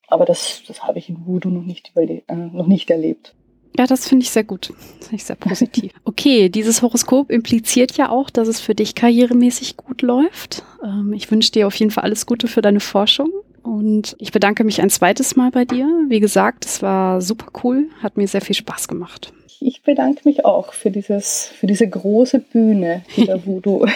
[0.08, 3.34] Aber das, das habe ich in Voodoo noch nicht, äh, noch nicht erlebt.
[3.78, 4.70] Ja, das finde ich sehr gut.
[4.70, 5.92] Das finde ich sehr positiv.
[6.04, 10.64] Okay, dieses Horoskop impliziert ja auch, dass es für dich karrieremäßig gut läuft.
[10.82, 13.30] Ähm, ich wünsche dir auf jeden Fall alles Gute für deine Forschung.
[13.62, 15.86] Und ich bedanke mich ein zweites Mal bei dir.
[16.08, 19.32] Wie gesagt, es war super cool, hat mir sehr viel Spaß gemacht.
[19.60, 23.86] Ich bedanke mich auch für, dieses, für diese große Bühne, die der Voodoo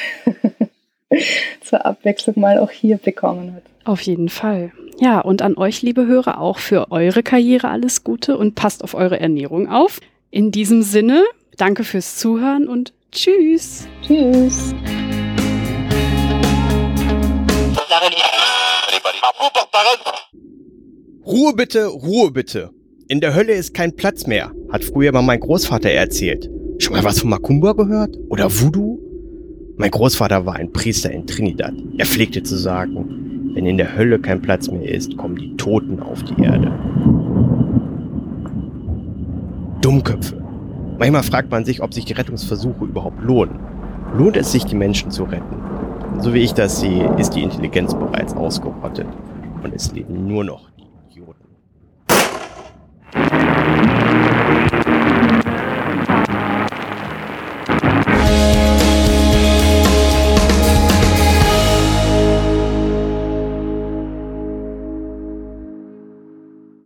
[1.61, 3.63] zur Abwechslung mal auch hier bekommen hat.
[3.85, 4.73] Auf jeden Fall.
[5.01, 8.95] Ja, und an euch, liebe Hörer, auch für eure Karriere alles Gute und passt auf
[8.95, 10.01] eure Ernährung auf.
[10.31, 11.25] In diesem Sinne,
[11.57, 13.89] danke fürs Zuhören und tschüss.
[14.07, 14.75] Tschüss.
[21.27, 22.71] Ruhe bitte, Ruhe bitte.
[23.09, 26.49] In der Hölle ist kein Platz mehr, hat früher mal mein Großvater erzählt.
[26.79, 28.17] Schon mal was von Makumba gehört?
[28.29, 28.99] Oder Voodoo?
[29.77, 31.75] Mein Großvater war ein Priester in Trinidad.
[31.99, 36.01] Er pflegte zu sagen, wenn in der Hölle kein Platz mehr ist, kommen die Toten
[36.01, 36.73] auf die Erde.
[39.83, 40.43] Dummköpfe.
[40.99, 43.59] Manchmal fragt man sich, ob sich die Rettungsversuche überhaupt lohnen.
[44.17, 45.57] Lohnt es sich, die Menschen zu retten?
[46.21, 49.07] So wie ich das sehe, ist die Intelligenz bereits ausgerottet
[49.63, 51.45] und es leben nur noch die Idioten.